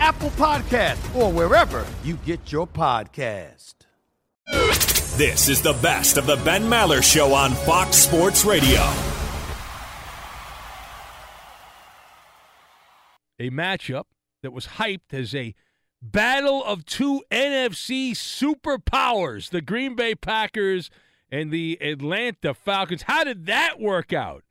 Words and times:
Apple 0.00 0.30
Podcast, 0.30 1.14
or 1.14 1.32
wherever 1.32 1.86
you 2.04 2.16
get 2.24 2.52
your 2.52 2.66
podcast. 2.66 3.74
This 5.16 5.48
is 5.48 5.62
the 5.62 5.72
best 5.82 6.18
of 6.18 6.26
the 6.26 6.36
Ben 6.36 6.62
Maller 6.64 7.02
Show 7.02 7.32
on 7.32 7.52
Fox 7.52 7.96
Sports 7.96 8.44
Radio. 8.44 8.80
A 13.38 13.50
matchup 13.50 14.04
that 14.42 14.52
was 14.52 14.66
hyped 14.66 15.12
as 15.12 15.34
a 15.34 15.54
battle 16.00 16.62
of 16.64 16.84
two 16.84 17.22
NFC 17.30 18.12
superpowers, 18.12 19.50
the 19.50 19.60
Green 19.60 19.94
Bay 19.96 20.14
Packers 20.14 20.90
and 21.30 21.50
the 21.50 21.78
Atlanta 21.82 22.54
Falcons. 22.54 23.02
How 23.02 23.24
did 23.24 23.46
that 23.46 23.80
work 23.80 24.12
out? 24.12 24.44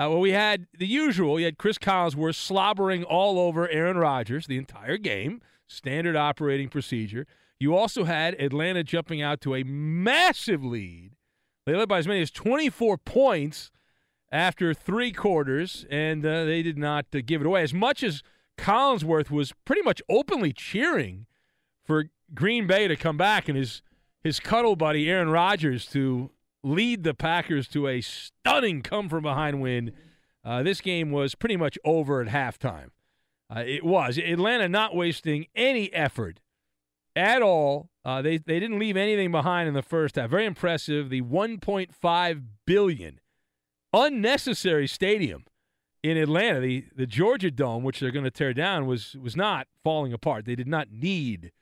Uh, 0.00 0.08
well, 0.08 0.20
we 0.20 0.30
had 0.30 0.66
the 0.78 0.86
usual. 0.86 1.38
You 1.38 1.44
had 1.44 1.58
Chris 1.58 1.76
Collinsworth 1.76 2.34
slobbering 2.34 3.04
all 3.04 3.38
over 3.38 3.68
Aaron 3.68 3.98
Rodgers 3.98 4.46
the 4.46 4.56
entire 4.56 4.96
game, 4.96 5.42
standard 5.66 6.16
operating 6.16 6.70
procedure. 6.70 7.26
You 7.58 7.76
also 7.76 8.04
had 8.04 8.32
Atlanta 8.40 8.82
jumping 8.82 9.20
out 9.20 9.42
to 9.42 9.54
a 9.54 9.62
massive 9.62 10.64
lead. 10.64 11.12
They 11.66 11.74
led 11.74 11.88
by 11.88 11.98
as 11.98 12.08
many 12.08 12.22
as 12.22 12.30
24 12.30 12.96
points 12.96 13.70
after 14.32 14.72
three 14.72 15.12
quarters, 15.12 15.84
and 15.90 16.24
uh, 16.24 16.46
they 16.46 16.62
did 16.62 16.78
not 16.78 17.04
uh, 17.14 17.18
give 17.22 17.42
it 17.42 17.46
away. 17.46 17.62
As 17.62 17.74
much 17.74 18.02
as 18.02 18.22
Collinsworth 18.56 19.30
was 19.30 19.52
pretty 19.66 19.82
much 19.82 20.00
openly 20.08 20.54
cheering 20.54 21.26
for 21.84 22.06
Green 22.34 22.66
Bay 22.66 22.88
to 22.88 22.96
come 22.96 23.18
back 23.18 23.48
and 23.48 23.58
his 23.58 23.82
his 24.22 24.40
cuddle 24.40 24.76
buddy 24.76 25.10
Aaron 25.10 25.28
Rodgers 25.28 25.84
to 25.86 26.30
lead 26.62 27.04
the 27.04 27.14
Packers 27.14 27.68
to 27.68 27.88
a 27.88 28.00
stunning 28.00 28.82
come 28.82 29.08
from 29.08 29.22
behind 29.22 29.60
win. 29.60 29.92
Uh, 30.44 30.62
this 30.62 30.80
game 30.80 31.10
was 31.10 31.34
pretty 31.34 31.56
much 31.56 31.78
over 31.84 32.20
at 32.20 32.28
halftime. 32.28 32.90
Uh, 33.54 33.64
it 33.66 33.84
was 33.84 34.18
Atlanta 34.18 34.68
not 34.68 34.94
wasting 34.94 35.46
any 35.54 35.92
effort 35.92 36.40
at 37.16 37.42
all. 37.42 37.90
Uh, 38.04 38.22
they 38.22 38.38
they 38.38 38.60
didn't 38.60 38.78
leave 38.78 38.96
anything 38.96 39.32
behind 39.32 39.68
in 39.68 39.74
the 39.74 39.82
first 39.82 40.16
half. 40.16 40.30
Very 40.30 40.46
impressive. 40.46 41.10
The 41.10 41.22
1.5 41.22 42.42
billion 42.66 43.20
unnecessary 43.92 44.86
stadium 44.86 45.44
in 46.02 46.16
Atlanta, 46.16 46.60
the 46.60 46.84
the 46.94 47.06
Georgia 47.06 47.50
Dome, 47.50 47.82
which 47.82 48.00
they're 48.00 48.10
going 48.10 48.24
to 48.24 48.30
tear 48.30 48.54
down, 48.54 48.86
was 48.86 49.16
was 49.20 49.36
not 49.36 49.66
falling 49.82 50.12
apart. 50.12 50.44
They 50.44 50.54
did 50.54 50.68
not 50.68 50.90
need 50.90 51.52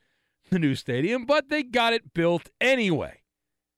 the 0.50 0.58
new 0.58 0.74
stadium, 0.74 1.24
but 1.24 1.48
they 1.48 1.62
got 1.62 1.92
it 1.92 2.14
built 2.14 2.50
anyway. 2.60 3.22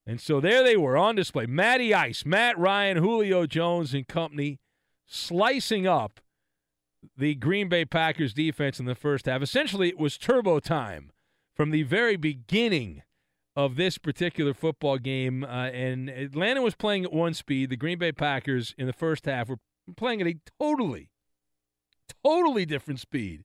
And 0.06 0.20
so 0.20 0.40
there 0.40 0.62
they 0.62 0.76
were 0.76 0.96
on 0.96 1.14
display. 1.14 1.46
Matty 1.46 1.94
Ice, 1.94 2.24
Matt 2.24 2.58
Ryan, 2.58 2.96
Julio 2.96 3.46
Jones, 3.46 3.94
and 3.94 4.06
company 4.08 4.58
slicing 5.06 5.86
up 5.86 6.20
the 7.16 7.34
Green 7.34 7.68
Bay 7.68 7.84
Packers 7.84 8.34
defense 8.34 8.78
in 8.78 8.86
the 8.86 8.94
first 8.94 9.26
half. 9.26 9.42
Essentially, 9.42 9.88
it 9.88 9.98
was 9.98 10.18
turbo 10.18 10.60
time 10.60 11.10
from 11.54 11.70
the 11.70 11.82
very 11.82 12.16
beginning 12.16 13.02
of 13.56 13.76
this 13.76 13.98
particular 13.98 14.54
football 14.54 14.98
game. 14.98 15.44
Uh, 15.44 15.66
and 15.68 16.08
Atlanta 16.08 16.62
was 16.62 16.74
playing 16.74 17.04
at 17.04 17.12
one 17.12 17.34
speed. 17.34 17.70
The 17.70 17.76
Green 17.76 17.98
Bay 17.98 18.12
Packers 18.12 18.74
in 18.78 18.86
the 18.86 18.92
first 18.92 19.26
half 19.26 19.48
were 19.48 19.58
playing 19.96 20.20
at 20.20 20.26
a 20.26 20.36
totally, 20.60 21.10
totally 22.24 22.64
different 22.64 23.00
speed 23.00 23.44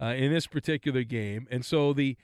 uh, 0.00 0.06
in 0.06 0.32
this 0.32 0.46
particular 0.46 1.02
game. 1.02 1.46
And 1.50 1.64
so 1.64 1.92
the 1.92 2.16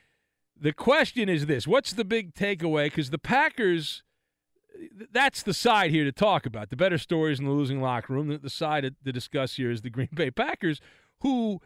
the 0.60 0.72
question 0.72 1.28
is 1.28 1.46
this 1.46 1.66
what's 1.66 1.92
the 1.92 2.04
big 2.04 2.34
takeaway? 2.34 2.86
Because 2.86 3.10
the 3.10 3.18
Packers, 3.18 4.02
that's 5.12 5.42
the 5.42 5.54
side 5.54 5.90
here 5.90 6.04
to 6.04 6.12
talk 6.12 6.46
about. 6.46 6.70
The 6.70 6.76
better 6.76 6.98
stories 6.98 7.38
in 7.38 7.44
the 7.44 7.52
losing 7.52 7.80
locker 7.80 8.12
room. 8.12 8.38
The, 8.42 8.50
side 8.50 8.94
to 9.04 9.12
discuss 9.12 9.56
here 9.56 9.70
is 9.70 9.82
the 9.82 9.90
Green 9.90 10.08
Bay 10.14 10.30
Packers, 10.30 10.80
who 11.20 11.60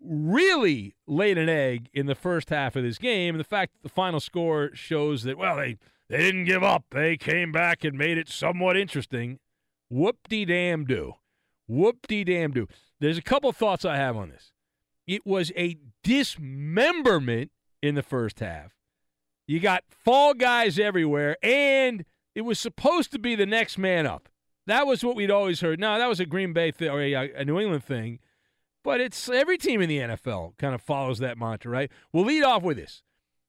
really 0.00 0.94
laid 1.06 1.38
an 1.38 1.48
egg 1.48 1.88
in 1.92 2.06
the 2.06 2.14
first 2.14 2.50
half 2.50 2.76
of 2.76 2.82
this 2.82 2.98
game. 2.98 3.34
And 3.34 3.40
the 3.40 3.48
fact 3.48 3.72
that 3.74 3.82
the 3.82 3.94
final 3.94 4.20
score 4.20 4.70
shows 4.74 5.22
that, 5.24 5.38
well, 5.38 5.56
they, 5.56 5.78
they 6.08 6.18
didn't 6.18 6.44
give 6.44 6.62
up. 6.62 6.84
They 6.90 7.16
came 7.16 7.52
back 7.52 7.84
and 7.84 7.96
made 7.96 8.18
it 8.18 8.28
somewhat 8.28 8.76
interesting. 8.76 9.38
Whoop 9.88 10.28
de 10.28 10.44
damn 10.44 10.84
do. 10.84 11.14
Whoop 11.66 12.06
de 12.06 12.24
damn 12.24 12.52
do. 12.52 12.68
There's 13.00 13.18
a 13.18 13.22
couple 13.22 13.52
thoughts 13.52 13.84
I 13.84 13.96
have 13.96 14.16
on 14.16 14.30
this. 14.30 14.52
It 15.06 15.24
was 15.24 15.52
a 15.56 15.76
dismemberment 16.02 17.50
in 17.82 17.94
the 17.94 18.02
first 18.02 18.40
half. 18.40 18.72
You 19.46 19.60
got 19.60 19.84
fall 19.88 20.34
guys 20.34 20.78
everywhere, 20.78 21.36
and 21.42 22.04
it 22.34 22.40
was 22.42 22.58
supposed 22.58 23.12
to 23.12 23.18
be 23.18 23.34
the 23.34 23.46
next 23.46 23.78
man 23.78 24.06
up. 24.06 24.28
That 24.66 24.86
was 24.86 25.04
what 25.04 25.14
we'd 25.14 25.30
always 25.30 25.60
heard. 25.60 25.78
No, 25.78 25.96
that 25.96 26.08
was 26.08 26.18
a 26.18 26.26
Green 26.26 26.52
Bay 26.52 26.72
thing 26.72 26.88
or 26.88 27.00
a, 27.00 27.14
uh, 27.14 27.28
a 27.36 27.44
New 27.44 27.60
England 27.60 27.84
thing, 27.84 28.18
but 28.82 29.00
it's 29.00 29.28
every 29.28 29.58
team 29.58 29.80
in 29.80 29.88
the 29.88 29.98
NFL 29.98 30.58
kind 30.58 30.74
of 30.74 30.82
follows 30.82 31.20
that 31.20 31.38
mantra, 31.38 31.70
right? 31.70 31.90
We'll 32.12 32.24
lead 32.24 32.42
off 32.42 32.62
with 32.62 32.76
this: 32.76 33.02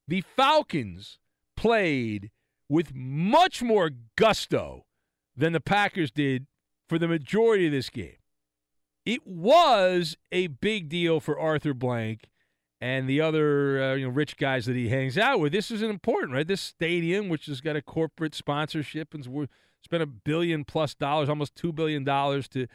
the 0.06 0.20
Falcons 0.20 1.18
played 1.56 2.30
with 2.68 2.94
much 2.94 3.62
more 3.62 3.90
gusto 4.16 4.84
than 5.36 5.52
the 5.52 5.60
Packers 5.60 6.12
did 6.12 6.46
for 6.88 6.98
the 6.98 7.08
majority 7.08 7.66
of 7.66 7.72
this 7.72 7.90
game. 7.90 8.16
it 9.04 9.26
was 9.26 10.16
a 10.30 10.46
big 10.48 10.88
deal 10.88 11.18
for 11.18 11.38
Arthur 11.38 11.74
Blank 11.74 12.28
and 12.80 13.08
the 13.08 13.20
other 13.20 13.82
uh, 13.82 13.94
you 13.94 14.06
know 14.06 14.12
rich 14.12 14.36
guys 14.36 14.66
that 14.66 14.76
he 14.76 14.88
hangs 14.88 15.18
out 15.18 15.40
with. 15.40 15.52
This 15.52 15.70
is 15.70 15.82
important, 15.82 16.32
right? 16.32 16.46
This 16.46 16.60
stadium, 16.60 17.28
which 17.28 17.46
has 17.46 17.60
got 17.60 17.76
a 17.76 17.82
corporate 17.82 18.34
sponsorship 18.34 19.14
and 19.14 19.48
spent 19.82 20.02
a 20.02 20.06
billion 20.06 20.64
plus 20.64 20.94
dollars, 20.94 21.28
almost 21.28 21.54
two 21.54 21.72
billion 21.72 22.04
dollars 22.04 22.48
to 22.48 22.66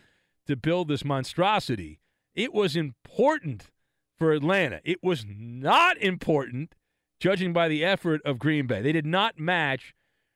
to 0.47 0.55
build 0.55 0.87
this 0.87 1.05
monstrosity. 1.05 1.99
It 2.35 2.53
was 2.53 2.75
important 2.75 3.69
for 4.17 4.33
Atlanta. 4.33 4.81
It 4.83 5.03
was 5.03 5.25
not 5.27 5.97
important, 5.97 6.75
judging 7.19 7.53
by 7.53 7.67
the 7.67 7.83
effort 7.83 8.21
of 8.25 8.39
Green 8.39 8.67
Bay. 8.67 8.81
They 8.81 8.91
did 8.91 9.05
not 9.05 9.39
match 9.39 9.93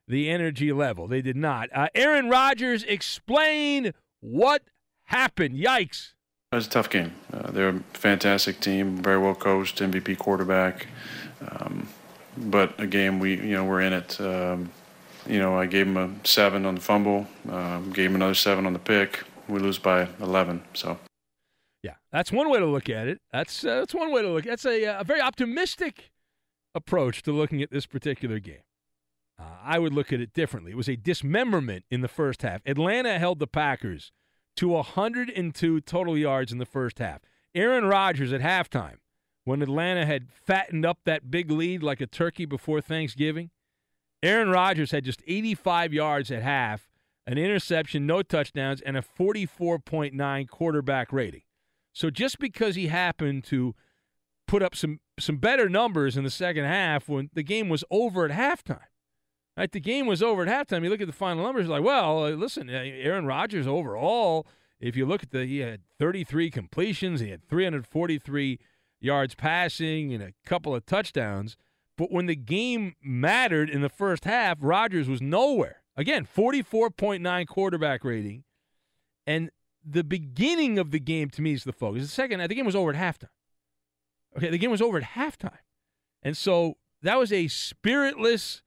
the 0.08 0.30
energy 0.30 0.72
level. 0.72 1.08
They 1.08 1.22
did 1.22 1.36
not. 1.36 1.70
Uh, 1.74 1.90
Aaron 1.94 2.30
Rodgers, 2.30 2.84
explain 2.84 3.92
what 4.20 4.64
happened. 5.06 5.58
Yikes. 5.58 6.14
It 6.54 6.56
was 6.56 6.68
a 6.68 6.70
tough 6.70 6.90
game. 6.90 7.12
Uh, 7.34 7.52
they're 7.52 7.70
a 7.70 7.80
fantastic 7.92 8.62
team, 8.62 9.04
very 9.04 9.18
well 9.18 9.36
coached, 9.36 9.80
MVP 9.80 10.18
quarterback. 10.18 10.88
Um, 11.46 11.90
but 12.38 12.80
a 12.80 12.88
game 12.88 13.20
we, 13.20 13.36
you 13.36 13.54
know, 13.54 13.66
we're 13.66 13.82
in 13.82 13.92
it. 13.92 14.22
Um, 14.22 14.72
you 15.28 15.40
know, 15.40 15.60
I 15.60 15.66
gave 15.66 15.88
him 15.88 15.98
a 15.98 16.10
seven 16.26 16.66
on 16.66 16.76
the 16.76 16.82
fumble, 16.82 17.28
um, 17.50 17.92
gave 17.92 18.12
him 18.12 18.16
another 18.16 18.34
seven 18.34 18.66
on 18.66 18.72
the 18.72 18.80
pick. 18.80 19.26
We 19.50 19.60
lose 19.60 19.78
by 19.78 20.08
11. 20.22 20.64
So. 20.74 20.98
Yeah, 21.84 21.96
that's 22.14 22.32
one 22.32 22.50
way 22.50 22.60
to 22.60 22.66
look 22.66 22.90
at 22.90 23.10
it. 23.10 23.20
That's 23.34 23.66
uh, 23.66 23.80
that's 23.80 23.94
one 23.94 24.14
way 24.14 24.22
to 24.22 24.30
look. 24.30 24.46
That's 24.46 24.66
a, 24.66 24.84
a 24.84 25.04
very 25.04 25.20
optimistic 25.20 26.12
approach 26.74 27.24
to 27.24 27.34
looking 27.34 27.62
at 27.62 27.72
this 27.72 27.86
particular 27.86 28.40
game. 28.40 28.64
Uh, 29.38 29.58
I 29.64 29.80
would 29.80 29.94
look 29.94 30.14
at 30.14 30.22
it 30.22 30.32
differently. 30.34 30.72
It 30.72 30.78
was 30.78 30.88
a 30.88 30.96
dismemberment 30.96 31.84
in 31.92 32.00
the 32.00 32.08
first 32.08 32.42
half. 32.42 32.62
Atlanta 32.66 33.20
held 33.20 33.40
the 33.40 33.48
Packers 33.48 34.14
to 34.58 34.70
102 34.70 35.82
total 35.82 36.18
yards 36.18 36.52
in 36.52 36.58
the 36.58 36.66
first 36.66 37.00
half. 37.00 37.22
Aaron 37.56 37.86
Rodgers 37.86 38.34
at 38.34 38.42
halftime, 38.42 38.98
when 39.46 39.62
Atlanta 39.62 40.06
had 40.06 40.32
fattened 40.32 40.86
up 40.86 41.00
that 41.06 41.32
big 41.32 41.50
lead 41.50 41.82
like 41.82 42.02
a 42.02 42.08
turkey 42.08 42.46
before 42.46 42.82
Thanksgiving, 42.82 43.50
Aaron 44.22 44.50
Rodgers 44.50 44.92
had 44.92 45.06
just 45.06 45.22
85 45.26 45.94
yards 45.94 46.32
at 46.32 46.42
half, 46.42 46.90
an 47.26 47.38
interception, 47.38 48.06
no 48.06 48.22
touchdowns, 48.24 48.82
and 48.82 48.98
a 48.98 49.02
44.9 49.02 50.50
quarterback 50.50 51.14
rating. 51.14 51.44
So 51.94 52.10
just 52.10 52.40
because 52.40 52.76
he 52.76 52.88
happened 52.88 53.44
to 53.46 53.76
put 54.48 54.64
up 54.64 54.76
some 54.76 55.00
some 55.20 55.38
better 55.38 55.68
numbers 55.68 56.16
in 56.16 56.24
the 56.24 56.30
second 56.30 56.66
half 56.66 57.10
when 57.10 57.30
the 57.34 57.44
game 57.44 57.70
was 57.70 57.84
over 57.90 58.26
at 58.26 58.32
halftime. 58.32 58.87
Right, 59.58 59.72
the 59.72 59.80
game 59.80 60.06
was 60.06 60.22
over 60.22 60.46
at 60.46 60.68
halftime. 60.68 60.84
You 60.84 60.90
look 60.92 61.02
at 61.02 61.08
the 61.08 61.14
final 61.14 61.44
numbers, 61.44 61.68
like, 61.68 61.84
well, 61.84 62.26
uh, 62.26 62.30
listen, 62.30 62.70
uh, 62.70 62.74
Aaron 62.74 63.26
Rodgers 63.26 63.66
overall, 63.66 64.46
if 64.80 64.96
you 64.96 65.06
look 65.06 65.24
at 65.24 65.32
the, 65.32 65.46
he 65.46 65.60
had 65.60 65.82
33 65.98 66.52
completions, 66.52 67.22
he 67.22 67.30
had 67.30 67.48
343 67.50 68.60
yards 69.00 69.34
passing, 69.34 70.14
and 70.14 70.22
a 70.22 70.34
couple 70.46 70.76
of 70.76 70.86
touchdowns. 70.86 71.58
But 71.98 72.12
when 72.12 72.28
the 72.28 72.36
game 72.36 72.96
mattered 73.04 73.72
in 73.72 73.82
the 73.82 73.90
first 73.90 74.26
half, 74.26 74.60
Rodgers 74.62 75.10
was 75.10 75.22
nowhere. 75.22 75.82
Again, 75.96 76.28
44.9 76.28 77.48
quarterback 77.48 78.04
rating. 78.04 78.44
And 79.26 79.50
the 79.84 80.04
beginning 80.04 80.78
of 80.78 80.92
the 80.92 81.00
game 81.00 81.32
to 81.32 81.42
me 81.42 81.54
is 81.54 81.64
the 81.64 81.74
focus. 81.74 82.04
The 82.04 82.10
second, 82.10 82.48
the 82.48 82.54
game 82.54 82.66
was 82.68 82.76
over 82.76 82.94
at 82.94 82.96
halftime. 82.96 83.30
Okay, 84.38 84.52
the 84.52 84.60
game 84.60 84.70
was 84.70 84.84
over 84.84 85.00
at 85.00 85.04
halftime. 85.04 85.58
And 86.22 86.38
so 86.38 86.76
that 87.02 87.18
was 87.18 87.34
a 87.34 87.48
spiritless 87.48 88.62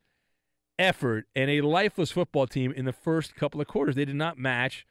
effort 0.81 1.27
and 1.37 1.51
a 1.51 1.61
lifeless 1.61 2.11
football 2.11 2.47
team 2.47 2.73
in 2.73 2.87
the 2.87 2.93
first 2.93 3.37
couple 3.37 3.61
of 3.61 3.67
quarters. 3.67 3.95
They 3.95 4.07
did 4.07 4.17
not 4.17 4.39
match 4.39 4.87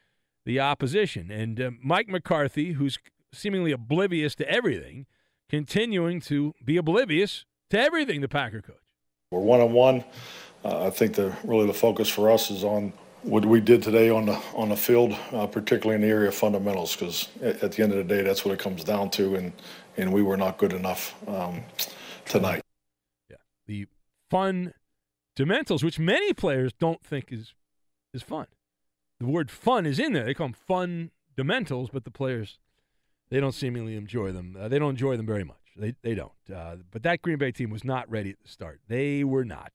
the 0.45 0.59
opposition. 0.59 1.31
And 1.31 1.59
uh, 1.59 1.71
Mike 1.83 2.07
McCarthy, 2.07 2.73
who's 2.73 2.99
seemingly 3.33 3.71
oblivious 3.71 4.35
to 4.35 4.49
everything, 4.49 5.07
continuing 5.49 6.21
to 6.21 6.53
be 6.63 6.77
oblivious 6.77 7.45
to 7.71 7.79
everything, 7.79 8.21
the 8.21 8.27
Packer 8.27 8.61
coach. 8.61 8.75
We're 9.31 9.39
one 9.39 9.61
on 9.61 9.73
one. 9.73 10.03
Uh, 10.63 10.87
I 10.87 10.89
think 10.89 11.15
the 11.15 11.35
really 11.43 11.67
the 11.67 11.73
focus 11.73 12.09
for 12.09 12.31
us 12.31 12.51
is 12.51 12.63
on 12.63 12.93
what 13.23 13.45
we 13.45 13.59
did 13.59 13.83
today 13.83 14.09
on 14.09 14.25
the 14.25 14.39
on 14.55 14.69
the 14.69 14.75
field, 14.75 15.15
uh, 15.31 15.47
particularly 15.47 15.95
in 15.95 16.01
the 16.01 16.13
area 16.13 16.29
of 16.29 16.35
fundamentals, 16.35 16.95
because 16.95 17.27
at, 17.41 17.63
at, 17.63 17.71
the 17.73 17.83
end 17.83 17.91
of 17.91 17.97
the 17.97 18.03
day, 18.03 18.21
that's 18.23 18.43
what 18.43 18.53
it 18.53 18.59
comes 18.59 18.83
down 18.83 19.09
to, 19.11 19.35
and 19.35 19.53
and 19.97 20.11
we 20.11 20.21
were 20.21 20.37
not 20.37 20.57
good 20.57 20.73
enough 20.73 21.15
um, 21.27 21.61
tonight. 22.25 22.61
Yeah, 23.29 23.37
the 23.67 23.87
fun 24.29 24.73
fundamentals, 25.35 25.83
which 25.83 25.99
many 25.99 26.33
players 26.33 26.73
don't 26.73 27.03
think 27.03 27.31
is 27.31 27.53
is 28.13 28.23
fun. 28.23 28.47
The 29.19 29.27
word 29.27 29.51
fun 29.51 29.85
is 29.85 29.99
in 29.99 30.13
there. 30.13 30.25
They 30.25 30.33
call 30.33 30.47
them 30.47 30.53
fun 30.53 31.11
fundamentals, 31.35 31.89
but 31.91 32.03
the 32.03 32.11
players 32.11 32.59
they 33.29 33.39
don't 33.39 33.53
seemingly 33.53 33.95
enjoy 33.95 34.31
them. 34.31 34.57
Uh, 34.59 34.67
they 34.67 34.79
don't 34.79 34.91
enjoy 34.91 35.15
them 35.17 35.25
very 35.25 35.43
much. 35.43 35.57
They 35.75 35.93
they 36.01 36.15
don't. 36.15 36.31
Uh, 36.53 36.77
but 36.91 37.03
that 37.03 37.21
Green 37.21 37.37
Bay 37.37 37.51
team 37.51 37.69
was 37.69 37.83
not 37.83 38.09
ready 38.09 38.31
at 38.31 38.39
the 38.41 38.49
start. 38.49 38.81
They 38.87 39.23
were 39.23 39.45
not. 39.45 39.71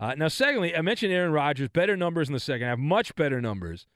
Uh, 0.00 0.14
now, 0.16 0.28
secondly, 0.28 0.76
I 0.76 0.80
mentioned 0.80 1.12
Aaron 1.12 1.32
Rodgers. 1.32 1.68
Better 1.68 1.96
numbers 1.96 2.28
in 2.28 2.34
the 2.34 2.40
second 2.40 2.68
half. 2.68 2.78
Much 2.78 3.14
better 3.16 3.40
numbers 3.40 3.86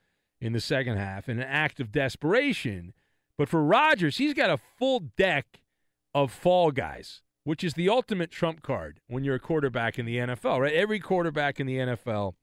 in 0.41 0.53
the 0.53 0.61
second 0.61 0.97
half. 0.97 1.29
In 1.29 1.39
an 1.39 1.47
act 1.49 1.79
of 1.79 1.93
desperation. 1.93 2.93
But 3.39 3.49
for 3.49 3.63
Rodgers, 3.63 4.17
he's 4.17 4.35
got 4.35 4.51
a 4.51 4.59
full 4.79 5.01
deck 5.17 5.61
of 6.15 6.33
fall 6.33 6.71
guys 6.71 7.23
which 7.45 7.65
is 7.65 7.75
the 7.75 7.89
ultimate 7.89 8.31
trump 8.31 8.63
card 8.63 9.01
when 9.09 9.25
you're 9.25 9.35
a 9.35 9.41
quarterback 9.41 9.99
in 9.99 10.07
the 10.07 10.17
NFL, 10.17 10.61
right? 10.61 10.73
Every 10.73 11.01
quarterback 11.01 11.59
in 11.59 11.67
the 11.67 11.77
NFL, 11.77 12.35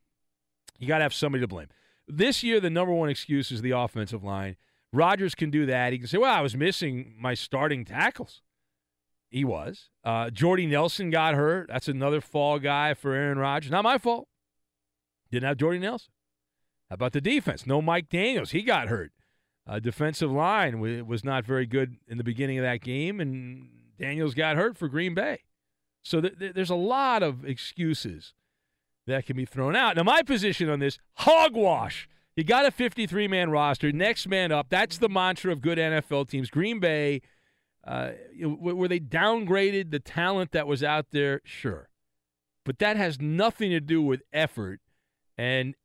you 0.77 0.87
got 0.87 0.97
to 0.97 1.03
have 1.03 1.13
somebody 1.13 1.41
to 1.41 1.47
blame. 1.47 1.67
This 2.07 2.43
year, 2.43 2.59
the 2.59 2.69
number 2.69 2.93
one 2.93 3.09
excuse 3.09 3.51
is 3.51 3.61
the 3.61 3.71
offensive 3.71 4.23
line. 4.23 4.55
Rodgers 4.91 5.35
can 5.35 5.51
do 5.51 5.65
that. 5.67 5.93
He 5.93 5.99
can 5.99 6.07
say, 6.07 6.17
well, 6.17 6.33
I 6.33 6.41
was 6.41 6.55
missing 6.55 7.13
my 7.19 7.33
starting 7.33 7.85
tackles. 7.85 8.41
He 9.29 9.45
was. 9.45 9.89
Uh, 10.03 10.31
Jordy 10.31 10.65
Nelson 10.65 11.11
got 11.11 11.35
hurt. 11.35 11.67
That's 11.69 11.87
another 11.87 12.19
fall 12.19 12.57
guy 12.57 12.95
for 12.95 13.13
Aaron 13.13 13.37
Rodgers. 13.37 13.69
Not 13.71 13.83
my 13.83 13.99
fault. 13.99 14.27
Didn't 15.31 15.47
have 15.47 15.57
Jordy 15.57 15.77
Nelson. 15.77 16.11
How 16.89 16.95
about 16.95 17.13
the 17.13 17.21
defense? 17.21 17.67
No 17.67 17.81
Mike 17.81 18.09
Daniels. 18.09 18.51
He 18.51 18.63
got 18.63 18.87
hurt. 18.87 19.11
Uh, 19.67 19.77
defensive 19.77 20.31
line 20.31 20.79
was 20.79 21.23
not 21.23 21.45
very 21.45 21.67
good 21.67 21.97
in 22.07 22.17
the 22.17 22.23
beginning 22.23 22.57
of 22.57 22.63
that 22.63 22.81
game, 22.81 23.19
and 23.19 23.69
Daniels 23.99 24.33
got 24.33 24.55
hurt 24.55 24.77
for 24.77 24.87
Green 24.87 25.13
Bay. 25.13 25.39
So 26.03 26.21
th- 26.21 26.39
th- 26.39 26.53
there's 26.53 26.69
a 26.69 26.75
lot 26.75 27.21
of 27.23 27.45
excuses 27.45 28.33
that 29.05 29.25
can 29.25 29.35
be 29.35 29.45
thrown 29.45 29.75
out. 29.75 29.97
Now, 29.97 30.03
my 30.03 30.21
position 30.21 30.69
on 30.69 30.79
this 30.79 30.97
hogwash. 31.15 32.07
You 32.35 32.43
got 32.45 32.65
a 32.65 32.71
53 32.71 33.27
man 33.27 33.49
roster. 33.49 33.91
Next 33.91 34.27
man 34.27 34.51
up. 34.51 34.67
That's 34.69 34.97
the 34.97 35.09
mantra 35.09 35.51
of 35.51 35.61
good 35.61 35.77
NFL 35.77 36.29
teams. 36.29 36.49
Green 36.49 36.79
Bay, 36.79 37.21
uh, 37.85 38.11
were 38.41 38.87
they 38.87 38.99
downgraded 38.99 39.91
the 39.91 39.99
talent 39.99 40.51
that 40.53 40.65
was 40.65 40.81
out 40.81 41.07
there? 41.11 41.41
Sure. 41.44 41.89
But 42.63 42.79
that 42.79 42.95
has 42.95 43.19
nothing 43.19 43.71
to 43.71 43.81
do 43.81 44.01
with 44.01 44.21
effort. 44.31 44.79
And 45.37 45.75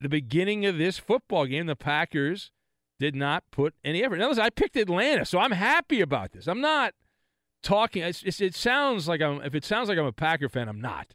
the 0.00 0.08
beginning 0.08 0.66
of 0.66 0.78
this 0.78 0.98
football 0.98 1.46
game, 1.46 1.66
the 1.66 1.76
Packers 1.76 2.50
did 2.98 3.14
not 3.14 3.44
put 3.50 3.74
any 3.84 4.02
effort. 4.02 4.18
Now, 4.18 4.28
listen, 4.28 4.42
I 4.42 4.50
picked 4.50 4.76
Atlanta, 4.76 5.24
so 5.24 5.38
I'm 5.38 5.52
happy 5.52 6.00
about 6.00 6.32
this. 6.32 6.48
I'm 6.48 6.60
not 6.60 6.94
talking. 7.62 8.02
It's, 8.02 8.40
it 8.40 8.54
sounds 8.54 9.08
like 9.08 9.20
I'm. 9.20 9.42
If 9.42 9.54
it 9.54 9.64
sounds 9.64 9.88
like 9.88 9.98
I'm 9.98 10.06
a 10.06 10.12
Packer 10.12 10.48
fan, 10.48 10.68
I'm 10.68 10.80
not. 10.80 11.14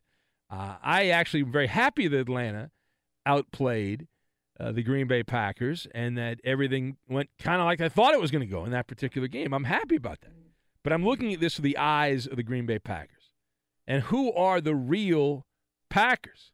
Uh, 0.49 0.75
I 0.83 1.09
actually 1.09 1.41
am 1.41 1.51
very 1.51 1.67
happy 1.67 2.07
that 2.07 2.19
Atlanta 2.19 2.71
outplayed 3.25 4.07
uh, 4.59 4.71
the 4.71 4.83
Green 4.83 5.07
Bay 5.07 5.23
Packers 5.23 5.87
and 5.93 6.17
that 6.17 6.39
everything 6.43 6.97
went 7.09 7.29
kind 7.39 7.61
of 7.61 7.65
like 7.65 7.81
I 7.81 7.89
thought 7.89 8.13
it 8.13 8.21
was 8.21 8.31
going 8.31 8.47
to 8.47 8.51
go 8.51 8.63
in 8.63 8.71
that 8.71 8.87
particular 8.87 9.27
game. 9.27 9.53
I'm 9.53 9.65
happy 9.65 9.95
about 9.95 10.21
that. 10.21 10.31
But 10.83 10.93
I'm 10.93 11.03
looking 11.03 11.33
at 11.33 11.39
this 11.39 11.55
through 11.55 11.63
the 11.63 11.77
eyes 11.77 12.27
of 12.27 12.35
the 12.35 12.43
Green 12.43 12.65
Bay 12.65 12.77
Packers. 12.77 13.31
And 13.87 14.03
who 14.03 14.31
are 14.33 14.61
the 14.61 14.75
real 14.75 15.45
Packers? 15.89 16.51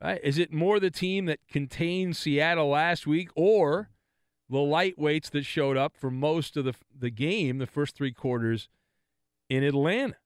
Right? 0.00 0.20
Is 0.22 0.38
it 0.38 0.52
more 0.52 0.78
the 0.78 0.90
team 0.90 1.26
that 1.26 1.40
contained 1.48 2.16
Seattle 2.16 2.68
last 2.68 3.06
week 3.06 3.30
or 3.34 3.90
the 4.48 4.58
lightweights 4.58 5.30
that 5.30 5.44
showed 5.44 5.76
up 5.76 5.96
for 5.96 6.10
most 6.10 6.56
of 6.56 6.64
the, 6.64 6.74
the 6.96 7.10
game, 7.10 7.58
the 7.58 7.66
first 7.66 7.96
three 7.96 8.12
quarters 8.12 8.68
in 9.48 9.62
Atlanta. 9.62 10.16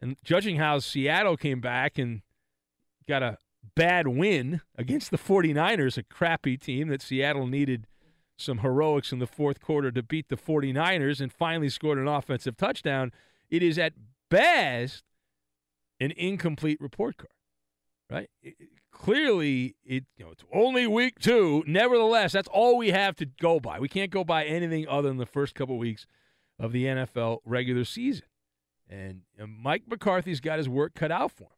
And 0.00 0.16
judging 0.24 0.56
how 0.56 0.78
Seattle 0.80 1.36
came 1.36 1.60
back 1.60 1.98
and 1.98 2.22
got 3.08 3.22
a 3.22 3.38
bad 3.74 4.08
win 4.08 4.60
against 4.76 5.10
the 5.10 5.18
49ers, 5.18 5.96
a 5.96 6.02
crappy 6.02 6.56
team 6.56 6.88
that 6.88 7.02
Seattle 7.02 7.46
needed 7.46 7.86
some 8.36 8.58
heroics 8.58 9.12
in 9.12 9.18
the 9.18 9.26
fourth 9.26 9.60
quarter 9.60 9.90
to 9.92 10.02
beat 10.02 10.28
the 10.28 10.36
49ers 10.36 11.20
and 11.20 11.32
finally 11.32 11.68
scored 11.68 11.98
an 11.98 12.08
offensive 12.08 12.56
touchdown, 12.56 13.12
it 13.48 13.62
is 13.62 13.78
at 13.78 13.94
best 14.30 15.04
an 16.00 16.12
incomplete 16.16 16.80
report 16.80 17.16
card. 17.16 17.30
Right? 18.10 18.28
It, 18.42 18.54
clearly 18.94 19.74
it 19.84 20.04
you 20.16 20.24
know 20.24 20.30
it's 20.30 20.44
only 20.52 20.86
week 20.86 21.18
2. 21.18 21.64
Nevertheless, 21.66 22.32
that's 22.32 22.48
all 22.48 22.76
we 22.76 22.90
have 22.90 23.16
to 23.16 23.26
go 23.26 23.60
by. 23.60 23.80
We 23.80 23.88
can't 23.88 24.10
go 24.10 24.24
by 24.24 24.44
anything 24.44 24.86
other 24.88 25.08
than 25.08 25.18
the 25.18 25.26
first 25.26 25.54
couple 25.54 25.78
weeks 25.78 26.06
of 26.58 26.72
the 26.72 26.84
NFL 26.84 27.38
regular 27.44 27.84
season. 27.84 28.26
And 28.88 29.22
Mike 29.38 29.84
McCarthy's 29.88 30.40
got 30.40 30.58
his 30.58 30.68
work 30.68 30.94
cut 30.94 31.10
out 31.10 31.32
for 31.32 31.44
him. 31.44 31.50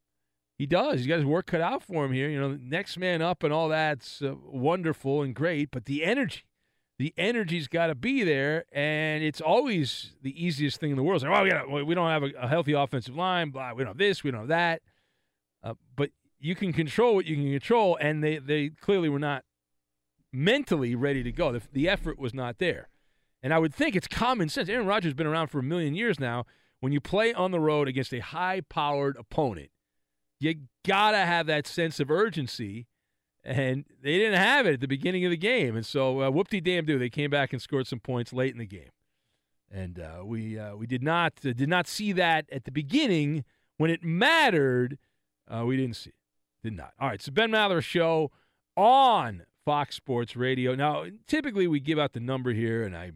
He 0.59 0.67
does. 0.67 1.01
He's 1.01 1.07
got 1.07 1.17
his 1.17 1.25
work 1.25 1.47
cut 1.47 1.61
out 1.61 1.83
for 1.83 2.05
him 2.05 2.13
here. 2.13 2.29
You 2.29 2.41
know, 2.41 2.59
next 2.61 2.97
man 2.99 3.21
up 3.21 3.43
and 3.43 3.53
all 3.53 3.69
that's 3.69 4.23
uh, 4.23 4.35
wonderful 4.43 5.23
and 5.23 5.35
great, 5.35 5.71
but 5.71 5.85
the 5.85 6.03
energy, 6.03 6.45
the 6.99 7.13
energy's 7.19 7.69
got 7.69 7.89
to 7.89 7.95
be 7.95 8.25
there, 8.25 8.65
and 8.73 9.23
it's 9.23 9.41
always 9.41 10.13
the 10.23 10.43
easiest 10.43 10.81
thing 10.81 10.91
in 10.91 10.97
the 10.97 11.03
world. 11.03 11.23
It's 11.23 11.29
like, 11.29 11.39
oh, 11.39 11.45
we, 11.45 11.51
gotta, 11.51 11.85
we 11.85 11.95
don't 11.95 12.09
have 12.09 12.23
a, 12.23 12.31
a, 12.41 12.49
healthy 12.49 12.73
offensive 12.73 13.15
line, 13.15 13.51
blah, 13.51 13.75
we 13.75 13.85
don't 13.85 13.91
have 13.91 13.99
this, 13.99 14.25
we 14.25 14.31
don't 14.31 14.41
have 14.41 14.49
that. 14.49 14.83
Uh, 15.63 15.75
but 15.95 16.11
you 16.39 16.55
can 16.55 16.73
control 16.73 17.15
what 17.15 17.27
you 17.27 17.37
can 17.37 17.51
control, 17.51 17.99
and 18.01 18.25
they, 18.25 18.39
they 18.39 18.71
clearly 18.71 19.11
were 19.11 19.19
not 19.19 19.45
mentally 20.33 20.95
ready 20.95 21.23
to 21.23 21.33
go. 21.33 21.53
The, 21.53 21.63
the 21.71 21.89
effort 21.89 22.19
was 22.19 22.33
not 22.33 22.59
there. 22.59 22.89
And 23.43 23.53
I 23.53 23.59
would 23.59 23.75
think 23.75 23.95
it's 23.95 24.09
common 24.09 24.49
sense. 24.49 24.71
Aaron 24.71 24.87
Rodgers 24.87 25.11
has 25.11 25.15
been 25.15 25.27
around 25.27 25.49
for 25.49 25.59
a 25.59 25.63
million 25.63 25.95
years 25.95 26.19
now. 26.19 26.47
When 26.87 26.93
you 26.93 27.01
play 27.01 27.35
on 27.35 27.51
the 27.51 27.59
road 27.59 27.89
against 27.89 28.15
a 28.15 28.21
high 28.21 28.61
powered 28.61 29.17
opponent, 29.17 29.71
you 30.39 30.55
got 30.87 31.11
to 31.11 31.17
have 31.17 31.49
that 31.49 31.67
sense 31.67 31.99
of 31.99 32.13
urgency 32.13 32.87
and 33.43 33.85
they 34.05 34.17
didn't 34.19 34.39
have 34.39 34.67
it 34.67 34.75
at 34.75 34.81
the 34.81 34.87
beginning 34.87 35.25
of 35.25 35.33
the 35.33 35.37
game. 35.37 35.75
And 35.75 35.85
so, 35.85 36.23
uh, 36.23 36.31
whoop 36.31 36.47
de 36.47 36.61
damn 36.61 36.85
do, 36.85 36.97
they 36.97 37.11
came 37.11 37.29
back 37.29 37.53
and 37.53 37.61
scored 37.61 37.89
some 37.89 37.99
points 37.99 38.33
late 38.33 38.53
in 38.53 38.59
the 38.59 38.67
game, 38.67 38.93
and 39.69 39.99
uh, 39.99 40.25
we 40.25 40.61
uh, 40.61 40.77
we 40.77 40.87
did 40.87 41.03
not 41.03 41.33
uh, 41.45 41.53
did 41.55 41.69
not 41.69 41.89
see 41.89 42.13
that 42.13 42.47
at 42.53 42.67
the 42.67 42.71
beginning 42.71 43.45
when 43.79 43.91
it 43.91 44.05
mattered. 44.05 44.97
Uh, 45.53 45.65
we 45.67 45.77
didn't 45.77 45.97
see 45.97 46.11
it, 46.11 46.15
did 46.63 46.77
not. 46.77 46.93
All 47.01 47.09
right, 47.09 47.21
so 47.21 47.33
Ben 47.33 47.51
Maller 47.51 47.83
show 47.83 48.31
on 48.77 49.43
Fox 49.65 49.97
Sports 49.97 50.37
Radio. 50.37 50.77
Now, 50.77 51.07
typically 51.27 51.67
we 51.67 51.81
give 51.81 51.99
out 51.99 52.13
the 52.13 52.21
number 52.21 52.53
here, 52.53 52.85
and 52.85 52.97
I 52.97 53.11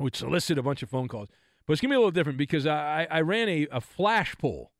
would 0.00 0.16
solicit 0.16 0.58
a 0.58 0.64
bunch 0.64 0.82
of 0.82 0.90
phone 0.90 1.06
calls, 1.06 1.28
but 1.66 1.72
it's 1.72 1.82
gonna 1.82 1.92
be 1.92 1.96
a 1.96 1.98
little 1.98 2.10
different 2.10 2.38
because 2.38 2.66
I 2.66 3.06
I 3.10 3.20
ran 3.20 3.48
a, 3.48 3.66
a 3.70 3.80
flash 3.80 4.34
poll 4.38 4.72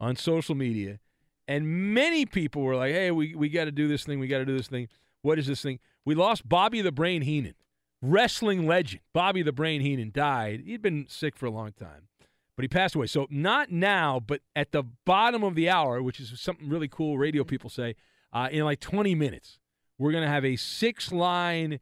on 0.00 0.16
social 0.16 0.54
media 0.54 1.00
and 1.48 1.94
many 1.94 2.26
people 2.26 2.62
were 2.62 2.76
like, 2.76 2.92
hey, 2.92 3.10
we, 3.10 3.34
we 3.34 3.48
got 3.48 3.64
to 3.64 3.72
do 3.72 3.88
this 3.88 4.04
thing. 4.04 4.20
We 4.20 4.28
got 4.28 4.38
to 4.38 4.44
do 4.44 4.56
this 4.56 4.68
thing. 4.68 4.88
What 5.22 5.38
is 5.38 5.46
this 5.46 5.62
thing? 5.62 5.80
We 6.04 6.14
lost 6.14 6.46
Bobby 6.46 6.82
the 6.82 6.92
Brain 6.92 7.22
Heenan, 7.22 7.54
wrestling 8.02 8.66
legend. 8.66 9.00
Bobby 9.14 9.42
the 9.42 9.50
Brain 9.50 9.80
Heenan 9.80 10.10
died. 10.14 10.62
He'd 10.66 10.82
been 10.82 11.06
sick 11.08 11.36
for 11.36 11.46
a 11.46 11.50
long 11.50 11.72
time, 11.72 12.08
but 12.54 12.64
he 12.64 12.68
passed 12.68 12.94
away. 12.94 13.06
So 13.06 13.26
not 13.30 13.72
now, 13.72 14.20
but 14.20 14.42
at 14.54 14.72
the 14.72 14.84
bottom 15.06 15.42
of 15.42 15.54
the 15.54 15.70
hour, 15.70 16.02
which 16.02 16.20
is 16.20 16.38
something 16.38 16.68
really 16.68 16.86
cool 16.86 17.16
radio 17.16 17.44
people 17.44 17.70
say, 17.70 17.96
uh, 18.30 18.48
in 18.52 18.62
like 18.64 18.80
20 18.80 19.14
minutes, 19.14 19.58
we're 19.96 20.12
going 20.12 20.24
to 20.24 20.30
have 20.30 20.44
a 20.44 20.56
six 20.56 21.10
line 21.10 21.80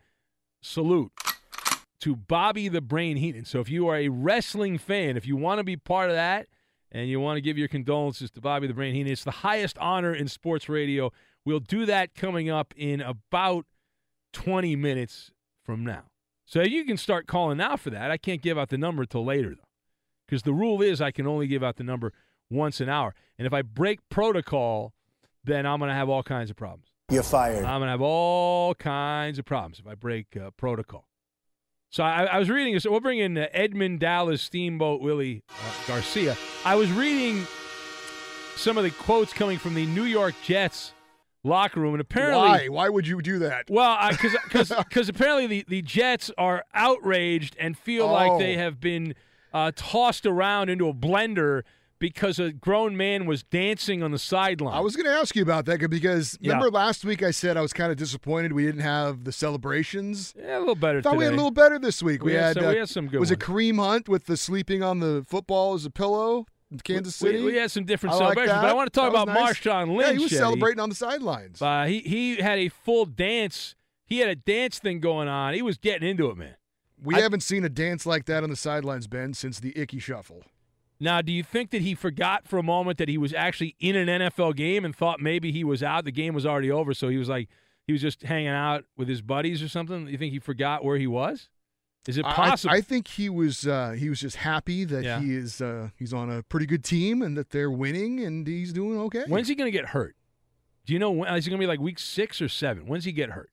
salute 0.62 1.10
to 2.00 2.16
Bobby 2.16 2.68
the 2.68 2.80
Brain 2.80 3.16
Heenan. 3.16 3.44
So 3.44 3.60
if 3.60 3.68
you 3.70 3.88
are 3.88 3.96
a 3.96 4.08
wrestling 4.08 4.78
fan, 4.78 5.16
if 5.16 5.26
you 5.26 5.36
want 5.36 5.58
to 5.58 5.64
be 5.64 5.76
part 5.76 6.10
of 6.10 6.16
that, 6.16 6.48
and 6.92 7.08
you 7.08 7.20
want 7.20 7.36
to 7.36 7.40
give 7.40 7.58
your 7.58 7.68
condolences 7.68 8.30
to 8.30 8.40
Bobby 8.40 8.66
the 8.66 8.74
Brain 8.74 8.94
Heenan. 8.94 9.12
It's 9.12 9.24
the 9.24 9.30
highest 9.30 9.76
honor 9.78 10.14
in 10.14 10.28
sports 10.28 10.68
radio. 10.68 11.12
We'll 11.44 11.60
do 11.60 11.84
that 11.86 12.14
coming 12.14 12.48
up 12.48 12.72
in 12.76 13.00
about 13.00 13.66
20 14.32 14.76
minutes 14.76 15.30
from 15.64 15.84
now. 15.84 16.04
So 16.44 16.62
you 16.62 16.84
can 16.84 16.96
start 16.96 17.26
calling 17.26 17.58
now 17.58 17.76
for 17.76 17.90
that. 17.90 18.10
I 18.10 18.16
can't 18.16 18.40
give 18.40 18.56
out 18.56 18.68
the 18.68 18.78
number 18.78 19.02
until 19.02 19.24
later, 19.24 19.50
though, 19.50 19.68
because 20.26 20.42
the 20.44 20.52
rule 20.52 20.80
is 20.80 21.00
I 21.00 21.10
can 21.10 21.26
only 21.26 21.48
give 21.48 21.62
out 21.62 21.76
the 21.76 21.84
number 21.84 22.12
once 22.48 22.80
an 22.80 22.88
hour. 22.88 23.14
And 23.36 23.46
if 23.46 23.52
I 23.52 23.62
break 23.62 23.98
protocol, 24.08 24.94
then 25.42 25.66
I'm 25.66 25.80
going 25.80 25.88
to 25.88 25.94
have 25.94 26.08
all 26.08 26.22
kinds 26.22 26.50
of 26.50 26.56
problems. 26.56 26.86
You're 27.10 27.24
fired. 27.24 27.64
I'm 27.64 27.80
going 27.80 27.88
to 27.88 27.92
have 27.92 28.02
all 28.02 28.74
kinds 28.74 29.38
of 29.38 29.44
problems 29.44 29.80
if 29.80 29.86
I 29.86 29.94
break 29.94 30.36
uh, 30.36 30.50
protocol. 30.56 31.08
So 31.96 32.04
I, 32.04 32.24
I 32.24 32.38
was 32.38 32.50
reading. 32.50 32.78
So 32.78 32.90
we'll 32.90 33.00
bring 33.00 33.20
in 33.20 33.38
uh, 33.38 33.46
Edmund 33.54 34.00
Dallas 34.00 34.42
Steamboat 34.42 35.00
Willie 35.00 35.42
uh, 35.48 35.88
Garcia. 35.88 36.36
I 36.62 36.74
was 36.74 36.92
reading 36.92 37.46
some 38.54 38.76
of 38.76 38.84
the 38.84 38.90
quotes 38.90 39.32
coming 39.32 39.56
from 39.56 39.72
the 39.72 39.86
New 39.86 40.02
York 40.02 40.34
Jets 40.44 40.92
locker 41.42 41.80
room, 41.80 41.94
and 41.94 42.02
apparently, 42.02 42.68
why? 42.68 42.68
Why 42.68 42.90
would 42.90 43.08
you 43.08 43.22
do 43.22 43.38
that? 43.38 43.70
Well, 43.70 44.10
because 44.10 44.36
because 44.84 45.08
apparently 45.08 45.46
the 45.46 45.64
the 45.68 45.80
Jets 45.80 46.30
are 46.36 46.66
outraged 46.74 47.56
and 47.58 47.78
feel 47.78 48.04
oh. 48.04 48.12
like 48.12 48.38
they 48.40 48.58
have 48.58 48.78
been 48.78 49.14
uh, 49.54 49.72
tossed 49.74 50.26
around 50.26 50.68
into 50.68 50.90
a 50.90 50.92
blender 50.92 51.62
because 51.98 52.38
a 52.38 52.52
grown 52.52 52.96
man 52.96 53.26
was 53.26 53.42
dancing 53.42 54.02
on 54.02 54.10
the 54.10 54.18
sideline. 54.18 54.74
I 54.74 54.80
was 54.80 54.96
going 54.96 55.06
to 55.06 55.12
ask 55.12 55.34
you 55.34 55.42
about 55.42 55.64
that 55.66 55.88
because 55.88 56.36
yeah. 56.40 56.52
remember 56.52 56.70
last 56.70 57.04
week 57.04 57.22
I 57.22 57.30
said 57.30 57.56
I 57.56 57.62
was 57.62 57.72
kind 57.72 57.90
of 57.90 57.96
disappointed 57.96 58.52
we 58.52 58.64
didn't 58.64 58.82
have 58.82 59.24
the 59.24 59.32
celebrations. 59.32 60.34
Yeah, 60.36 60.58
a 60.58 60.60
little 60.60 60.74
better. 60.74 60.98
I 60.98 61.02
thought 61.02 61.12
today. 61.12 61.18
we 61.18 61.24
had 61.24 61.32
a 61.34 61.36
little 61.36 61.50
better 61.50 61.78
this 61.78 62.02
week. 62.02 62.22
We, 62.22 62.32
we 62.32 62.38
had, 62.38 62.54
some, 62.54 62.64
uh, 62.64 62.70
we 62.70 62.78
had 62.78 62.88
some 62.88 63.06
good. 63.08 63.20
Was 63.20 63.30
ones. 63.30 63.42
it 63.42 63.44
Kareem 63.44 63.76
Hunt 63.78 64.08
with 64.08 64.26
the 64.26 64.36
sleeping 64.36 64.82
on 64.82 65.00
the 65.00 65.24
football 65.26 65.74
as 65.74 65.84
a 65.84 65.90
pillow? 65.90 66.46
in 66.70 66.78
Kansas 66.78 67.14
City. 67.14 67.38
We, 67.38 67.52
we, 67.52 67.56
had 67.56 67.70
some 67.70 67.84
different 67.84 68.14
I 68.14 68.18
celebrations, 68.18 68.52
like 68.52 68.62
but 68.62 68.70
I 68.70 68.72
want 68.72 68.92
to 68.92 69.00
talk 69.00 69.10
about 69.10 69.28
nice. 69.28 69.58
Marshawn 69.58 69.96
Lynch. 69.96 70.06
Yeah, 70.06 70.12
he 70.12 70.18
was 70.18 70.32
Eddie. 70.32 70.38
celebrating 70.38 70.80
on 70.80 70.88
the 70.88 70.94
sidelines. 70.94 71.62
Uh, 71.62 71.84
he 71.84 72.00
he 72.00 72.36
had 72.36 72.58
a 72.58 72.68
full 72.68 73.06
dance. 73.06 73.74
He 74.04 74.18
had 74.18 74.28
a 74.28 74.36
dance 74.36 74.78
thing 74.78 75.00
going 75.00 75.28
on. 75.28 75.54
He 75.54 75.62
was 75.62 75.78
getting 75.78 76.08
into 76.08 76.28
it, 76.30 76.36
man. 76.36 76.56
We 77.02 77.14
I, 77.14 77.20
haven't 77.20 77.42
seen 77.42 77.64
a 77.64 77.68
dance 77.68 78.06
like 78.06 78.24
that 78.26 78.42
on 78.42 78.50
the 78.50 78.56
sidelines, 78.56 79.06
Ben, 79.06 79.34
since 79.34 79.60
the 79.60 79.78
Ickey 79.78 79.98
Shuffle. 79.98 80.42
Now, 80.98 81.20
do 81.20 81.30
you 81.32 81.42
think 81.42 81.70
that 81.70 81.82
he 81.82 81.94
forgot 81.94 82.46
for 82.48 82.58
a 82.58 82.62
moment 82.62 82.98
that 82.98 83.08
he 83.08 83.18
was 83.18 83.34
actually 83.34 83.76
in 83.80 83.96
an 83.96 84.08
NFL 84.08 84.56
game 84.56 84.84
and 84.84 84.94
thought 84.96 85.20
maybe 85.20 85.52
he 85.52 85.62
was 85.64 85.82
out? 85.82 86.04
The 86.04 86.12
game 86.12 86.34
was 86.34 86.46
already 86.46 86.70
over, 86.70 86.94
so 86.94 87.08
he 87.08 87.18
was 87.18 87.28
like 87.28 87.48
he 87.86 87.92
was 87.92 88.00
just 88.02 88.22
hanging 88.22 88.48
out 88.48 88.84
with 88.96 89.08
his 89.08 89.20
buddies 89.22 89.62
or 89.62 89.68
something. 89.68 90.08
You 90.08 90.16
think 90.18 90.32
he 90.32 90.38
forgot 90.38 90.84
where 90.84 90.96
he 90.96 91.06
was? 91.06 91.48
Is 92.08 92.16
it 92.18 92.24
possible? 92.24 92.72
I, 92.72 92.78
I 92.78 92.80
think 92.80 93.08
he 93.08 93.28
was 93.28 93.66
uh, 93.66 93.90
he 93.98 94.08
was 94.08 94.20
just 94.20 94.36
happy 94.36 94.84
that 94.84 95.04
Yeah. 95.04 95.20
he 95.20 95.34
is 95.34 95.60
uh, 95.60 95.90
he's 95.96 96.14
on 96.14 96.30
a 96.30 96.42
pretty 96.44 96.66
good 96.66 96.84
team 96.84 97.20
and 97.20 97.36
that 97.36 97.50
they're 97.50 97.70
winning 97.70 98.20
and 98.20 98.46
he's 98.46 98.72
doing 98.72 98.98
okay. 99.00 99.24
When's 99.26 99.48
he 99.48 99.54
going 99.54 99.70
to 99.70 99.76
get 99.76 99.86
hurt? 99.90 100.16
Do 100.86 100.92
you 100.92 100.98
know 101.00 101.10
when? 101.10 101.34
Is 101.34 101.46
it 101.46 101.50
going 101.50 101.58
to 101.60 101.62
be 101.62 101.66
like 101.68 101.80
week 101.80 101.98
six 101.98 102.40
or 102.40 102.48
seven? 102.48 102.86
When's 102.86 103.04
he 103.04 103.12
get 103.12 103.30
hurt? 103.30 103.50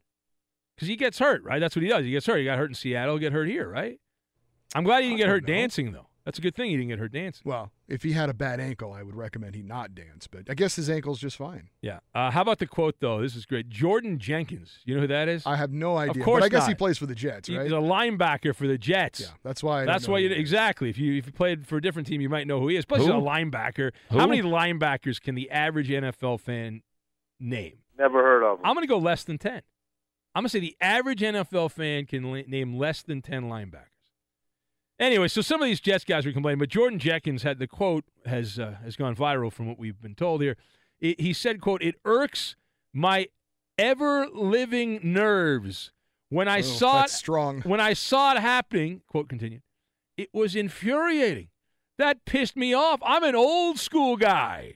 Because 0.75 0.87
he 0.87 0.95
gets 0.95 1.19
hurt, 1.19 1.43
right? 1.43 1.59
That's 1.59 1.75
what 1.75 1.81
he 1.83 1.89
does. 1.89 2.05
He 2.05 2.11
gets 2.11 2.25
hurt. 2.27 2.37
He 2.37 2.45
got 2.45 2.57
hurt 2.59 2.69
in 2.69 2.75
Seattle. 2.75 3.17
Get 3.17 3.33
hurt 3.33 3.47
here, 3.47 3.67
right? 3.67 3.99
I'm 4.75 4.83
glad 4.83 5.01
he 5.03 5.09
didn't 5.09 5.19
get 5.19 5.29
hurt 5.29 5.47
know. 5.47 5.53
dancing 5.53 5.91
though. 5.91 6.07
That's 6.25 6.37
a 6.39 6.41
good 6.41 6.55
thing 6.55 6.69
he 6.69 6.77
didn't 6.77 6.87
get 6.89 6.99
hurt 6.99 7.11
dancing. 7.11 7.41
Well, 7.43 7.71
if 7.89 8.03
he 8.03 8.13
had 8.13 8.29
a 8.29 8.33
bad 8.33 8.61
ankle, 8.61 8.93
I 8.93 9.03
would 9.03 9.15
recommend 9.15 9.55
he 9.55 9.61
not 9.61 9.93
dance. 9.93 10.25
But 10.25 10.49
I 10.49 10.53
guess 10.53 10.77
his 10.77 10.89
ankle's 10.89 11.19
just 11.19 11.35
fine. 11.35 11.69
Yeah. 11.81 11.99
Uh, 12.15 12.31
how 12.31 12.41
about 12.41 12.59
the 12.59 12.65
quote 12.65 12.95
though? 13.01 13.21
This 13.21 13.35
is 13.35 13.45
great. 13.45 13.67
Jordan 13.69 14.19
Jenkins. 14.19 14.79
You 14.85 14.95
know 14.95 15.01
who 15.01 15.07
that 15.07 15.27
is? 15.27 15.45
I 15.45 15.57
have 15.57 15.73
no 15.73 15.97
idea. 15.97 16.21
Of 16.21 16.25
course 16.25 16.39
but 16.39 16.45
I 16.45 16.49
guess 16.49 16.61
not. 16.61 16.69
he 16.69 16.75
plays 16.75 16.97
for 16.97 17.07
the 17.07 17.15
Jets, 17.15 17.49
right? 17.49 17.63
He's 17.63 17.71
a 17.73 17.75
linebacker 17.75 18.55
for 18.55 18.67
the 18.67 18.77
Jets. 18.77 19.19
Yeah, 19.19 19.27
that's 19.43 19.61
why. 19.61 19.81
I 19.81 19.85
That's 19.85 20.07
know 20.07 20.13
why 20.13 20.19
who 20.19 20.23
you 20.23 20.29
he 20.29 20.35
is. 20.35 20.39
exactly. 20.39 20.89
If 20.89 20.97
you 20.97 21.17
if 21.17 21.25
you 21.25 21.33
played 21.33 21.67
for 21.67 21.75
a 21.75 21.81
different 21.81 22.07
team, 22.07 22.21
you 22.21 22.29
might 22.29 22.47
know 22.47 22.59
who 22.61 22.69
he 22.69 22.77
is. 22.77 22.85
Plus, 22.85 23.01
Who? 23.01 23.07
he's 23.07 23.13
a 23.13 23.17
linebacker. 23.17 23.91
Who? 24.11 24.17
How 24.17 24.25
many 24.25 24.41
linebackers 24.41 25.21
can 25.21 25.35
the 25.35 25.51
average 25.51 25.89
NFL 25.89 26.39
fan 26.39 26.83
name? 27.39 27.79
Never 27.99 28.21
heard 28.23 28.43
of 28.43 28.59
him. 28.59 28.65
I'm 28.65 28.75
going 28.75 28.85
to 28.87 28.89
go 28.89 28.97
less 28.97 29.25
than 29.25 29.37
ten. 29.37 29.61
I'm 30.35 30.41
going 30.43 30.45
to 30.45 30.49
say 30.49 30.59
the 30.61 30.75
average 30.81 31.19
NFL 31.19 31.69
fan 31.71 32.05
can 32.05 32.31
li- 32.31 32.45
name 32.47 32.75
less 32.75 33.03
than 33.03 33.21
ten 33.21 33.43
linebackers. 33.43 33.87
Anyway, 35.03 35.27
so 35.27 35.41
some 35.41 35.61
of 35.61 35.65
these 35.65 35.81
Jets 35.81 36.05
guys 36.05 36.25
were 36.25 36.31
complaining, 36.31 36.59
but 36.59 36.69
Jordan 36.69 36.97
Jenkins 36.97 37.43
had 37.43 37.59
the 37.59 37.67
quote 37.67 38.05
has 38.25 38.57
uh, 38.57 38.75
has 38.83 38.95
gone 38.95 39.15
viral 39.15 39.51
from 39.51 39.67
what 39.67 39.77
we've 39.77 39.99
been 40.01 40.15
told 40.15 40.41
here. 40.41 40.55
It, 41.01 41.19
he 41.19 41.33
said, 41.33 41.59
"quote 41.59 41.83
It 41.83 41.95
irks 42.05 42.55
my 42.93 43.27
ever 43.77 44.27
living 44.27 44.99
nerves 45.03 45.91
when 46.29 46.47
I 46.47 46.59
Oh, 46.59 46.61
saw 46.61 47.03
it 47.03 47.09
strong. 47.09 47.61
when 47.63 47.81
I 47.81 47.91
saw 47.93 48.33
it 48.33 48.39
happening." 48.39 49.01
Quote 49.07 49.27
continued. 49.27 49.61
It 50.15 50.29
was 50.31 50.55
infuriating. 50.55 51.49
That 51.97 52.23
pissed 52.23 52.55
me 52.55 52.73
off. 52.73 53.01
I'm 53.05 53.23
an 53.23 53.35
old 53.35 53.79
school 53.79 54.15
guy. 54.15 54.75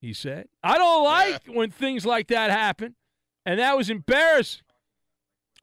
He 0.00 0.12
said, 0.14 0.46
"I 0.62 0.78
don't 0.78 1.02
like 1.04 1.46
when 1.46 1.72
things 1.72 2.06
like 2.06 2.28
that 2.28 2.52
happen, 2.52 2.94
and 3.44 3.58
that 3.58 3.76
was 3.76 3.90
embarrassing." 3.90 4.62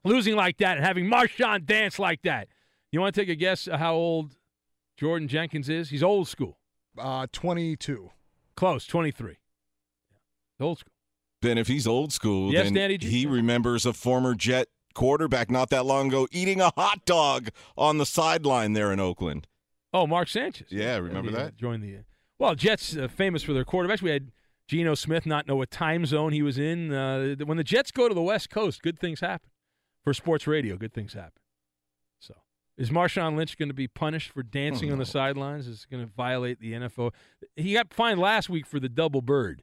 Losing 0.04 0.36
like 0.36 0.58
that 0.58 0.76
and 0.76 0.84
having 0.86 1.06
Marshawn 1.06 1.64
dance 1.64 1.98
like 1.98 2.20
that. 2.22 2.48
You 2.90 3.00
want 3.00 3.14
to 3.14 3.20
take 3.20 3.28
a 3.28 3.34
guess 3.34 3.68
at 3.68 3.78
how 3.78 3.94
old 3.94 4.36
Jordan 4.96 5.28
Jenkins 5.28 5.68
is? 5.68 5.90
He's 5.90 6.02
old 6.02 6.28
school. 6.28 6.58
Uh, 6.96 7.26
22. 7.32 8.10
Close, 8.56 8.86
23. 8.86 9.36
Old 10.60 10.78
school. 10.80 10.92
Ben, 11.40 11.58
if 11.58 11.68
he's 11.68 11.86
old 11.86 12.12
school, 12.12 12.52
Yes, 12.52 12.64
then 12.64 12.74
Danny 12.74 12.98
G. 12.98 13.08
he 13.08 13.26
remembers 13.26 13.86
a 13.86 13.92
former 13.92 14.34
Jet 14.34 14.66
quarterback 14.94 15.50
not 15.50 15.70
that 15.70 15.86
long 15.86 16.08
ago 16.08 16.26
eating 16.32 16.60
a 16.60 16.72
hot 16.76 17.04
dog 17.04 17.50
on 17.76 17.98
the 17.98 18.06
sideline 18.06 18.72
there 18.72 18.92
in 18.92 18.98
Oakland. 18.98 19.46
Oh, 19.94 20.06
Mark 20.06 20.26
Sanchez. 20.28 20.66
Yeah, 20.70 20.96
remember 20.96 21.30
he, 21.30 21.36
uh, 21.36 21.38
that? 21.44 21.56
Joined 21.56 21.84
the. 21.84 21.98
Well, 22.38 22.56
Jets 22.56 22.96
uh, 22.96 23.06
famous 23.06 23.42
for 23.44 23.52
their 23.52 23.64
quarterbacks. 23.64 24.02
We 24.02 24.10
had 24.10 24.32
Geno 24.66 24.94
Smith 24.94 25.26
not 25.26 25.46
know 25.46 25.56
what 25.56 25.70
time 25.70 26.04
zone 26.04 26.32
he 26.32 26.42
was 26.42 26.58
in. 26.58 26.92
Uh, 26.92 27.36
when 27.44 27.56
the 27.56 27.64
Jets 27.64 27.92
go 27.92 28.08
to 28.08 28.14
the 28.14 28.22
West 28.22 28.50
Coast, 28.50 28.82
good 28.82 28.98
things 28.98 29.20
happen. 29.20 29.50
For 30.02 30.12
sports 30.12 30.46
radio, 30.46 30.76
good 30.76 30.92
things 30.92 31.12
happen. 31.12 31.32
So, 32.78 32.82
is 32.82 32.90
Marshawn 32.90 33.36
Lynch 33.36 33.58
going 33.58 33.68
to 33.68 33.74
be 33.74 33.88
punished 33.88 34.30
for 34.32 34.42
dancing 34.42 34.90
Oh, 34.90 34.92
on 34.94 34.98
the 34.98 35.06
sidelines? 35.06 35.66
Is 35.66 35.84
it 35.88 35.90
going 35.94 36.06
to 36.06 36.12
violate 36.16 36.60
the 36.60 36.72
NFL? 36.72 37.12
He 37.56 37.72
got 37.74 37.92
fined 37.92 38.20
last 38.20 38.48
week 38.48 38.66
for 38.66 38.78
the 38.80 38.88
double 38.88 39.20
bird 39.20 39.62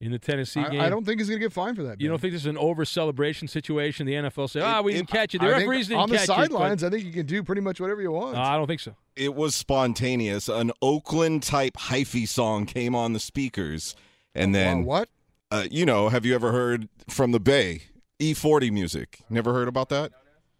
in 0.00 0.12
the 0.12 0.18
Tennessee 0.18 0.62
game. 0.70 0.80
I, 0.80 0.86
I 0.86 0.90
don't 0.90 1.04
think 1.06 1.20
he's 1.20 1.28
going 1.28 1.40
to 1.40 1.44
get 1.46 1.52
fined 1.52 1.76
for 1.76 1.84
that. 1.84 2.00
You 2.00 2.08
don't 2.08 2.20
think 2.20 2.32
this 2.32 2.42
is 2.42 2.46
an 2.46 2.58
over 2.58 2.84
celebration 2.84 3.48
situation? 3.48 4.06
The 4.06 4.14
NFL 4.14 4.50
say, 4.50 4.60
"Ah, 4.60 4.82
we 4.82 4.92
didn't 4.94 5.08
catch 5.08 5.34
it." 5.34 5.40
The 5.40 5.46
I 5.46 5.50
think 5.58 5.60
referees 5.68 5.88
didn't 5.88 6.00
on 6.00 6.10
the 6.10 6.16
catch 6.16 6.24
it. 6.24 6.28
but- 6.28 6.34
sidelines, 6.36 6.84
I 6.84 6.90
think 6.90 7.04
you 7.04 7.12
can 7.12 7.26
do 7.26 7.42
pretty 7.42 7.62
much 7.62 7.80
whatever 7.80 8.02
you 8.02 8.10
want. 8.12 8.36
Uh, 8.36 8.40
I 8.40 8.56
don't 8.56 8.66
think 8.66 8.80
so. 8.80 8.94
It 9.14 9.34
was 9.34 9.54
spontaneous. 9.54 10.48
An 10.48 10.72
Oakland 10.82 11.42
type 11.42 11.74
hyphy 11.74 12.28
song 12.28 12.66
came 12.66 12.94
on 12.94 13.12
the 13.14 13.20
speakers, 13.20 13.96
and 14.34 14.54
then 14.54 14.84
what? 14.84 15.08
Uh, 15.50 15.66
you 15.70 15.86
know, 15.86 16.08
have 16.08 16.26
you 16.26 16.34
ever 16.34 16.50
heard 16.52 16.88
from 17.08 17.30
the 17.32 17.40
Bay 17.40 17.84
E40 18.20 18.72
music? 18.72 19.20
Never 19.30 19.52
heard 19.52 19.68
about 19.68 19.88
that? 19.90 20.10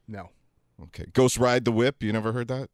No. 0.06 0.30
Okay. 0.84 1.06
Ghost 1.12 1.38
Ride 1.38 1.64
the 1.64 1.72
Whip. 1.72 2.02
You 2.02 2.12
never 2.12 2.32
heard 2.32 2.48
that? 2.48 2.68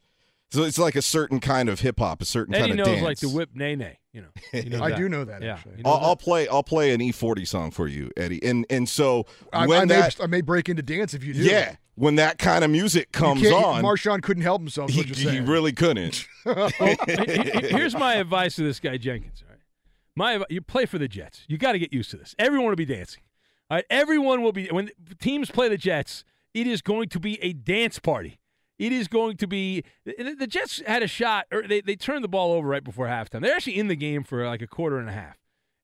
So 0.51 0.65
it's 0.65 0.79
like 0.79 0.97
a 0.97 1.03
certain 1.03 1.41
kind 1.41 1.71
of 1.71 1.81
hip 1.81 1.99
hop, 1.99 2.21
a 2.21 2.27
certain 2.27 2.55
Eddie 2.55 2.69
kind 2.69 2.73
of 2.73 2.87
knows 2.87 2.95
dance. 2.97 3.03
like 3.05 3.19
the 3.21 3.29
whip 3.31 3.51
nay 3.55 3.75
nay. 3.75 3.99
You 4.13 4.21
know, 4.21 4.29
He 4.53 4.69
knows 4.69 4.83
I 4.83 4.91
that. 4.91 4.99
do 4.99 5.09
know 5.09 5.25
that, 5.25 5.41
Yeah, 5.43 5.55
actually. 5.55 5.77
he 5.77 5.83
knows 5.83 5.95
I'll, 5.99 6.09
I'll 6.11 6.17
play. 6.17 6.47
I'll 6.47 6.63
play 6.63 6.93
an 6.93 7.01
E40 7.01 7.49
song 7.49 7.71
for 7.71 7.89
you, 7.89 8.11
Eddie. 8.19 8.43
And 8.43 8.67
and 8.69 8.87
so 8.87 9.25
I, 9.51 9.67
when 9.67 9.81
I, 9.81 9.85
may, 9.87 9.95
that, 10.01 10.17
I 10.21 10.27
may 10.27 10.43
break 10.43 10.69
into 10.69 10.83
dance 10.83 11.15
if 11.15 11.25
you 11.25 11.33
do. 11.33 11.41
yeah, 11.41 11.77
when 11.95 12.17
that 12.17 12.37
kind 12.37 12.65
of 12.65 12.71
music 12.71 13.13
comes 13.13 13.47
on, 13.51 13.83
Marshawn 13.83 14.23
couldn't 14.23 14.43
help 14.43 14.61
himself. 14.61 14.91
he, 14.91 15.03
he 15.05 15.41
really 15.41 15.73
couldn't. 15.73 16.27
Well, 16.45 16.69
he- 16.79 16.97
he- 17.07 17.69
here's 17.69 17.95
my 17.95 18.17
advice 18.17 18.57
to 18.57 18.63
this 18.63 18.79
guy 18.81 18.99
Jenkins. 18.99 19.43
All 19.47 19.51
right, 19.55 20.39
my 20.41 20.45
you 20.51 20.61
play 20.61 20.85
for 20.85 20.99
the 20.99 21.09
Jets. 21.09 21.45
You 21.49 21.57
got 21.57 21.73
to 21.73 21.79
get 21.79 21.95
used 21.95 22.11
to 22.11 22.19
this. 22.19 22.35
Everyone 22.39 22.69
will 22.69 22.77
be 22.77 22.85
dancing. 22.85 23.23
All 23.71 23.79
right, 23.79 23.85
everyone 23.89 24.43
will 24.43 24.53
be 24.53 24.67
when 24.69 24.91
teams 25.19 25.51
play 25.51 25.71
the 25.71 25.79
Jets. 25.79 26.25
It 26.55 26.67
is 26.67 26.83
going 26.83 27.09
to 27.11 27.21
be 27.21 27.43
a 27.43 27.53
dance 27.53 27.99
party. 27.99 28.39
It 28.79 28.93
is 28.93 29.07
going 29.07 29.37
to 29.37 29.47
be 29.47 29.85
the, 30.05 30.47
Jets 30.49 30.83
had 30.87 31.03
a 31.03 31.07
shot, 31.07 31.47
or 31.53 31.63
they, 31.63 31.81
they 31.81 31.95
turned 31.95 32.25
the 32.25 32.29
ball 32.29 32.53
over 32.53 32.67
right 32.67 32.83
before 32.83 33.07
halftime. 33.07 33.43
They're 33.43 33.55
actually 33.55 33.79
in 33.79 33.87
the 33.87 33.95
game 33.97 34.25
for 34.25 34.45
like 34.47 34.61
a 34.61 34.67
quarter 34.67 34.99
and 34.99 35.09
a 35.09 35.13
half, 35.13 35.39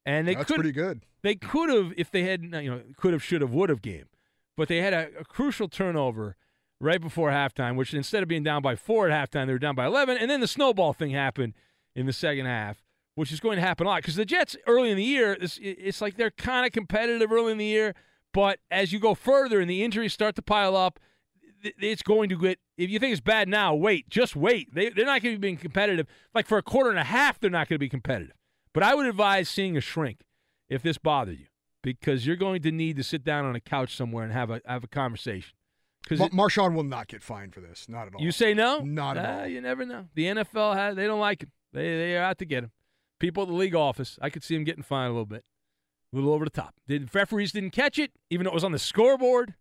and 0.04 0.26
they 0.26 0.34
That's 0.34 0.46
could 0.48 0.56
pretty 0.56 0.72
good. 0.72 1.02
they 1.22 1.36
could 1.36 1.70
have 1.70 1.92
if 1.96 2.10
they 2.10 2.24
had 2.24 2.42
you 2.42 2.70
know 2.70 2.80
could 2.96 3.12
have 3.12 3.22
should 3.22 3.40
have 3.40 3.52
would 3.52 3.68
have 3.68 3.82
game 3.82 4.06
but 4.56 4.66
they 4.66 4.78
had 4.78 4.92
a, 4.92 5.08
a 5.20 5.24
crucial 5.24 5.68
turnover 5.68 6.34
right 6.80 7.00
before 7.00 7.30
halftime 7.30 7.76
which 7.76 7.94
instead 7.94 8.22
of 8.22 8.28
being 8.28 8.42
down 8.42 8.62
by 8.62 8.74
four 8.74 9.08
at 9.08 9.30
halftime 9.30 9.46
they 9.46 9.52
were 9.52 9.58
down 9.58 9.74
by 9.76 9.86
11 9.86 10.16
and 10.16 10.28
then 10.30 10.40
the 10.40 10.48
snowball 10.48 10.92
thing 10.92 11.10
happened 11.10 11.54
in 11.94 12.06
the 12.06 12.12
second 12.12 12.46
half 12.46 12.82
which 13.14 13.30
is 13.32 13.38
going 13.40 13.56
to 13.56 13.62
happen 13.62 13.86
a 13.86 13.90
lot 13.90 14.00
because 14.02 14.16
the 14.16 14.24
jets 14.24 14.56
early 14.66 14.90
in 14.90 14.96
the 14.96 15.04
year 15.04 15.36
it's, 15.40 15.58
it's 15.62 16.00
like 16.00 16.16
they're 16.16 16.30
kind 16.30 16.64
of 16.66 16.72
competitive 16.72 17.30
early 17.30 17.52
in 17.52 17.58
the 17.58 17.64
year 17.64 17.94
but 18.38 18.60
as 18.70 18.92
you 18.92 19.00
go 19.00 19.14
further 19.14 19.58
and 19.60 19.68
the 19.68 19.82
injuries 19.82 20.12
start 20.12 20.36
to 20.36 20.42
pile 20.42 20.76
up 20.76 21.00
th- 21.62 21.74
it's 21.80 22.02
going 22.04 22.28
to 22.28 22.38
get 22.38 22.56
if 22.76 22.88
you 22.88 23.00
think 23.00 23.10
it's 23.10 23.20
bad 23.20 23.48
now 23.48 23.74
wait 23.74 24.08
just 24.08 24.36
wait. 24.36 24.72
They, 24.72 24.90
they're 24.90 25.06
not 25.12 25.22
going 25.22 25.34
to 25.34 25.38
be 25.40 25.46
being 25.48 25.56
competitive. 25.56 26.06
Like 26.36 26.46
for 26.46 26.56
a 26.56 26.62
quarter 26.62 26.90
and 26.90 27.00
a 27.00 27.04
half 27.18 27.40
they're 27.40 27.50
not 27.50 27.68
going 27.68 27.74
to 27.74 27.80
be 27.80 27.88
competitive. 27.88 28.36
But 28.72 28.82
i 28.84 28.94
would 28.94 29.06
advise 29.06 29.48
seeing 29.48 29.76
a 29.76 29.80
shrink 29.80 30.18
if 30.68 30.82
this 30.82 30.98
bothered 30.98 31.38
you 31.40 31.46
because 31.82 32.26
you're 32.28 32.36
going 32.36 32.62
to 32.62 32.70
need 32.70 32.96
to 32.98 33.02
sit 33.02 33.24
down 33.24 33.44
on 33.44 33.56
a 33.56 33.60
couch 33.60 33.96
somewhere 33.96 34.22
and 34.22 34.32
have 34.32 34.50
a 34.50 34.60
have 34.66 34.84
a 34.84 34.88
conversation. 34.88 35.54
Because 36.04 36.20
Ma- 36.20 36.28
Marshawn 36.46 36.74
will 36.76 36.84
not 36.84 37.08
get 37.08 37.24
fined 37.24 37.52
for 37.54 37.60
this. 37.60 37.88
Not 37.88 38.06
at 38.06 38.14
all. 38.14 38.20
you 38.22 38.30
say 38.30 38.54
no? 38.54 38.78
Not 38.78 39.16
at 39.18 39.24
Ah, 39.26 39.40
all. 39.40 39.46
you 39.48 39.60
never 39.60 39.84
know. 39.84 40.06
The 40.14 40.26
nfl 40.26 40.76
has, 40.76 40.94
they 40.94 41.06
don't 41.08 41.18
like 41.28 41.42
him. 41.42 41.50
They, 41.72 41.88
they 41.96 42.16
are 42.16 42.22
out 42.22 42.38
to 42.38 42.44
get 42.44 42.62
him. 42.62 42.70
People 43.18 43.42
at 43.42 43.48
the 43.48 43.54
league 43.54 43.74
office 43.74 44.16
i 44.22 44.30
could 44.30 44.44
see 44.44 44.54
him 44.54 44.62
getting 44.62 44.84
fined 44.84 45.08
a 45.10 45.12
little 45.12 45.26
bit 45.26 45.44
a 46.12 46.16
little 46.16 46.32
over 46.32 46.44
the 46.44 46.50
top 46.50 46.74
did 46.86 47.14
referees 47.14 47.52
didn't 47.52 47.70
catch 47.70 47.98
it 47.98 48.12
even 48.30 48.44
though 48.44 48.50
it 48.50 48.54
was 48.54 48.64
on 48.64 48.72
the 48.72 48.78
scoreboard 48.78 49.54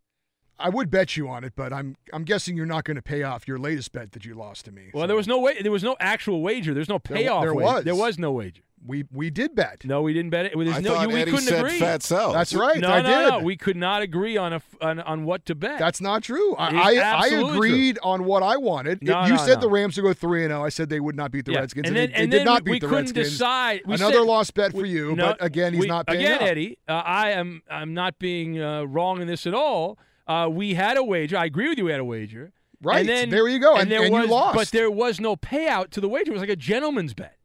I 0.60 0.70
would 0.70 0.90
bet 0.90 1.16
you 1.16 1.28
on 1.30 1.44
it, 1.44 1.54
but 1.56 1.72
I'm 1.72 1.98
I'm 2.12 2.24
guessing 2.24 2.58
you're 2.58 2.66
not 2.66 2.84
going 2.84 2.96
to 2.96 3.02
pay 3.04 3.22
off 3.22 3.48
your 3.48 3.60
latest 3.60 3.92
bet 3.92 4.14
that 4.14 4.26
you 4.26 4.34
lost 4.34 4.66
to 4.66 4.72
me. 4.72 4.90
well 4.94 5.06
there 5.06 5.16
was 5.16 5.28
no 5.28 5.40
way 5.40 5.62
there 5.62 5.72
was 5.72 5.84
no 5.84 5.96
actual 6.00 6.42
wager 6.42 6.74
there's 6.74 6.90
no 6.90 6.98
payoff 7.00 7.44
there 7.44 7.54
wager. 7.54 7.74
was. 7.76 7.84
there 7.84 7.96
was 7.96 8.18
no 8.18 8.32
wager 8.32 8.64
We 8.88 9.04
we 9.12 9.30
did 9.30 9.54
bet. 9.56 9.84
no 9.86 10.02
we 10.02 10.14
didn't 10.14 10.30
bet 10.32 10.46
it 10.48 10.54
there's 10.56 10.70
I 10.76 10.80
no, 10.80 10.96
thought 10.96 11.08
you, 11.10 11.14
we 11.16 11.22
Eddie 11.22 11.32
couldn't 11.32 11.46
said 11.48 11.60
agree 11.66 11.78
fat 11.80 12.02
cells. 12.04 12.34
That's 12.34 12.54
right. 12.54 12.80
no 12.80 12.90
I 12.90 13.02
no 13.02 13.08
did. 13.10 13.30
no 13.32 13.40
we 13.40 13.58
could 13.58 13.76
not 13.76 14.02
agree 14.02 14.38
on 14.38 14.54
a 14.54 14.58
f- 14.58 14.76
on, 14.82 15.00
on 15.02 15.26
what 15.26 15.46
to 15.48 15.56
bet 15.56 15.78
That's 15.80 16.00
not 16.02 16.24
true. 16.24 16.56
It 16.58 16.74
is 16.74 16.80
I 16.80 16.80
I, 16.80 16.94
I 16.94 17.24
absolutely 17.26 17.50
true. 17.50 17.56
agreed 17.58 18.00
on 18.02 18.24
what 18.26 18.44
I 18.44 18.58
wanted. 18.58 19.04
No, 19.04 19.26
you 19.26 19.32
no, 19.34 19.38
said 19.38 19.56
no. 19.56 19.62
the 19.62 19.70
Rams 19.70 19.98
would 19.98 20.04
go 20.04 20.14
three 20.14 20.44
and 20.46 20.52
zero. 20.52 20.64
I 20.66 20.70
said 20.70 20.90
they 20.90 21.00
would 21.00 21.16
not 21.16 21.32
beat 21.32 21.46
the 21.46 21.52
Yeah. 21.52 21.60
Redskins, 21.60 21.88
and 21.90 21.98
and, 21.98 21.98
then, 21.98 22.10
they, 22.16 22.24
and 22.24 22.32
they 22.34 22.38
then 22.38 22.46
did 22.46 22.50
not 22.52 22.64
we, 22.64 22.72
beat 22.72 22.82
the 22.82 22.88
couldn't 22.88 23.06
Redskins. 23.08 23.30
decide. 23.32 23.82
We 23.86 23.96
Another 23.96 24.14
said- 24.16 24.22
lost 24.24 24.54
bet 24.54 24.72
for 24.72 24.78
we- 24.84 24.90
you, 24.90 25.16
no, 25.16 25.28
but 25.28 25.44
again, 25.44 25.74
he's 25.74 25.82
we- 25.82 25.88
not 25.88 26.08
paying 26.08 26.22
Again, 26.22 26.36
up. 26.36 26.42
Eddie, 26.44 26.78
uh, 26.88 26.94
I 26.94 27.32
am 27.32 27.62
I'm 27.70 27.94
not 27.94 28.18
being 28.20 28.62
uh, 28.62 28.84
wrong 28.84 29.22
in 29.22 29.28
this 29.28 29.46
at 29.46 29.54
all. 29.54 29.98
Uh, 30.28 30.48
we 30.52 30.74
had 30.74 30.98
a 30.98 31.04
wager. 31.04 31.38
I 31.38 31.46
agree 31.46 31.70
with 31.70 31.78
you. 31.78 31.86
We 31.86 31.92
had 31.92 32.00
a 32.00 32.06
wager. 32.06 32.52
Right. 32.84 33.00
And 33.00 33.10
then, 33.10 33.30
There 33.32 33.48
you 33.48 33.60
go. 33.60 33.76
And- 33.76 33.90
there 33.90 34.04
and 34.04 34.14
you 34.14 34.22
was, 34.22 34.30
lost. 34.30 34.56
But 34.56 34.68
there 34.70 34.92
was 34.92 35.20
no 35.20 35.36
payout 35.36 35.90
to 35.92 36.02
the 36.02 36.08
wager. 36.08 36.32
It 36.32 36.34
was 36.34 36.42
like 36.42 36.50
a 36.50 36.56
gentleman's 36.56 37.14
bet. 37.16 37.37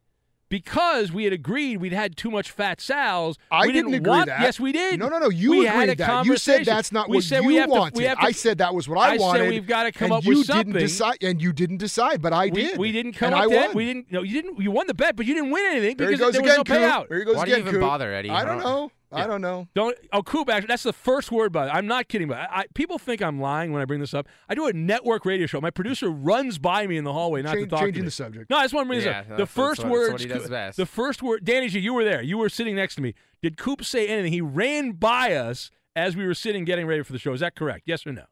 Because 0.53 1.11
we 1.11 1.25
had 1.25 1.33
agreed 1.33 1.79
we'd 1.79 1.95
had 1.95 2.15
too 2.15 2.31
much 2.31 2.51
fat 2.51 2.79
sals. 2.79 3.37
I 3.51 3.67
we 3.67 3.73
didn't 3.73 3.95
agree 3.95 4.11
want, 4.11 4.27
that. 4.27 4.43
Yes, 4.43 4.61
we 4.61 4.71
did. 4.71 5.01
No, 5.01 5.09
no, 5.09 5.19
no. 5.19 5.31
You 5.31 5.51
we 5.53 5.67
agreed 5.67 5.79
had 5.81 5.89
a 5.89 5.95
that. 5.95 6.27
You 6.27 6.37
said 6.37 6.67
that's 6.67 6.93
not 6.93 7.09
we 7.09 7.17
what 7.17 7.25
said 7.25 7.41
you 7.41 7.47
we 7.47 7.55
have 7.57 7.71
wanted. 7.71 7.95
To, 7.95 7.99
we 7.99 8.05
have 8.05 8.19
to, 8.19 8.25
I 8.27 8.33
said 8.33 8.59
that 8.59 8.75
was 8.75 8.87
what 8.87 8.99
I, 8.99 9.15
I 9.15 9.17
wanted. 9.17 9.39
said 9.45 9.49
we've 9.49 9.67
got 9.67 9.85
to 9.85 9.93
come 9.93 10.13
and 10.13 10.19
up 10.19 10.25
you 10.27 10.37
with 10.37 10.47
something. 10.49 10.73
didn't 10.75 10.81
decide, 10.83 11.17
and 11.23 11.41
you 11.41 11.55
didn't 11.55 11.79
decide, 11.79 12.21
but 12.21 12.35
I 12.35 12.45
we, 12.49 12.51
did. 12.51 12.79
we 12.79 12.93
didn't 12.93 13.15
come 13.15 13.29
and 13.29 13.37
up 13.37 13.41
I 13.41 13.47
with 13.47 13.55
that. 13.57 13.67
won. 13.69 13.77
We 13.79 13.85
didn't. 13.87 14.13
No, 14.13 14.23
you 14.23 14.43
didn't. 14.43 14.61
You 14.61 14.71
won 14.71 14.87
the 14.89 14.93
bet, 14.95 15.17
but 15.17 15.25
you 15.25 15.33
didn't 15.33 15.53
win 15.53 15.65
anything 15.71 15.97
There 15.97 16.09
he 16.11 16.17
because 16.17 16.27
goes 16.27 16.33
there 16.35 16.43
again, 16.43 16.59
was 16.59 16.69
no 16.69 16.75
Coop. 16.75 16.83
payout. 16.83 17.09
There 17.09 17.19
he 17.21 17.25
goes 17.25 17.37
Why 17.37 17.45
do 17.47 17.51
you 17.51 17.57
even 17.57 17.73
Coop. 17.73 17.81
bother, 17.81 18.13
Eddie? 18.13 18.29
I 18.29 18.41
I 18.43 18.45
don't 18.45 18.59
don't- 18.59 18.93
know. 19.13 19.19
I 19.19 19.27
don't 19.27 19.41
know. 19.41 19.69
Don't 19.75 19.97
oh 20.13 20.23
Coop 20.23 20.49
actually 20.51 20.67
that's 20.69 20.83
the 20.83 20.93
first 20.93 21.31
word 21.31 21.53
by 21.53 21.67
it. 21.67 21.71
I'm 21.71 21.87
not 21.87 22.09
kidding 22.09 22.29
but 22.29 22.39
I, 22.39 22.47
I, 22.51 22.65
people 22.75 22.99
think 22.99 23.21
I'm 23.23 23.41
lying 23.41 23.73
when 23.73 23.83
I 23.83 23.85
bring 23.85 24.01
this 24.01 24.15
up. 24.15 24.27
I 24.49 24.55
do 24.55 24.67
a 24.67 24.73
network 24.73 25.25
radio 25.25 25.47
show. 25.47 25.61
My 25.61 25.71
producer 25.71 26.11
runs 26.11 26.59
by 26.59 26.87
me 26.87 26.97
in 26.97 27.05
the 27.05 27.13
hallway 27.13 27.43
not 27.43 27.55
Change- 27.55 27.67
to 27.67 27.71
talk 27.71 27.81
changing 27.85 28.03
me. 28.03 28.07
the 28.07 28.11
subject. 28.11 28.51
No, 28.51 28.57
I 28.57 28.63
just 28.65 28.75
want 28.75 28.87
to 28.87 28.89
bring 28.89 29.01
Yeah, 29.01 29.05
this 29.05 29.17
up. 29.21 29.25
The 29.29 29.31
that's- 29.45 29.49
first 29.51 29.81
what- 29.85 29.89
that's 29.89 29.93
word 29.93 30.13
what 30.13 30.21
he 30.21 30.27
does 30.29 30.49
best. 30.51 30.77
The 30.77 30.87
first 30.87 31.23
word 31.23 31.45
Danny 31.45 31.69
G, 31.69 31.79
you 31.79 31.95
were 31.95 32.05
there. 32.05 32.23
You 32.23 32.39
were 32.39 32.49
sitting 32.49 32.75
next 32.77 32.95
to 32.97 33.03
me. 33.03 33.15
Did 33.43 33.57
Coop 33.57 33.85
say 33.85 34.07
anything? 34.09 34.33
He 34.33 34.41
ran 34.41 34.93
by 34.93 35.35
us 35.35 35.71
as 35.95 36.17
we 36.17 36.27
were 36.27 36.35
sitting 36.35 36.65
getting 36.65 36.87
ready 36.87 37.03
for 37.03 37.13
the 37.13 37.19
show. 37.19 37.33
Is 37.33 37.41
that 37.41 37.55
correct? 37.55 37.83
Yes 37.87 38.07
or 38.07 38.13
no? 38.13 38.25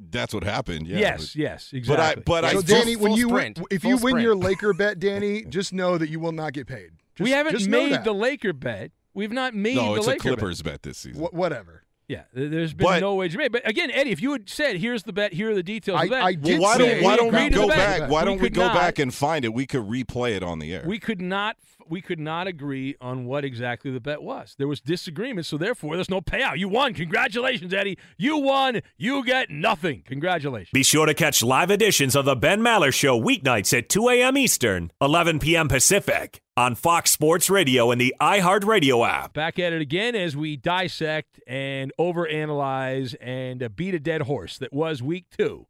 That's 0.00 0.34
what 0.34 0.42
happened. 0.44 0.86
Yeah, 0.88 0.98
yes, 0.98 1.18
but- 1.32 1.36
yes, 1.36 1.70
exactly. 1.72 1.86
But 1.96 2.00
I, 2.00 2.04
exactly. 2.08 2.22
but 2.26 2.44
I 2.44 2.52
so, 2.52 2.60
still- 2.60 2.78
Danny, 2.80 2.96
when 2.96 3.10
full 3.12 3.18
you 3.18 3.28
sprint. 3.28 3.60
if 3.70 3.82
Full 3.82 3.90
you 3.90 3.96
win 3.98 4.18
your 4.18 4.34
Laker 4.34 4.72
bet, 4.74 4.98
Danny, 4.98 5.44
just 5.48 5.72
know 5.72 5.98
that 5.98 6.08
you 6.10 6.18
will 6.20 6.32
not 6.32 6.52
get 6.52 6.66
paid. 6.66 6.90
Just, 7.14 7.24
we 7.24 7.30
haven't 7.30 7.52
just 7.56 7.68
made 7.68 8.02
the 8.02 8.12
Laker 8.12 8.52
bet. 8.52 8.90
We've 9.14 9.32
not 9.32 9.54
made 9.54 9.76
no, 9.76 9.94
the 9.94 10.00
it's 10.00 10.08
a 10.08 10.16
Clippers 10.16 10.60
bet 10.62 10.82
this 10.82 10.98
season. 10.98 11.22
Wh- 11.24 11.32
whatever. 11.32 11.82
Yeah, 12.06 12.24
there's 12.34 12.74
been 12.74 12.84
But- 12.86 13.00
no 13.00 13.14
wager 13.14 13.38
made. 13.38 13.50
But 13.52 13.66
again, 13.66 13.90
Eddie, 13.90 14.10
if 14.10 14.20
you 14.20 14.32
had 14.32 14.50
said, 14.50 14.76
"Here's 14.76 15.04
the 15.04 15.12
bet, 15.14 15.32
here 15.32 15.50
are 15.50 15.54
the 15.54 15.62
details," 15.62 15.98
I- 15.98 16.02
of 16.04 16.08
the 16.10 16.14
bet, 16.16 16.22
I 16.24 16.34
did 16.34 16.44
Well, 16.60 16.60
why 16.62 16.76
say 16.76 16.94
don't 16.96 17.02
why 17.04 17.16
don't 17.16 17.32
we 17.32 17.38
agreed 17.46 17.52
go 17.54 17.68
back? 17.68 18.10
Why 18.10 18.24
don't 18.26 18.34
we 18.36 18.40
could 18.48 18.54
go 18.54 18.66
not- 18.66 18.74
back 18.74 18.98
and 18.98 19.14
find 19.14 19.44
it? 19.44 19.54
We 19.54 19.66
could 19.66 19.82
replay 19.84 20.32
it 20.36 20.42
on 20.42 20.58
the 20.58 20.74
air. 20.74 20.84
we 20.86 20.98
could 20.98 21.22
not 21.22 21.56
we 21.88 22.00
could 22.00 22.18
not 22.18 22.46
agree 22.46 22.96
on 23.00 23.24
what 23.24 23.44
exactly 23.44 23.90
the 23.90 24.00
bet 24.00 24.22
was. 24.22 24.54
There 24.58 24.68
was 24.68 24.80
disagreement, 24.80 25.46
so 25.46 25.56
therefore 25.56 25.96
there's 25.96 26.10
no 26.10 26.20
payout. 26.20 26.58
You 26.58 26.68
won. 26.68 26.94
Congratulations, 26.94 27.72
Eddie. 27.72 27.98
You 28.16 28.38
won. 28.38 28.82
You 28.96 29.24
get 29.24 29.50
nothing. 29.50 30.02
Congratulations. 30.06 30.70
Be 30.72 30.82
sure 30.82 31.06
to 31.06 31.14
catch 31.14 31.42
live 31.42 31.70
editions 31.70 32.16
of 32.16 32.24
The 32.24 32.36
Ben 32.36 32.60
Maller 32.60 32.92
Show 32.92 33.20
weeknights 33.20 33.76
at 33.76 33.88
2 33.88 34.08
a.m. 34.10 34.36
Eastern, 34.36 34.90
11 35.00 35.38
p.m. 35.38 35.68
Pacific 35.68 36.40
on 36.56 36.74
Fox 36.74 37.10
Sports 37.10 37.50
Radio 37.50 37.90
and 37.90 38.00
the 38.00 38.14
iHeartRadio 38.20 39.06
app. 39.08 39.32
Back 39.32 39.58
at 39.58 39.72
it 39.72 39.82
again 39.82 40.14
as 40.14 40.36
we 40.36 40.56
dissect 40.56 41.40
and 41.46 41.92
overanalyze 41.98 43.14
and 43.20 43.74
beat 43.74 43.94
a 43.94 43.98
dead 43.98 44.22
horse 44.22 44.58
that 44.58 44.72
was 44.72 45.02
week 45.02 45.26
two 45.36 45.66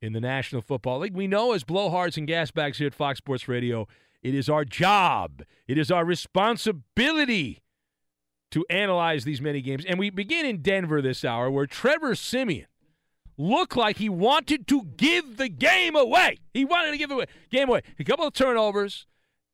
in 0.00 0.12
the 0.12 0.20
National 0.20 0.62
Football 0.62 1.00
League. 1.00 1.14
We 1.14 1.26
know 1.26 1.52
as 1.52 1.64
blowhards 1.64 2.16
and 2.16 2.26
gas 2.26 2.50
bags 2.50 2.78
here 2.78 2.86
at 2.88 2.94
Fox 2.94 3.18
Sports 3.18 3.48
Radio, 3.48 3.86
it 4.22 4.34
is 4.34 4.48
our 4.48 4.64
job, 4.64 5.42
it 5.66 5.78
is 5.78 5.90
our 5.90 6.04
responsibility 6.04 7.62
to 8.50 8.64
analyze 8.70 9.24
these 9.24 9.40
many 9.40 9.60
games. 9.60 9.84
And 9.86 9.98
we 9.98 10.10
begin 10.10 10.46
in 10.46 10.62
Denver 10.62 11.02
this 11.02 11.24
hour 11.24 11.50
where 11.50 11.66
Trevor 11.66 12.14
Siemian 12.14 12.66
looked 13.36 13.76
like 13.76 13.98
he 13.98 14.08
wanted 14.08 14.66
to 14.68 14.82
give 14.96 15.36
the 15.36 15.48
game 15.48 15.94
away. 15.94 16.38
He 16.52 16.64
wanted 16.64 16.90
to 16.92 16.98
give 16.98 17.10
the 17.10 17.26
game 17.50 17.68
away. 17.68 17.82
A 17.98 18.04
couple 18.04 18.26
of 18.26 18.34
turnovers, 18.34 19.06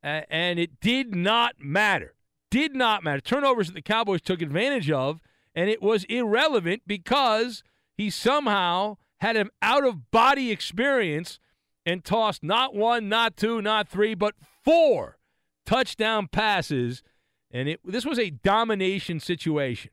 uh, 0.02 0.22
and 0.30 0.58
it 0.58 0.80
did 0.80 1.14
not 1.14 1.56
matter. 1.60 2.14
Did 2.50 2.74
not 2.74 3.02
matter. 3.02 3.20
Turnovers 3.20 3.66
that 3.68 3.74
the 3.74 3.82
Cowboys 3.82 4.22
took 4.22 4.40
advantage 4.40 4.90
of, 4.90 5.20
and 5.54 5.68
it 5.68 5.82
was 5.82 6.04
irrelevant 6.04 6.82
because 6.86 7.62
he 7.96 8.10
somehow 8.10 8.96
had 9.18 9.36
an 9.36 9.50
out 9.60 9.84
of 9.84 10.10
body 10.10 10.50
experience 10.50 11.38
and 11.86 12.04
tossed 12.04 12.42
not 12.42 12.74
one, 12.74 13.08
not 13.08 13.36
two, 13.36 13.60
not 13.60 13.88
three, 13.88 14.14
but 14.14 14.34
four 14.64 15.18
touchdown 15.66 16.28
passes. 16.28 17.02
And 17.50 17.68
it, 17.68 17.80
this 17.84 18.04
was 18.04 18.18
a 18.18 18.30
domination 18.30 19.20
situation 19.20 19.90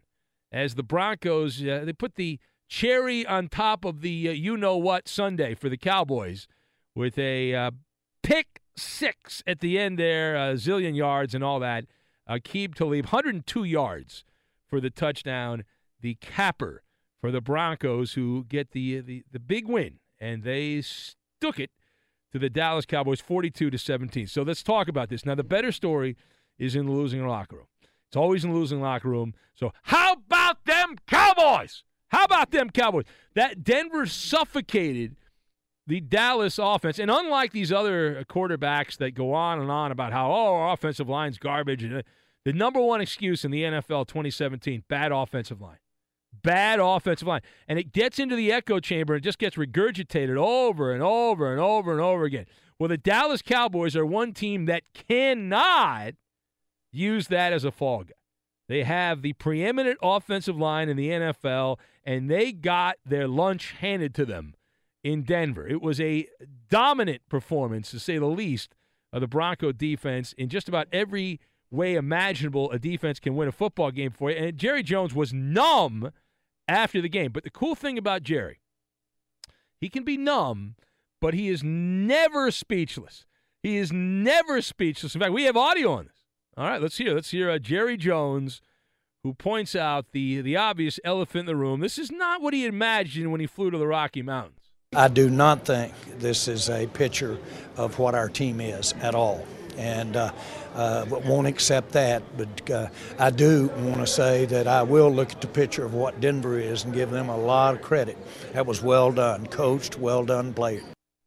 as 0.51 0.75
the 0.75 0.83
Broncos, 0.83 1.61
uh, 1.65 1.83
they 1.85 1.93
put 1.93 2.15
the 2.15 2.39
cherry 2.67 3.25
on 3.25 3.47
top 3.47 3.85
of 3.85 4.01
the 4.01 4.29
uh, 4.29 4.31
you 4.31 4.57
know 4.57 4.77
what 4.77 5.07
Sunday 5.07 5.55
for 5.55 5.69
the 5.69 5.77
Cowboys 5.77 6.47
with 6.95 7.17
a 7.17 7.55
uh, 7.55 7.71
pick 8.23 8.61
six 8.75 9.41
at 9.47 9.59
the 9.59 9.79
end 9.79 9.97
there, 9.97 10.35
a 10.35 10.53
zillion 10.53 10.95
yards 10.95 11.33
and 11.33 11.43
all 11.43 11.59
that. 11.59 11.85
Aqib 12.29 12.75
Talib, 12.75 13.05
102 13.05 13.63
yards 13.63 14.23
for 14.67 14.79
the 14.79 14.89
touchdown, 14.89 15.63
the 15.99 16.15
capper 16.15 16.83
for 17.19 17.31
the 17.31 17.41
Broncos 17.41 18.13
who 18.13 18.45
get 18.47 18.71
the 18.71 18.99
the, 18.99 19.23
the 19.31 19.39
big 19.39 19.67
win, 19.67 19.99
and 20.19 20.43
they 20.43 20.81
stuck 20.81 21.59
it 21.59 21.71
to 22.31 22.39
the 22.39 22.49
Dallas 22.49 22.85
Cowboys 22.85 23.21
42 23.21 23.69
to 23.69 23.77
17. 23.77 24.27
So 24.27 24.41
let's 24.41 24.63
talk 24.63 24.87
about 24.87 25.09
this. 25.09 25.25
Now 25.25 25.35
the 25.35 25.43
better 25.43 25.71
story 25.71 26.15
is 26.57 26.75
in 26.75 26.85
the 26.85 26.91
losing 26.91 27.25
locker 27.25 27.57
room. 27.57 27.65
It's 28.07 28.17
always 28.17 28.43
in 28.43 28.51
the 28.51 28.57
losing 28.57 28.81
locker 28.81 29.09
room. 29.09 29.33
So 29.55 29.71
how 29.83 30.13
about 30.13 30.65
them 30.65 30.95
Cowboys? 31.07 31.83
How 32.09 32.25
about 32.25 32.51
them 32.51 32.69
Cowboys? 32.69 33.05
That 33.35 33.63
Denver 33.63 34.05
suffocated 34.05 35.15
the 35.87 36.01
Dallas 36.01 36.59
offense. 36.59 36.99
And 36.99 37.09
unlike 37.09 37.51
these 37.51 37.71
other 37.71 38.25
quarterbacks 38.29 38.97
that 38.97 39.11
go 39.11 39.33
on 39.33 39.59
and 39.59 39.71
on 39.71 39.91
about 39.91 40.11
how, 40.11 40.31
oh, 40.31 40.55
our 40.55 40.73
offensive 40.73 41.09
line's 41.09 41.37
garbage, 41.37 41.83
and 41.83 42.03
the 42.45 42.53
number 42.53 42.79
one 42.81 43.01
excuse 43.01 43.45
in 43.45 43.51
the 43.51 43.63
NFL 43.63 44.07
2017, 44.07 44.83
bad 44.87 45.11
offensive 45.11 45.61
line. 45.61 45.77
Bad 46.43 46.79
offensive 46.79 47.27
line. 47.27 47.41
And 47.67 47.79
it 47.79 47.91
gets 47.91 48.19
into 48.19 48.35
the 48.35 48.51
echo 48.51 48.79
chamber 48.79 49.15
and 49.15 49.23
just 49.23 49.39
gets 49.39 49.55
regurgitated 49.55 50.37
over 50.37 50.93
and 50.93 51.03
over 51.03 51.51
and 51.51 51.59
over 51.59 51.91
and 51.91 52.01
over 52.01 52.23
again. 52.23 52.45
Well, 52.79 52.89
the 52.89 52.97
Dallas 52.97 53.41
Cowboys 53.41 53.95
are 53.95 54.05
one 54.05 54.33
team 54.33 54.65
that 54.65 54.83
cannot 54.93 56.13
use 56.91 57.27
that 57.27 57.53
as 57.53 57.63
a 57.63 57.71
fall 57.71 58.03
guy. 58.03 58.13
They 58.67 58.83
have 58.83 59.21
the 59.21 59.33
preeminent 59.33 59.97
offensive 60.01 60.57
line 60.57 60.89
in 60.89 60.97
the 60.97 61.09
NFL, 61.09 61.77
and 62.05 62.29
they 62.29 62.51
got 62.51 62.95
their 63.05 63.27
lunch 63.27 63.75
handed 63.79 64.15
to 64.15 64.25
them 64.25 64.55
in 65.03 65.23
Denver. 65.23 65.67
It 65.67 65.81
was 65.81 65.99
a 65.99 66.27
dominant 66.69 67.21
performance, 67.27 67.91
to 67.91 67.99
say 67.99 68.17
the 68.17 68.25
least, 68.27 68.73
of 69.11 69.21
the 69.21 69.27
Bronco 69.27 69.71
defense 69.71 70.33
in 70.37 70.47
just 70.49 70.69
about 70.69 70.87
every 70.91 71.39
way 71.69 71.95
imaginable 71.95 72.71
a 72.71 72.79
defense 72.79 73.19
can 73.19 73.35
win 73.35 73.47
a 73.47 73.51
football 73.51 73.91
game 73.91 74.11
for 74.11 74.31
you. 74.31 74.37
And 74.37 74.57
Jerry 74.57 74.83
Jones 74.83 75.13
was 75.13 75.33
numb 75.33 76.11
after 76.71 77.01
the 77.01 77.09
game. 77.09 77.31
But 77.31 77.43
the 77.43 77.49
cool 77.49 77.75
thing 77.75 77.97
about 77.97 78.23
Jerry, 78.23 78.59
he 79.79 79.89
can 79.89 80.03
be 80.03 80.17
numb, 80.17 80.75
but 81.19 81.33
he 81.33 81.49
is 81.49 81.63
never 81.63 82.51
speechless. 82.51 83.25
He 83.61 83.77
is 83.77 83.91
never 83.91 84.61
speechless. 84.61 85.13
In 85.13 85.21
fact, 85.21 85.33
we 85.33 85.43
have 85.43 85.57
audio 85.57 85.93
on 85.93 86.05
this. 86.05 86.15
All 86.57 86.67
right, 86.67 86.81
let's 86.81 86.97
hear. 86.97 87.13
Let's 87.13 87.31
hear 87.31 87.49
uh, 87.49 87.59
Jerry 87.59 87.95
Jones, 87.97 88.61
who 89.23 89.33
points 89.33 89.75
out 89.75 90.11
the 90.11 90.41
the 90.41 90.57
obvious 90.57 90.99
elephant 91.03 91.41
in 91.41 91.45
the 91.45 91.55
room. 91.55 91.79
This 91.79 91.97
is 91.97 92.11
not 92.11 92.41
what 92.41 92.53
he 92.53 92.65
imagined 92.65 93.31
when 93.31 93.39
he 93.39 93.47
flew 93.47 93.69
to 93.71 93.77
the 93.77 93.87
Rocky 93.87 94.21
Mountains. 94.21 94.57
I 94.93 95.07
do 95.07 95.29
not 95.29 95.65
think 95.65 95.93
this 96.19 96.49
is 96.49 96.69
a 96.69 96.87
picture 96.87 97.37
of 97.77 97.97
what 97.99 98.13
our 98.13 98.27
team 98.27 98.59
is 98.59 98.93
at 99.01 99.15
all, 99.15 99.45
and 99.77 100.15
uh, 100.15 100.31
uh, 100.75 101.05
won't 101.09 101.47
accept 101.47 101.91
that. 101.91 102.23
But 102.37 102.71
uh, 102.71 102.89
I 103.19 103.29
do 103.29 103.67
want 103.77 103.97
to 103.97 104.07
say 104.07 104.45
that 104.45 104.67
I 104.67 104.83
will 104.83 105.11
look 105.11 105.31
at 105.31 105.41
the 105.41 105.47
picture 105.47 105.85
of 105.85 105.93
what 105.93 106.19
Denver 106.19 106.59
is 106.59 106.83
and 106.83 106.93
give 106.93 107.11
them 107.11 107.29
a 107.29 107.37
lot 107.37 107.75
of 107.75 107.81
credit. 107.81 108.17
That 108.53 108.65
was 108.65 108.81
well 108.81 109.11
done, 109.11 109.47
coached, 109.47 109.97
well 109.97 110.25
done, 110.25 110.53
played. 110.53 110.83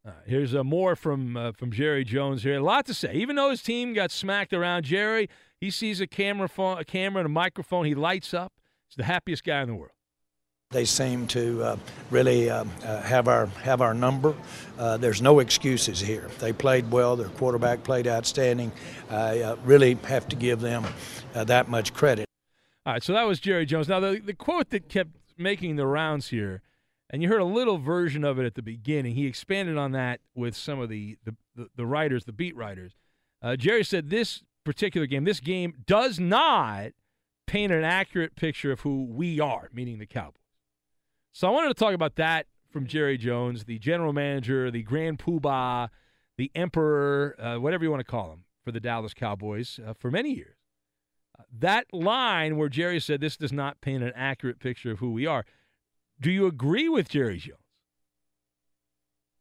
Uh, 0.07 0.11
here's 0.27 0.55
uh, 0.55 0.63
more 0.63 0.95
from 0.97 1.37
uh, 1.37 1.53
from 1.53 1.73
Jerry 1.73 2.05
Jones 2.05 2.43
here. 2.43 2.59
A 2.59 2.63
lot 2.63 2.85
to 2.87 2.95
say. 2.95 3.15
Even 3.15 3.37
though 3.37 3.51
his 3.51 3.63
team 3.63 3.95
got 3.95 4.11
smacked 4.11 4.53
around, 4.53 4.85
Jerry 4.85 5.31
he 5.65 5.71
sees 5.71 5.99
a 6.01 6.07
camera 6.07 6.49
a 6.59 6.85
camera 6.85 7.21
and 7.21 7.27
a 7.27 7.31
microphone. 7.31 7.87
He 7.87 7.95
lights 7.95 8.35
up. 8.35 8.53
He's 8.87 8.97
the 8.97 9.05
happiest 9.05 9.45
guy 9.45 9.63
in 9.63 9.69
the 9.69 9.75
world. 9.75 9.94
They 10.75 10.85
seem 10.85 11.29
to 11.29 11.63
uh, 11.63 11.77
really 12.11 12.51
uh, 12.51 12.65
uh, 12.85 13.01
have 13.03 13.29
our 13.29 13.47
have 13.63 13.81
our 13.81 13.95
number. 13.95 14.35
Uh, 14.77 14.97
there's 14.97 15.23
no 15.23 15.39
excuses 15.39 16.01
here. 16.01 16.29
They 16.41 16.53
played 16.53 16.91
well. 16.91 17.15
Their 17.15 17.29
quarterback 17.29 17.85
played 17.85 18.09
outstanding. 18.09 18.73
I 19.09 19.41
uh, 19.41 19.57
really 19.65 19.95
have 20.09 20.27
to 20.31 20.37
give 20.37 20.61
them 20.61 20.85
that 21.33 21.69
much 21.69 21.95
credit. 21.95 22.27
All 22.85 22.95
right, 22.95 23.03
so 23.05 23.13
that 23.13 23.23
was 23.23 23.39
Jerry 23.39 23.67
Jones. 23.67 23.89
Now 23.89 24.01
the 24.01 24.19
the 24.19 24.35
quote 24.35 24.71
that 24.71 24.89
kept 24.89 25.11
making 25.39 25.77
the 25.77 25.87
rounds 25.87 26.31
here, 26.31 26.61
and 27.09 27.23
you 27.23 27.29
heard 27.29 27.41
a 27.41 27.45
little 27.45 27.79
version 27.79 28.25
of 28.25 28.41
it 28.41 28.45
at 28.45 28.57
the 28.57 28.63
beginning. 28.63 29.15
He 29.15 29.29
expanded 29.29 29.79
on 29.79 29.93
that 29.93 30.23
with 30.35 30.57
some 30.57 30.81
of 30.81 30.89
the 30.89 31.19
the, 31.25 31.37
the, 31.55 31.69
the 31.77 31.87
writers, 31.87 32.25
the 32.25 32.33
beat 32.33 32.57
writers. 32.57 32.97
Jerry 33.59 33.85
said 33.85 34.11
this 34.11 34.43
particular 34.65 35.07
game, 35.07 35.23
this 35.23 35.39
game 35.39 35.75
does 35.87 36.19
not 36.19 36.93
paint 37.47 37.73
an 37.73 37.85
accurate 37.85 38.35
picture 38.35 38.73
of 38.73 38.81
who 38.81 39.05
we 39.05 39.39
are, 39.39 39.69
meaning 39.73 39.99
the 39.99 40.07
Cowboys. 40.07 40.44
So 41.35 41.49
I 41.49 41.51
wanted 41.51 41.67
to 41.67 41.75
talk 41.75 41.95
about 41.95 42.15
that 42.15 42.47
from 42.71 42.87
Jerry 42.87 43.19
Jones, 43.19 43.65
the 43.65 43.81
general 43.81 44.13
manager, 44.13 44.71
the 44.71 44.85
grand 44.85 45.19
poobah, 45.19 45.89
the 46.37 46.53
emperor, 46.55 47.35
uh, 47.41 47.57
whatever 47.57 47.83
you 47.83 47.91
want 47.91 47.99
to 47.99 48.11
call 48.11 48.31
him, 48.31 48.45
for 48.65 48.71
the 48.71 48.79
Dallas 48.79 49.15
Cowboys 49.15 49.81
uh, 49.85 49.95
for 49.95 50.13
many 50.13 50.33
years. 50.33 50.55
Uh, 51.37 51.43
that 51.59 51.93
line 51.93 52.57
where 52.57 52.69
Jerry 52.69 53.01
said 53.01 53.21
this 53.21 53.37
does 53.37 53.53
not 53.53 53.81
paint 53.81 54.05
an 54.05 54.13
accurate 54.15 54.61
picture 54.61 54.93
of 54.93 55.01
who 55.01 55.11
we 55.11 55.27
are. 55.27 55.45
Do 56.21 56.31
you 56.31 56.47
agree 56.47 56.89
with 56.89 57.09
Jerry 57.09 57.39
Jones? 57.39 57.59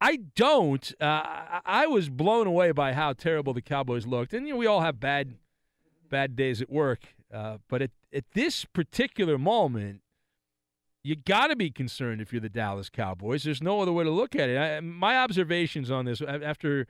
I 0.02 0.18
don't. 0.36 0.92
Uh, 1.00 1.60
I 1.64 1.86
was 1.86 2.10
blown 2.10 2.48
away 2.48 2.72
by 2.72 2.94
how 2.94 3.14
terrible 3.14 3.54
the 3.54 3.62
Cowboys 3.62 4.08
looked, 4.08 4.34
and 4.34 4.48
you 4.48 4.54
know 4.54 4.58
we 4.58 4.66
all 4.66 4.82
have 4.82 5.00
bad, 5.00 5.36
bad 6.10 6.36
days 6.36 6.60
at 6.60 6.72
work. 6.72 7.14
Uh, 7.32 7.60
but 7.70 7.84
at, 7.84 7.92
at 8.12 8.26
this 8.34 8.66
particular 8.66 9.38
moment, 9.38 10.02
you 11.04 11.16
got 11.18 11.48
to 11.48 11.56
be 11.56 11.70
concerned 11.70 12.22
if 12.22 12.32
you're 12.32 12.42
the 12.42 12.50
Dallas 12.50 12.90
Cowboys. 12.90 13.44
There's 13.44 13.62
no 13.62 13.82
other 13.82 13.92
way 13.92 14.06
to 14.06 14.10
look 14.10 14.36
at 14.36 14.50
it. 14.50 14.58
I, 14.58 14.80
my 14.80 15.18
observations 15.18 15.92
on 15.92 16.06
this 16.06 16.22
after 16.22 16.88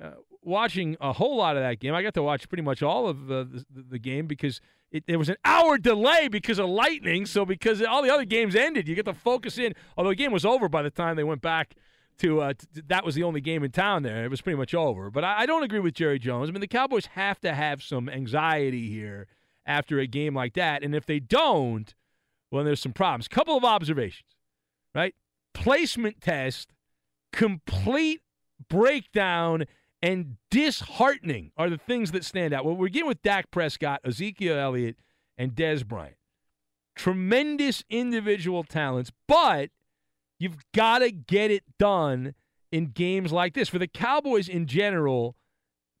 uh, 0.00 0.12
watching 0.42 0.96
a 1.00 1.12
whole 1.12 1.36
lot 1.36 1.56
of 1.56 1.62
that 1.62 1.78
game, 1.78 1.94
I 1.94 2.02
got 2.02 2.14
to 2.14 2.22
watch 2.22 2.48
pretty 2.48 2.62
much 2.62 2.82
all 2.82 3.06
of 3.06 3.26
the, 3.26 3.64
the, 3.70 3.98
game 3.98 4.26
because 4.26 4.62
it, 4.90 5.04
there 5.06 5.18
was 5.18 5.28
an 5.28 5.36
hour 5.44 5.76
delay 5.76 6.28
because 6.28 6.58
of 6.58 6.70
lightning. 6.70 7.26
So 7.26 7.44
because 7.44 7.82
all 7.82 8.02
the 8.02 8.12
other 8.12 8.24
games 8.24 8.56
ended, 8.56 8.88
you 8.88 8.94
get 8.94 9.04
to 9.04 9.14
focus 9.14 9.58
in. 9.58 9.74
Although 9.96 10.10
the 10.10 10.16
game 10.16 10.32
was 10.32 10.46
over 10.46 10.68
by 10.68 10.82
the 10.82 10.90
time 10.90 11.16
they 11.16 11.24
went 11.24 11.42
back 11.42 11.74
to, 12.18 12.40
uh, 12.40 12.54
to 12.54 12.82
that 12.86 13.04
was 13.04 13.14
the 13.14 13.24
only 13.24 13.42
game 13.42 13.62
in 13.62 13.72
town 13.72 14.02
there. 14.02 14.24
It 14.24 14.30
was 14.30 14.40
pretty 14.40 14.56
much 14.56 14.74
over. 14.74 15.10
But 15.10 15.24
I, 15.24 15.40
I 15.40 15.46
don't 15.46 15.64
agree 15.64 15.80
with 15.80 15.94
Jerry 15.94 16.18
Jones. 16.18 16.48
I 16.48 16.52
mean, 16.52 16.62
the 16.62 16.66
Cowboys 16.66 17.06
have 17.06 17.40
to 17.40 17.54
have 17.54 17.82
some 17.82 18.08
anxiety 18.08 18.88
here 18.88 19.26
after 19.66 19.98
a 19.98 20.06
game 20.06 20.34
like 20.34 20.54
that, 20.54 20.82
and 20.82 20.94
if 20.94 21.04
they 21.04 21.20
don't 21.20 21.94
well, 22.50 22.64
there's 22.64 22.80
some 22.80 22.92
problems. 22.92 23.28
Couple 23.28 23.56
of 23.56 23.64
observations, 23.64 24.30
right? 24.94 25.14
Placement 25.54 26.20
test, 26.20 26.72
complete 27.32 28.20
breakdown, 28.68 29.64
and 30.02 30.36
disheartening 30.50 31.52
are 31.56 31.70
the 31.70 31.78
things 31.78 32.12
that 32.12 32.24
stand 32.24 32.52
out. 32.54 32.64
Well, 32.64 32.76
we're 32.76 32.88
getting 32.88 33.08
with 33.08 33.22
Dak 33.22 33.50
Prescott, 33.50 34.00
Ezekiel 34.04 34.58
Elliott, 34.58 34.96
and 35.36 35.54
Dez 35.54 35.86
Bryant. 35.86 36.16
Tremendous 36.96 37.84
individual 37.88 38.64
talents, 38.64 39.10
but 39.26 39.70
you've 40.38 40.58
got 40.74 40.98
to 40.98 41.10
get 41.10 41.50
it 41.50 41.64
done 41.78 42.34
in 42.72 42.86
games 42.86 43.32
like 43.32 43.54
this. 43.54 43.68
For 43.68 43.78
the 43.78 43.86
Cowboys 43.86 44.48
in 44.48 44.66
general, 44.66 45.36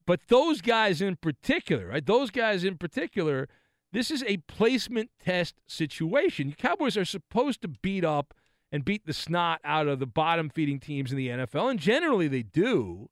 but 0.06 0.20
those 0.28 0.60
guys 0.60 1.00
in 1.00 1.16
particular, 1.16 1.88
right? 1.88 2.04
Those 2.04 2.30
guys 2.30 2.64
in 2.64 2.76
particular– 2.76 3.48
this 3.92 4.10
is 4.10 4.22
a 4.24 4.38
placement 4.38 5.10
test 5.22 5.56
situation. 5.66 6.54
Cowboys 6.56 6.96
are 6.96 7.04
supposed 7.04 7.62
to 7.62 7.68
beat 7.68 8.04
up 8.04 8.34
and 8.72 8.84
beat 8.84 9.06
the 9.06 9.12
snot 9.12 9.60
out 9.64 9.88
of 9.88 9.98
the 9.98 10.06
bottom 10.06 10.48
feeding 10.48 10.78
teams 10.78 11.10
in 11.10 11.16
the 11.16 11.28
NFL, 11.28 11.70
and 11.70 11.80
generally 11.80 12.28
they 12.28 12.42
do. 12.42 13.08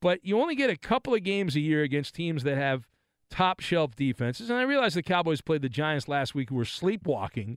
But 0.00 0.24
you 0.24 0.38
only 0.38 0.54
get 0.54 0.68
a 0.68 0.76
couple 0.76 1.14
of 1.14 1.22
games 1.22 1.56
a 1.56 1.60
year 1.60 1.82
against 1.82 2.14
teams 2.14 2.42
that 2.42 2.58
have 2.58 2.86
top 3.30 3.60
shelf 3.60 3.96
defenses. 3.96 4.50
And 4.50 4.58
I 4.58 4.62
realize 4.62 4.92
the 4.92 5.02
Cowboys 5.02 5.40
played 5.40 5.62
the 5.62 5.68
Giants 5.70 6.08
last 6.08 6.34
week 6.34 6.50
who 6.50 6.56
were 6.56 6.66
sleepwalking 6.66 7.56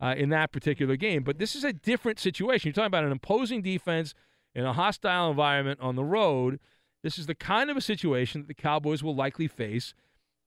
uh, 0.00 0.14
in 0.16 0.28
that 0.28 0.52
particular 0.52 0.96
game. 0.96 1.22
But 1.22 1.38
this 1.38 1.56
is 1.56 1.64
a 1.64 1.72
different 1.72 2.18
situation. 2.18 2.68
You're 2.68 2.74
talking 2.74 2.86
about 2.86 3.04
an 3.04 3.12
imposing 3.12 3.62
defense 3.62 4.12
in 4.54 4.64
a 4.64 4.74
hostile 4.74 5.30
environment 5.30 5.80
on 5.80 5.96
the 5.96 6.04
road. 6.04 6.60
This 7.02 7.18
is 7.18 7.26
the 7.26 7.34
kind 7.34 7.70
of 7.70 7.76
a 7.76 7.80
situation 7.80 8.42
that 8.42 8.48
the 8.48 8.54
Cowboys 8.54 9.02
will 9.02 9.14
likely 9.14 9.48
face 9.48 9.94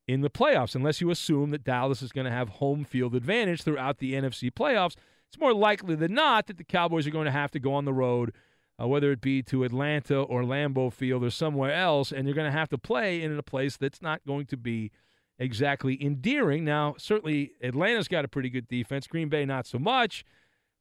in 0.10 0.22
the 0.22 0.30
playoffs, 0.30 0.74
unless 0.74 1.00
you 1.00 1.12
assume 1.12 1.52
that 1.52 1.64
Dallas 1.64 2.02
is 2.02 2.12
going 2.12 2.26
to 2.26 2.32
have 2.32 2.50
home 2.50 2.84
field 2.84 3.14
advantage 3.14 3.62
throughout 3.62 4.00
the 4.00 4.14
NFC 4.14 4.52
playoffs. 4.52 4.96
It's 5.28 5.40
more 5.40 5.54
likely 5.54 5.94
than 5.94 6.16
not 6.16 6.48
that 6.48 6.58
the 6.58 6.64
Cowboys 6.64 7.06
are 7.06 7.12
going 7.12 7.28
to 7.28 7.32
have 7.32 7.52
to 7.52 7.60
go 7.60 7.76
on 7.76 7.86
the 7.86 7.94
road, 7.94 8.34
uh, 8.82 8.88
whether 8.88 9.12
it 9.12 9.22
be 9.22 9.44
to 9.44 9.64
Atlanta 9.64 10.20
or 10.20 10.42
Lambeau 10.42 10.92
Field 10.92 11.24
or 11.24 11.30
somewhere 11.30 11.72
else, 11.72 12.12
and 12.12 12.26
you're 12.26 12.34
going 12.34 12.52
to 12.52 12.58
have 12.58 12.70
to 12.70 12.78
play 12.80 13.22
in 13.22 13.38
a 13.38 13.44
place 13.44 13.78
that's 13.78 14.02
not 14.02 14.26
going 14.26 14.48
to 14.48 14.58
be 14.58 14.90
exactly 15.38 16.04
endearing. 16.04 16.66
Now, 16.66 16.96
certainly 16.98 17.52
Atlanta's 17.62 18.08
got 18.08 18.26
a 18.26 18.28
pretty 18.28 18.50
good 18.50 18.68
defense, 18.68 19.06
Green 19.06 19.30
Bay 19.30 19.46
not 19.46 19.68
so 19.68 19.78
much, 19.78 20.26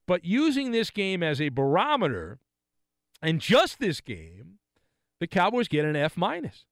but 0.07 0.25
using 0.25 0.71
this 0.71 0.89
game 0.89 1.23
as 1.23 1.39
a 1.39 1.51
barometer, 1.51 2.39
and 3.21 3.43
just 3.43 3.79
this 3.79 4.01
game, 4.01 4.55
the 5.21 5.27
Cowboys 5.27 5.69
get 5.69 5.85
an 5.85 5.97
F 5.97 6.17
minus. 6.17 6.65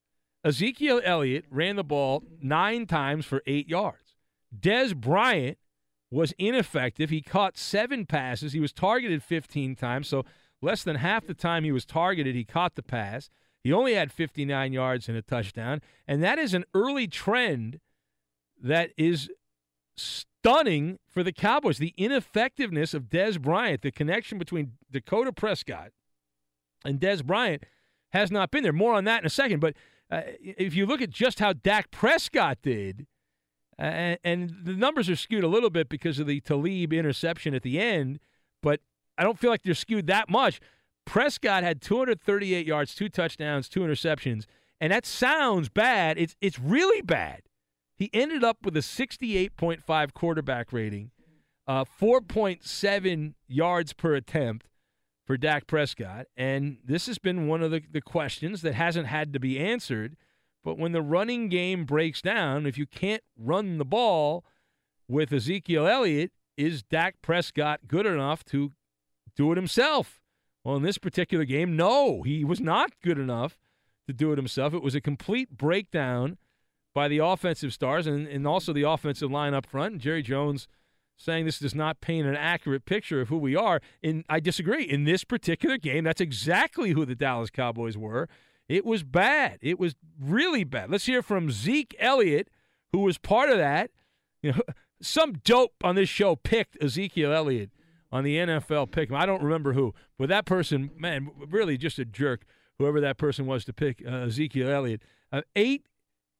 Ezekiel 0.47 1.01
Elliott 1.05 1.45
ran 1.51 1.75
the 1.75 1.83
ball 1.83 2.23
nine 2.41 2.87
times 2.87 3.27
for 3.27 3.43
eight 3.49 3.69
yards. 3.69 4.15
Dez 4.57 4.95
Bryant 4.95 5.59
was 6.09 6.33
ineffective. 6.39 7.11
He 7.11 7.21
caught 7.21 7.59
seven 7.59 8.07
passes. 8.07 8.53
He 8.53 8.61
was 8.61 8.73
targeted 8.73 9.25
15 9.25 9.75
times, 9.75 10.07
so 10.07 10.25
less 10.63 10.85
than 10.85 10.97
half 10.97 11.27
the 11.27 11.35
time 11.35 11.65
he 11.65 11.73
was 11.73 11.85
targeted, 11.85 12.37
he 12.37 12.45
caught 12.45 12.77
the 12.77 12.83
pass. 12.83 13.29
He 13.65 13.73
only 13.73 13.95
had 13.95 14.13
59 14.13 14.73
yards 14.73 15.09
and 15.09 15.19
a 15.19 15.23
touchdown, 15.23 15.83
and 16.07 16.23
that 16.23 16.39
is 16.39 16.55
an 16.55 16.65
early 16.75 17.09
trend 17.09 17.81
that 18.63 18.91
is 18.97 19.29
stunning 19.97 21.01
for 21.09 21.25
the 21.25 21.33
Cowboys. 21.33 21.79
The 21.79 21.93
ineffectiveness 21.97 22.95
of 22.95 23.09
Dez 23.09 23.43
Bryant, 23.43 23.83
the 23.83 23.91
connection 23.91 24.39
between 24.39 24.75
Dakota 24.93 25.33
Prescott 25.33 25.91
and 26.85 27.01
Dez 27.01 27.25
Bryant 27.25 27.65
has 28.11 28.31
not 28.31 28.53
been 28.53 28.63
there. 28.63 28.73
More 28.73 28.95
on 28.95 29.03
that 29.05 29.23
in 29.23 29.27
a 29.27 29.31
second, 29.31 29.59
but 29.59 29.75
uh, 30.11 30.23
if 30.41 30.75
you 30.75 30.87
look 30.87 31.01
at 31.01 31.11
just 31.11 31.41
how 31.41 31.53
Dak 31.53 31.91
Prescott 31.91 32.59
did, 32.63 33.07
uh, 33.79 34.17
and, 34.25 34.55
the 34.65 34.73
numbers 34.73 35.11
are 35.11 35.17
skewed 35.17 35.45
a 35.45 35.49
little 35.49 35.71
bit 35.71 35.89
because 35.89 36.19
of 36.19 36.27
the 36.27 36.41
Talib 36.41 36.93
interception 36.93 37.55
at 37.55 37.63
the 37.63 37.79
end, 37.79 38.21
but 38.63 38.81
I 39.19 39.23
don't 39.23 39.39
feel 39.39 39.51
like 39.51 39.63
they're 39.63 39.75
skewed 39.75 40.07
that 40.07 40.31
much. 40.31 40.61
Prescott 41.05 41.63
had 41.63 41.81
238 41.83 42.67
yards, 42.67 42.95
two 42.95 43.09
touchdowns, 43.09 43.69
two 43.69 43.81
interceptions, 43.81 44.47
and 44.81 44.93
that 44.93 45.07
sounds 45.07 45.69
bad. 45.69 46.19
It's 46.19 46.37
it's 46.41 46.59
really 46.59 47.03
bad. 47.03 47.43
He 47.97 48.11
ended 48.13 48.45
up 48.45 48.59
with 48.65 48.77
a 48.77 48.81
68.5 48.81 50.13
quarterback 50.13 50.73
rating, 50.73 51.13
uh, 51.67 51.85
4.7 51.85 53.35
yards 53.49 53.93
per 53.93 54.15
attempt 54.15 54.67
for 55.27 55.37
Dak 55.37 55.67
Prescott. 55.67 56.27
And 56.37 56.79
this 56.85 57.07
has 57.07 57.19
been 57.19 57.49
one 57.49 57.63
of 57.63 57.71
the, 57.71 57.83
the 57.91 58.01
questions 58.01 58.63
that 58.63 58.75
hasn't 58.75 59.09
had 59.09 59.33
to 59.33 59.41
be 59.41 59.59
answered. 59.59 60.17
But 60.65 60.79
when 60.79 60.93
the 60.93 61.03
running 61.03 61.49
game 61.49 61.85
breaks 61.85 62.23
down, 62.23 62.67
if 62.67 62.79
you 62.79 62.87
can't 62.87 63.23
run 63.37 63.79
the 63.79 63.85
ball 63.85 64.45
with 65.09 65.33
Ezekiel 65.33 65.87
Elliott, 65.87 66.33
is 66.57 66.83
Dak 66.83 67.17
Prescott 67.23 67.81
good 67.87 68.07
enough 68.07 68.45
to 68.47 68.73
do 69.37 69.53
it 69.53 69.57
himself? 69.57 70.21
Well, 70.65 70.77
in 70.77 70.83
this 70.83 70.99
particular 70.99 71.45
game, 71.45 71.77
no, 71.77 72.23
he 72.23 72.45
was 72.45 72.61
not 72.61 72.91
good 73.03 73.19
enough 73.19 73.59
to 74.07 74.13
do 74.13 74.33
it 74.33 74.39
himself. 74.39 74.75
It 74.75 74.83
was 74.83 74.95
a 74.95 75.01
complete 75.01 75.57
breakdown 75.57 76.39
by 76.95 77.09
the 77.09 77.19
offensive 77.19 77.73
stars 77.73 78.07
and, 78.07 78.27
and 78.27 78.47
also 78.47 78.73
the 78.73 78.83
offensive 78.83 79.31
line 79.31 79.55
up 79.55 79.67
front. 79.67 79.99
Jerry 79.99 80.23
Jones 80.23 80.67
saying 81.17 81.47
this 81.47 81.59
does 81.59 81.75
not 81.75 82.01
paint 82.01 82.27
an 82.27 82.37
accurate 82.37 82.85
picture 82.85 83.21
of 83.21 83.29
who 83.29 83.39
we 83.39 83.57
are. 83.57 83.81
And 84.03 84.25
I 84.29 84.41
disagree. 84.41 84.85
In 84.85 85.05
this 85.05 85.25
particular 85.25 85.79
game, 85.79 86.05
that's 86.05 86.21
exactly 86.21 86.93
who 86.93 87.05
the 87.07 87.15
Dallas 87.15 87.51
Cowboys 87.51 87.97
were. 87.97 88.29
It 88.69 88.85
was 88.85 89.03
bad. 89.03 89.59
It 89.63 89.79
was 89.79 89.95
really 90.21 90.65
bad. 90.65 90.91
Let's 90.91 91.07
hear 91.07 91.23
from 91.23 91.51
Zeke 91.51 91.95
Elliott, 91.99 92.49
who 92.93 93.01
was 93.01 93.19
part 93.19 93.51
of 93.51 93.59
that. 93.59 93.91
You 94.43 94.53
know, 94.53 94.61
some 95.01 95.35
dope 95.45 95.75
on 95.83 95.95
this 95.95 96.09
show 96.09 96.37
picked 96.37 96.83
Ezekiel 96.83 97.33
Elliott 97.33 97.71
on 98.13 98.25
the 98.25 98.37
NFL 98.37 98.91
pick. 98.91 99.11
I 99.13 99.27
don't 99.27 99.43
remember 99.43 99.73
who, 99.73 99.95
but 100.19 100.29
that 100.29 100.47
person, 100.47 100.91
man, 100.97 101.31
really 101.49 101.77
just 101.77 101.99
a 101.99 102.05
jerk. 102.05 102.45
Whoever 102.79 103.01
that 103.01 103.17
person 103.17 103.47
was 103.47 103.65
to 103.65 103.73
pick 103.73 104.03
uh, 104.07 104.27
Ezekiel 104.27 104.69
Elliott, 104.69 105.03
uh, 105.33 105.43
eight, 105.55 105.87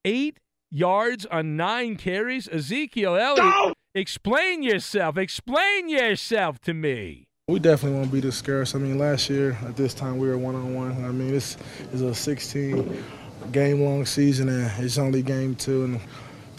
eight 0.05 0.39
yards 0.71 1.25
on 1.27 1.57
nine 1.57 1.97
carries. 1.97 2.47
Ezekiel 2.49 3.17
Elliott! 3.17 3.76
Explain 3.97 4.63
yourself. 4.63 5.17
Explain 5.17 5.89
yourself 5.89 6.61
to 6.61 6.75
me. 6.75 7.25
We 7.49 7.59
definitely 7.59 7.99
won't 7.99 8.13
be 8.13 8.21
this 8.21 8.37
scarce. 8.37 8.75
I 8.75 8.79
mean, 8.79 8.99
last 8.99 9.31
year 9.31 9.57
at 9.65 9.77
this 9.77 9.95
time 9.95 10.19
we 10.19 10.29
were 10.29 10.37
one 10.37 10.55
on 10.55 10.75
one. 10.75 11.05
I 11.05 11.13
mean, 11.13 11.31
this 11.31 11.57
is 11.93 12.03
a 12.03 12.15
16 12.15 13.05
game 13.53 13.81
long 13.81 14.05
season 14.05 14.49
and 14.49 14.85
it's 14.85 14.99
only 14.99 15.23
game 15.23 15.55
two, 15.55 15.85
and 15.85 16.01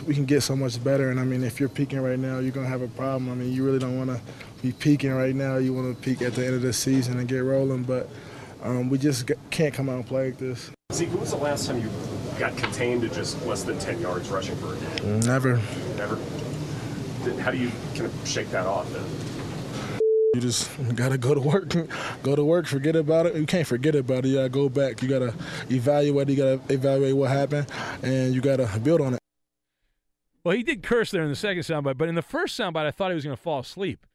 we 0.05 0.15
can 0.15 0.25
get 0.25 0.41
so 0.41 0.55
much 0.55 0.81
better. 0.83 1.11
And 1.11 1.19
I 1.19 1.25
mean, 1.25 1.43
if 1.43 1.59
you're 1.59 1.69
peaking 1.69 1.99
right 1.99 2.17
now, 2.17 2.39
you're 2.39 2.51
gonna 2.51 2.67
have 2.67 2.81
a 2.81 2.87
problem. 2.87 3.29
I 3.29 3.35
mean, 3.35 3.51
you 3.51 3.65
really 3.65 3.79
don't 3.79 3.97
want 3.97 4.09
to 4.09 4.21
be 4.61 4.71
peaking 4.71 5.11
right 5.11 5.35
now. 5.35 5.57
You 5.57 5.73
want 5.73 5.95
to 5.95 6.01
peak 6.01 6.21
at 6.21 6.33
the 6.33 6.45
end 6.45 6.55
of 6.55 6.61
the 6.61 6.73
season 6.73 7.19
and 7.19 7.27
get 7.27 7.39
rolling, 7.39 7.83
but 7.83 8.09
um, 8.63 8.89
we 8.89 8.97
just 8.97 9.29
can't 9.51 9.73
come 9.73 9.89
out 9.89 9.95
and 9.95 10.07
play 10.07 10.27
like 10.27 10.37
this. 10.37 10.71
Zeke, 10.93 11.09
when 11.09 11.19
was 11.19 11.31
the 11.31 11.37
last 11.37 11.67
time 11.67 11.81
you 11.81 11.89
got 12.39 12.55
contained 12.55 13.01
to 13.01 13.09
just 13.09 13.45
less 13.45 13.63
than 13.63 13.77
10 13.77 13.99
yards 13.99 14.29
rushing 14.29 14.55
for 14.55 14.73
a 14.73 14.77
game? 14.77 15.19
Never. 15.19 15.59
Never. 15.97 16.17
How 17.35 17.51
do 17.51 17.57
you 17.57 17.71
kind 17.93 18.05
of 18.05 18.27
shake 18.27 18.49
that 18.51 18.65
off 18.65 18.91
then? 18.91 19.03
You 20.33 20.41
just 20.41 20.69
gotta 20.95 21.17
go 21.17 21.33
to 21.33 21.39
work, 21.39 21.73
go 22.23 22.35
to 22.35 22.43
work, 22.43 22.67
forget 22.67 22.95
about 22.95 23.25
it. 23.25 23.35
You 23.35 23.45
can't 23.45 23.67
forget 23.67 23.95
about 23.95 24.25
it. 24.25 24.29
You 24.29 24.35
gotta 24.35 24.49
go 24.49 24.69
back. 24.69 25.01
You 25.01 25.07
gotta 25.07 25.33
evaluate. 25.69 26.29
You 26.29 26.35
gotta 26.35 26.61
evaluate 26.73 27.15
what 27.15 27.31
happened, 27.31 27.67
and 28.03 28.33
you 28.33 28.41
gotta 28.41 28.67
build 28.79 29.01
on 29.01 29.13
it. 29.15 29.19
Well, 30.47 30.55
he 30.55 30.63
did 30.63 30.81
curse 30.81 31.11
there 31.11 31.23
in 31.23 31.29
the 31.29 31.35
second 31.35 31.63
soundbite, 31.63 31.97
but 31.97 32.07
in 32.07 32.15
the 32.15 32.21
first 32.21 32.57
soundbite, 32.57 32.85
I 32.85 32.91
thought 32.91 33.11
he 33.11 33.15
was 33.15 33.25
going 33.25 33.35
to 33.35 33.41
fall 33.41 33.59
asleep. 33.59 34.07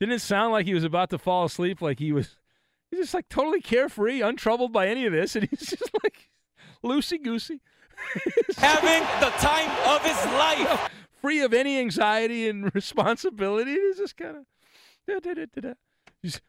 Didn't 0.00 0.16
it 0.16 0.20
sound 0.20 0.50
like 0.52 0.66
he 0.66 0.74
was 0.74 0.82
about 0.82 1.10
to 1.10 1.18
fall 1.18 1.44
asleep? 1.44 1.80
Like 1.80 2.00
he 2.00 2.10
was, 2.10 2.38
he's 2.90 2.98
just 2.98 3.14
like 3.14 3.28
totally 3.28 3.60
carefree, 3.60 4.20
untroubled 4.20 4.72
by 4.72 4.88
any 4.88 5.06
of 5.06 5.12
this, 5.12 5.36
and 5.36 5.48
he's 5.48 5.60
just 5.60 5.88
like 6.02 6.28
loosey 6.82 7.22
goosey, 7.22 7.60
having 8.56 9.06
the 9.20 9.30
time 9.38 9.70
of 9.88 10.04
his 10.04 10.16
life, 10.32 10.90
free 11.26 11.40
of 11.40 11.52
any 11.52 11.78
anxiety 11.78 12.48
and 12.48 12.72
responsibility. 12.74 13.72
It's 13.72 13.98
just 13.98 14.16
kind 14.16 14.36
of. 14.36 14.44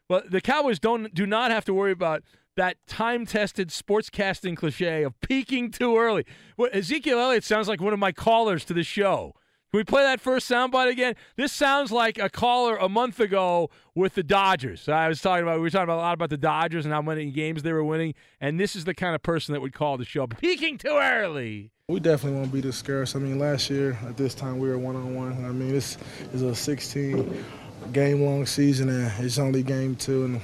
Well, 0.10 0.22
the 0.30 0.42
Cowboys 0.42 0.80
don't 0.80 1.14
do 1.14 1.26
not 1.26 1.52
have 1.52 1.66
to 1.66 1.74
worry 1.74 1.92
about 1.92 2.24
that 2.56 2.78
time-tested 2.88 3.70
sportscasting 3.70 4.58
cliche 4.58 5.04
of 5.04 5.20
peaking 5.22 5.70
too 5.72 5.98
early. 5.98 6.26
Well, 6.58 6.70
Ezekiel 6.74 7.20
Elliott 7.20 7.44
sounds 7.44 7.68
like 7.68 7.82
one 7.82 7.94
of 7.94 8.00
my 8.00 8.12
callers 8.12 8.66
to 8.66 8.74
the 8.74 8.84
show. 8.84 9.34
Can 9.72 9.80
we 9.80 9.84
play 9.84 10.02
that 10.04 10.22
first 10.22 10.50
soundbite 10.50 10.90
again? 10.90 11.16
This 11.36 11.52
sounds 11.52 11.92
like 11.92 12.18
a 12.18 12.30
caller 12.30 12.78
a 12.78 12.88
month 12.88 13.20
ago 13.20 13.70
with 13.94 14.16
the 14.16 14.24
Dodgers. 14.24 14.88
I 14.88 15.08
was 15.08 15.22
talking 15.22 15.44
about 15.44 15.58
we 15.58 15.64
were 15.64 15.70
talking 15.70 15.84
about 15.84 15.98
a 15.98 16.02
lot 16.02 16.14
about 16.14 16.30
the 16.30 16.38
Dodgers 16.38 16.86
and 16.86 16.94
how 16.94 17.02
many 17.02 17.30
games 17.32 17.64
they 17.64 17.74
were 17.74 17.84
winning, 17.84 18.14
and 18.40 18.60
this 18.60 18.76
is 18.76 18.86
the 18.86 18.96
kind 18.96 19.14
of 19.14 19.22
person 19.22 19.54
that 19.54 19.62
would 19.62 19.74
call 19.74 19.98
the 19.98 20.06
show 20.06 20.26
peaking 20.26 20.78
too 20.78 20.98
early. 21.00 21.72
We 21.90 22.02
definitely 22.02 22.38
won't 22.38 22.52
be 22.52 22.70
scarce. 22.74 23.16
I 23.16 23.20
mean, 23.20 23.40
last 23.40 23.70
year 23.70 23.98
at 24.06 24.18
this 24.18 24.36
time 24.36 24.60
we 24.60 24.68
were 24.68 24.78
one 24.78 24.98
on 24.98 25.16
one. 25.16 25.46
I 25.46 25.54
mean, 25.54 25.70
this 25.70 25.98
is 26.34 26.42
a 26.42 26.54
16 26.54 27.46
game 27.94 28.24
long 28.24 28.46
season, 28.46 28.90
and 28.90 29.10
it's 29.24 29.38
only 29.38 29.64
game 29.64 29.96
two, 29.96 30.26
and 30.26 30.42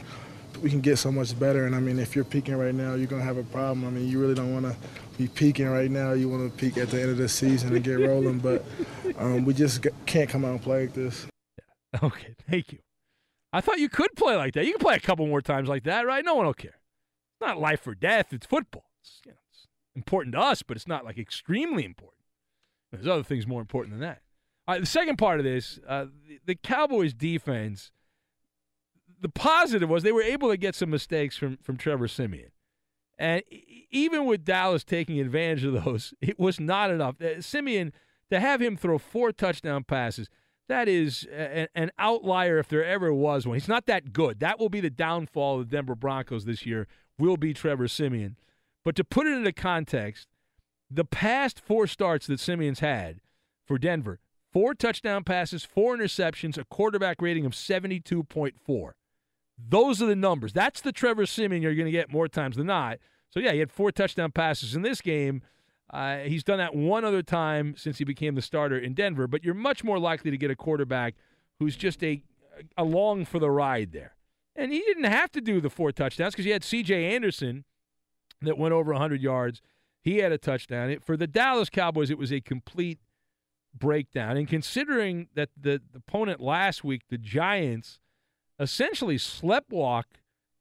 we 0.61 0.69
can 0.69 0.79
get 0.79 0.99
so 0.99 1.11
much 1.11 1.37
better. 1.37 1.65
And 1.65 1.75
I 1.75 1.81
mean, 1.81 1.99
if 1.99 2.15
you're 2.15 2.23
peaking 2.23 2.55
right 2.55 2.73
now, 2.73 2.93
you're 2.93 3.07
gonna 3.07 3.25
have 3.25 3.35
a 3.35 3.43
problem. 3.43 3.85
I 3.85 3.89
mean, 3.89 4.07
you 4.07 4.21
really 4.21 4.35
don't 4.35 4.53
want 4.53 4.67
to 4.67 4.75
be 5.17 5.27
peaking 5.27 5.67
right 5.67 5.91
now. 5.91 6.13
You 6.13 6.29
want 6.29 6.49
to 6.49 6.57
peak 6.57 6.77
at 6.77 6.89
the 6.89 7.01
end 7.01 7.09
of 7.09 7.17
the 7.17 7.27
season 7.27 7.75
and 7.75 7.83
get 7.83 7.99
rolling, 7.99 8.39
but 8.39 8.63
um, 9.17 9.43
we 9.43 9.53
just 9.53 9.85
can't 10.05 10.29
come 10.29 10.45
out 10.45 10.51
and 10.51 10.61
play 10.61 10.83
like 10.83 10.93
this. 10.93 11.27
Okay, 12.01 12.35
thank 12.49 12.71
you. 12.71 12.79
I 13.51 13.61
thought 13.61 13.79
you 13.79 13.87
could 13.87 14.15
play 14.15 14.35
like 14.35 14.53
that. 14.55 14.65
You 14.65 14.71
can 14.71 14.79
play 14.79 14.95
a 14.95 14.99
couple 14.99 15.27
more 15.27 15.41
times 15.41 15.69
like 15.69 15.83
that, 15.83 16.07
right? 16.07 16.25
No 16.25 16.33
one 16.33 16.47
will 16.47 16.53
care. 16.55 16.71
It's 16.71 17.41
not 17.41 17.59
life 17.59 17.85
or 17.85 17.93
death. 17.93 18.33
It's 18.33 18.47
football. 18.47 18.85
It's, 18.99 19.21
you 19.23 19.33
know, 19.33 19.37
important 19.95 20.33
to 20.33 20.39
us, 20.39 20.63
but 20.63 20.77
it's 20.77 20.87
not 20.87 21.05
like 21.05 21.17
extremely 21.17 21.85
important. 21.85 22.23
There's 22.91 23.07
other 23.07 23.23
things 23.23 23.47
more 23.47 23.61
important 23.61 23.93
than 23.93 24.01
that. 24.01 24.21
All 24.67 24.75
right, 24.75 24.81
the 24.81 24.87
second 24.87 25.17
part 25.17 25.39
of 25.39 25.43
this, 25.43 25.79
uh, 25.87 26.05
the, 26.27 26.39
the 26.45 26.55
Cowboys' 26.55 27.13
defense 27.13 27.91
the 29.23 29.29
positive 29.29 29.89
was 29.89 30.03
they 30.03 30.11
were 30.11 30.21
able 30.21 30.49
to 30.49 30.57
get 30.57 30.75
some 30.75 30.91
mistakes 30.91 31.37
from 31.37 31.57
from 31.57 31.77
Trevor 31.77 32.07
Siemian, 32.07 32.51
And 33.17 33.41
even 33.89 34.25
with 34.25 34.43
Dallas 34.43 34.83
taking 34.83 35.19
advantage 35.19 35.63
of 35.63 35.83
those, 35.83 36.13
it 36.21 36.37
was 36.37 36.59
not 36.59 36.91
enough. 36.91 37.19
Uh, 37.19 37.41
Siemian, 37.41 37.93
to 38.29 38.39
have 38.39 38.61
him 38.61 38.77
throw 38.77 38.99
four 38.99 39.31
touchdown 39.31 39.85
passes, 39.85 40.29
that 40.67 40.87
is 40.87 41.27
an 41.33 41.91
outlier 41.97 42.57
if 42.57 42.67
there 42.67 42.85
ever 42.85 43.13
was 43.13 43.47
one. 43.47 43.55
He's 43.55 43.67
not 43.67 43.85
that 43.87 44.13
good. 44.13 44.39
That 44.39 44.59
will 44.59 44.69
be 44.69 44.81
the 44.81 44.89
downfall 44.89 45.59
of 45.59 45.69
the 45.69 45.75
Denver 45.75 45.95
Broncos 45.95 46.45
this 46.45 46.65
year, 46.65 46.87
will 47.17 47.37
be 47.37 47.53
Trevor 47.53 47.87
Siemian. 47.87 48.37
But 48.83 48.95
to 48.97 49.03
put 49.03 49.27
it 49.27 49.37
into 49.37 49.53
context, 49.53 50.27
the 50.89 51.05
past 51.05 51.59
four 51.59 51.87
starts 51.87 52.27
that 52.27 52.39
Siemian's 52.39 52.79
had 52.79 53.19
for 53.65 53.77
Denver, 53.77 54.19
four 54.51 54.73
touchdown 54.73 55.23
passes, 55.23 55.63
four 55.63 55.97
interceptions, 55.97 56.57
a 56.57 56.65
quarterback 56.65 57.21
rating 57.21 57.45
of 57.45 57.53
72.4. 57.53 58.91
Those 59.57 60.01
are 60.01 60.05
the 60.05 60.15
numbers. 60.15 60.53
That's 60.53 60.81
the 60.81 60.91
Trevor 60.91 61.25
Siemian 61.25 61.61
you're 61.61 61.75
going 61.75 61.85
to 61.85 61.91
get 61.91 62.11
more 62.11 62.27
times 62.27 62.57
than 62.57 62.67
not. 62.67 62.99
So, 63.29 63.39
yeah, 63.39 63.53
he 63.53 63.59
had 63.59 63.71
four 63.71 63.91
touchdown 63.91 64.31
passes 64.31 64.75
in 64.75 64.81
this 64.81 65.01
game. 65.01 65.41
Uh, 65.89 66.19
he's 66.19 66.43
done 66.43 66.57
that 66.57 66.75
one 66.75 67.05
other 67.05 67.21
time 67.21 67.75
since 67.77 67.99
he 67.99 68.03
became 68.03 68.35
the 68.35 68.41
starter 68.41 68.77
in 68.77 68.93
Denver, 68.93 69.27
but 69.27 69.43
you're 69.43 69.53
much 69.53 69.83
more 69.83 69.99
likely 69.99 70.31
to 70.31 70.37
get 70.37 70.51
a 70.51 70.55
quarterback 70.55 71.15
who's 71.59 71.75
just 71.75 72.03
a 72.03 72.23
along 72.77 73.25
for 73.25 73.39
the 73.39 73.49
ride 73.49 73.91
there. 73.91 74.15
And 74.55 74.71
he 74.71 74.79
didn't 74.79 75.05
have 75.05 75.31
to 75.31 75.41
do 75.41 75.59
the 75.59 75.69
four 75.69 75.91
touchdowns 75.91 76.33
because 76.33 76.45
he 76.45 76.51
had 76.51 76.63
C.J. 76.63 77.15
Anderson 77.15 77.63
that 78.45 78.57
went 78.57 78.73
over 78.73 78.91
100 78.91 79.21
yards. 79.21 79.61
He 80.01 80.17
had 80.17 80.31
a 80.31 80.37
touchdown. 80.37 80.89
It, 80.89 81.03
for 81.03 81.15
the 81.15 81.27
Dallas 81.27 81.69
Cowboys, 81.69 82.09
it 82.09 82.17
was 82.17 82.31
a 82.31 82.41
complete 82.41 82.99
breakdown. 83.73 84.37
And 84.37 84.47
considering 84.47 85.29
that 85.35 85.49
the, 85.59 85.81
the 85.91 85.99
opponent 85.99 86.39
last 86.39 86.83
week, 86.83 87.03
the 87.09 87.17
Giants, 87.17 87.99
essentially 88.59 89.17
sleptwalk 89.17 90.03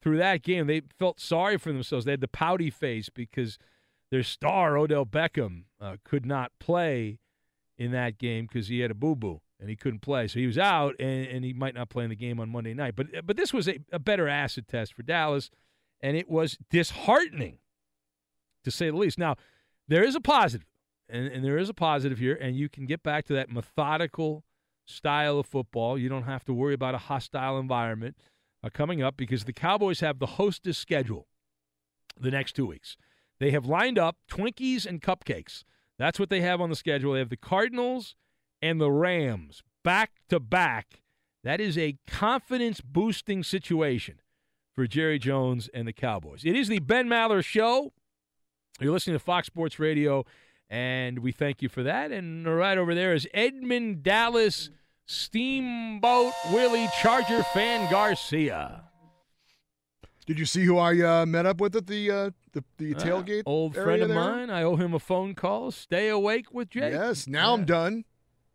through 0.02 0.18
that 0.18 0.42
game. 0.42 0.66
They 0.66 0.82
felt 0.98 1.20
sorry 1.20 1.56
for 1.56 1.72
themselves. 1.72 2.04
They 2.04 2.10
had 2.10 2.20
the 2.20 2.28
pouty 2.28 2.70
face 2.70 3.08
because 3.08 3.58
their 4.10 4.22
star, 4.22 4.76
Odell 4.76 5.06
Beckham, 5.06 5.64
uh, 5.80 5.96
could 6.04 6.26
not 6.26 6.52
play 6.58 7.20
in 7.78 7.92
that 7.92 8.18
game 8.18 8.46
because 8.46 8.68
he 8.68 8.80
had 8.80 8.90
a 8.90 8.94
boo 8.94 9.16
boo 9.16 9.40
and 9.58 9.70
he 9.70 9.76
couldn't 9.76 10.00
play. 10.00 10.26
So 10.26 10.40
he 10.40 10.46
was 10.46 10.58
out, 10.58 10.96
and, 10.98 11.26
and, 11.26 11.44
he 11.44 11.52
might 11.52 11.74
not 11.74 11.88
play 11.88 12.02
in 12.02 12.10
the 12.10 12.16
game 12.16 12.40
on 12.40 12.50
Monday 12.50 12.74
night. 12.74 12.96
But 12.96 13.24
but 13.24 13.36
this 13.36 13.52
was 13.52 13.68
a, 13.68 13.78
a 13.92 14.00
better 14.00 14.28
acid 14.28 14.66
test 14.66 14.92
for 14.92 15.02
Dallas, 15.02 15.50
and 16.00 16.16
it 16.16 16.28
was 16.28 16.58
disheartening, 16.68 17.58
to 18.64 18.70
say 18.70 18.90
the 18.90 18.96
least. 18.96 19.18
Now, 19.18 19.36
there 19.88 20.04
is 20.04 20.14
a 20.14 20.20
positive, 20.20 20.66
and, 21.08 21.26
and 21.26 21.44
there 21.44 21.58
is 21.58 21.68
a 21.68 21.74
positive 21.74 22.18
here, 22.18 22.34
and 22.34 22.56
you 22.56 22.68
can 22.68 22.86
get 22.86 23.02
back 23.02 23.24
to 23.26 23.34
that 23.34 23.50
methodical 23.50 24.44
style 24.84 25.38
of 25.38 25.46
football. 25.46 25.98
You 25.98 26.08
don't 26.08 26.24
have 26.24 26.44
to 26.44 26.54
worry 26.54 26.74
about 26.74 26.94
a 26.94 26.98
hostile 26.98 27.58
environment 27.58 28.16
uh, 28.64 28.68
coming 28.72 29.02
up 29.02 29.16
because 29.16 29.44
the 29.44 29.52
Cowboys 29.52 30.00
have 30.00 30.18
the 30.18 30.26
hostess 30.26 30.78
schedule 30.78 31.26
the 32.18 32.30
next 32.30 32.52
two 32.52 32.66
weeks. 32.66 32.96
They 33.40 33.50
have 33.50 33.66
lined 33.66 33.98
up 33.98 34.16
Twinkies 34.30 34.86
and 34.86 35.02
cupcakes. 35.02 35.64
That's 35.98 36.18
what 36.18 36.30
they 36.30 36.40
have 36.40 36.60
on 36.60 36.70
the 36.70 36.76
schedule. 36.76 37.12
They 37.12 37.18
have 37.18 37.28
the 37.28 37.36
Cardinals 37.36 38.14
and 38.60 38.80
the 38.80 38.90
Rams 38.90 39.62
back 39.84 40.12
to 40.28 40.38
back. 40.40 41.02
That 41.44 41.60
is 41.60 41.76
a 41.76 41.96
confidence 42.06 42.80
boosting 42.80 43.42
situation 43.42 44.20
for 44.74 44.86
Jerry 44.86 45.18
Jones 45.18 45.68
and 45.74 45.86
the 45.88 45.92
Cowboys. 45.92 46.44
It 46.44 46.56
is 46.56 46.68
the 46.68 46.78
Ben 46.78 47.08
Maller 47.08 47.44
Show. 47.44 47.92
You're 48.80 48.92
listening 48.92 49.14
to 49.14 49.24
Fox 49.24 49.46
Sports 49.46 49.78
Radio 49.78 50.24
and 50.70 51.18
we 51.18 51.32
thank 51.32 51.60
you 51.62 51.68
for 51.68 51.82
that. 51.82 52.10
And 52.12 52.46
right 52.46 52.78
over 52.78 52.94
there 52.94 53.12
is 53.14 53.28
Edmund 53.34 54.02
Dallas 54.02 54.70
Steamboat 55.06 56.32
Willie 56.50 56.88
Charger 57.00 57.42
fan 57.42 57.90
Garcia. 57.90 58.84
Did 60.24 60.38
you 60.38 60.46
see 60.46 60.64
who 60.64 60.78
I 60.78 61.00
uh, 61.00 61.26
met 61.26 61.46
up 61.46 61.60
with 61.60 61.74
at 61.76 61.86
the 61.86 62.10
uh, 62.10 62.30
the, 62.52 62.64
the 62.78 62.94
Uh, 62.94 62.98
tailgate? 62.98 63.42
old 63.44 63.74
friend 63.74 64.02
of 64.02 64.08
there? 64.08 64.16
mine. 64.18 64.50
I 64.50 64.62
owe 64.62 64.76
him 64.76 64.94
a 64.94 64.98
phone 65.00 65.34
call. 65.34 65.70
Stay 65.72 66.08
awake 66.08 66.54
with 66.54 66.70
Jake. 66.70 66.92
Yes. 66.92 67.26
Now 67.26 67.54
I'm 67.54 67.64
done. 67.64 68.04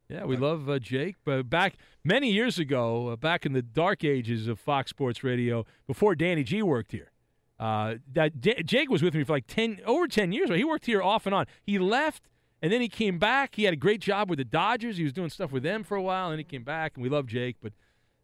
Yeah, 0.10 0.24
we 0.24 0.38
love 0.38 0.70
uh, 0.70 0.80
Jake. 0.80 1.18
But 1.26 1.50
back 1.50 1.76
many 2.06 2.32
years 2.32 2.58
ago, 2.58 3.10
uh, 3.10 3.16
back 3.18 3.46
in 3.46 3.52
the 3.52 3.62
dark 3.62 4.06
ages 4.06 4.48
of 4.48 4.58
Fox 4.60 4.90
Sports 4.92 5.24
Radio, 5.24 5.66
before 5.86 6.16
Danny 6.16 6.44
G 6.44 6.62
worked 6.64 6.94
here, 6.94 7.12
uh, 7.60 7.96
that 8.14 8.40
J- 8.40 8.62
Jake 8.64 8.90
was 8.90 9.02
with 9.02 9.14
me 9.16 9.24
for 9.24 9.34
like 9.34 9.48
ten 9.48 9.80
over 9.86 10.08
ten 10.08 10.32
years. 10.32 10.50
He 10.50 10.64
worked 10.64 10.86
here 10.86 11.02
off 11.02 11.26
and 11.26 11.34
on. 11.34 11.46
He 11.64 11.80
left, 11.80 12.24
and 12.62 12.72
then 12.72 12.82
he 12.82 12.88
came 12.90 13.18
back. 13.20 13.56
He 13.56 13.64
had 13.64 13.74
a 13.74 13.78
great 13.78 14.02
job 14.02 14.30
with 14.30 14.38
the 14.40 14.46
Dodgers. 14.46 14.98
He 14.98 15.04
was 15.04 15.14
doing 15.14 15.30
stuff 15.30 15.52
with 15.52 15.64
them 15.64 15.84
for 15.84 15.96
a 15.98 16.02
while, 16.02 16.26
and 16.28 16.34
then 16.34 16.40
he 16.40 16.44
came 16.44 16.64
back. 16.64 16.94
And 16.96 17.04
we 17.04 17.10
love 17.10 17.26
Jake, 17.28 17.56
but 17.62 17.74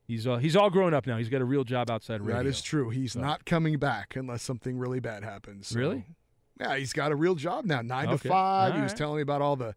he's 0.08 0.28
uh, 0.28 0.38
he's 0.38 0.56
all 0.56 0.70
grown 0.70 0.94
up 0.94 1.08
now. 1.08 1.18
He's 1.18 1.30
got 1.30 1.42
a 1.42 1.46
real 1.46 1.64
job 1.64 1.90
outside 1.90 2.22
of 2.22 2.28
radio. 2.28 2.44
That 2.44 2.50
is 2.50 2.62
true. 2.62 2.90
He's 2.90 3.14
So- 3.14 3.22
not 3.22 3.46
coming 3.46 3.80
back 3.80 4.16
unless 4.16 4.44
something 4.44 4.78
really 4.78 5.00
bad 5.00 5.24
happens. 5.24 5.68
So- 5.68 5.80
Really? 5.80 6.06
Yeah, 6.60 6.76
he's 6.78 6.94
got 6.94 7.12
a 7.12 7.16
real 7.16 7.34
job 7.34 7.66
now, 7.66 7.82
nine 7.82 8.08
Okay. 8.10 8.18
to 8.18 8.30
five. 8.30 8.72
All 8.74 8.78
he 8.78 8.84
was 8.84 8.92
right. 8.92 8.98
telling 8.98 9.16
me 9.16 9.22
about 9.24 9.42
all 9.42 9.56
the 9.56 9.74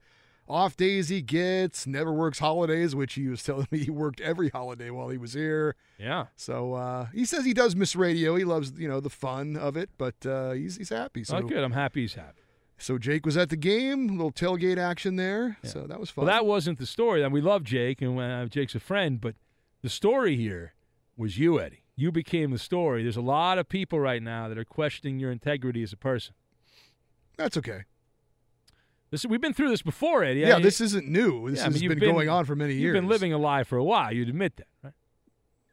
off 0.49 0.77
days 0.77 1.09
he 1.09 1.23
gets, 1.23 1.87
never 1.87 2.13
works 2.13 2.39
holidays, 2.39 2.95
which 2.95 3.15
he 3.15 3.29
was 3.29 3.43
telling 3.45 3.67
me 3.71 3.79
he 3.79 3.91
worked 3.91 4.21
every 4.21 4.49
holiday 4.51 4.91
while 4.91 5.09
he 5.09 5.19
was 5.19 5.33
here. 5.33 5.77
Yeah. 5.99 6.27
So 6.37 6.75
uh, 6.75 7.07
he 7.15 7.25
says 7.25 7.45
he 7.45 7.55
does 7.55 7.75
miss 7.75 7.97
radio. 7.97 8.37
He 8.37 8.45
loves 8.45 8.73
you 8.79 8.89
know 8.89 9.01
the 9.01 9.11
fun 9.11 9.57
of 9.57 9.77
it, 9.77 9.91
but 9.99 10.25
uh, 10.25 10.53
he's 10.53 10.77
he's 10.77 10.91
happy. 10.91 11.25
So 11.25 11.39
oh, 11.39 11.43
good. 11.43 11.63
I'm 11.63 11.73
happy 11.73 12.03
he's 12.03 12.15
happy. 12.15 12.43
So 12.79 12.99
Jake 12.99 13.25
was 13.25 13.37
at 13.37 13.49
the 13.49 13.57
game, 13.57 14.09
little 14.09 14.33
tailgate 14.33 14.77
action 14.77 15.17
there. 15.17 15.57
So 15.63 15.87
that 15.87 15.99
was 15.99 16.11
fun. 16.11 16.27
Well, 16.27 16.35
that 16.35 16.45
wasn't 16.45 16.79
the 16.79 16.87
story. 16.87 17.23
And 17.23 17.33
we 17.33 17.41
love 17.41 17.65
Jake, 17.65 18.03
and 18.03 18.21
uh, 18.21 18.45
Jake's 18.47 18.75
a 18.75 18.81
friend. 18.81 19.19
But 19.21 19.35
the 19.83 19.89
story 19.89 20.37
here 20.37 20.75
was 21.17 21.39
you, 21.39 21.59
Eddie. 21.59 21.85
You 21.97 22.13
became 22.13 22.51
the 22.51 22.59
story. 22.59 23.03
There's 23.03 23.17
a 23.17 23.23
lot 23.23 23.57
of 23.57 23.69
people 23.69 23.99
right 23.99 24.23
now 24.23 24.49
that 24.49 24.59
are 24.59 24.65
questioning 24.65 25.19
your 25.19 25.33
integrity 25.33 25.83
as 25.83 25.95
a 25.95 25.97
person. 25.97 26.35
That's 27.39 27.57
okay. 27.57 27.85
This, 29.11 29.25
we've 29.25 29.41
been 29.41 29.53
through 29.55 29.69
this 29.71 29.83
before, 29.83 30.25
Eddie. 30.25 30.41
Yeah, 30.41 30.57
I- 30.57 30.63
this 30.63 30.81
isn't 30.81 31.07
new. 31.09 31.51
This 31.51 31.59
Yeah, 31.61 31.67
I 31.67 31.71
has 31.71 31.83
you've 31.83 31.99
been, 31.99 32.13
going 32.13 32.29
on 32.29 32.45
for 32.45 32.57
many 32.57 32.75
years. 32.75 32.83
You've 32.83 32.95
been 32.95 33.09
living 33.09 33.33
a 33.33 33.39
lie 33.39 33.63
for 33.65 33.77
a 33.79 33.85
while. 33.85 34.13
You'd 34.13 34.29
admit 34.29 34.57
that, 34.57 34.67
right? 34.83 34.95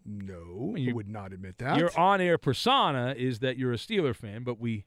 No, 0.05 0.75
you 0.77 0.93
would 0.93 1.07
not 1.07 1.31
admit 1.33 1.57
that. 1.59 1.77
Your 1.77 1.97
on-air 1.97 2.37
persona 2.37 3.15
is 3.17 3.39
that 3.39 3.57
you're 3.57 3.71
a 3.71 3.77
Steeler 3.77 4.15
fan, 4.15 4.43
but 4.43 4.59
we 4.59 4.85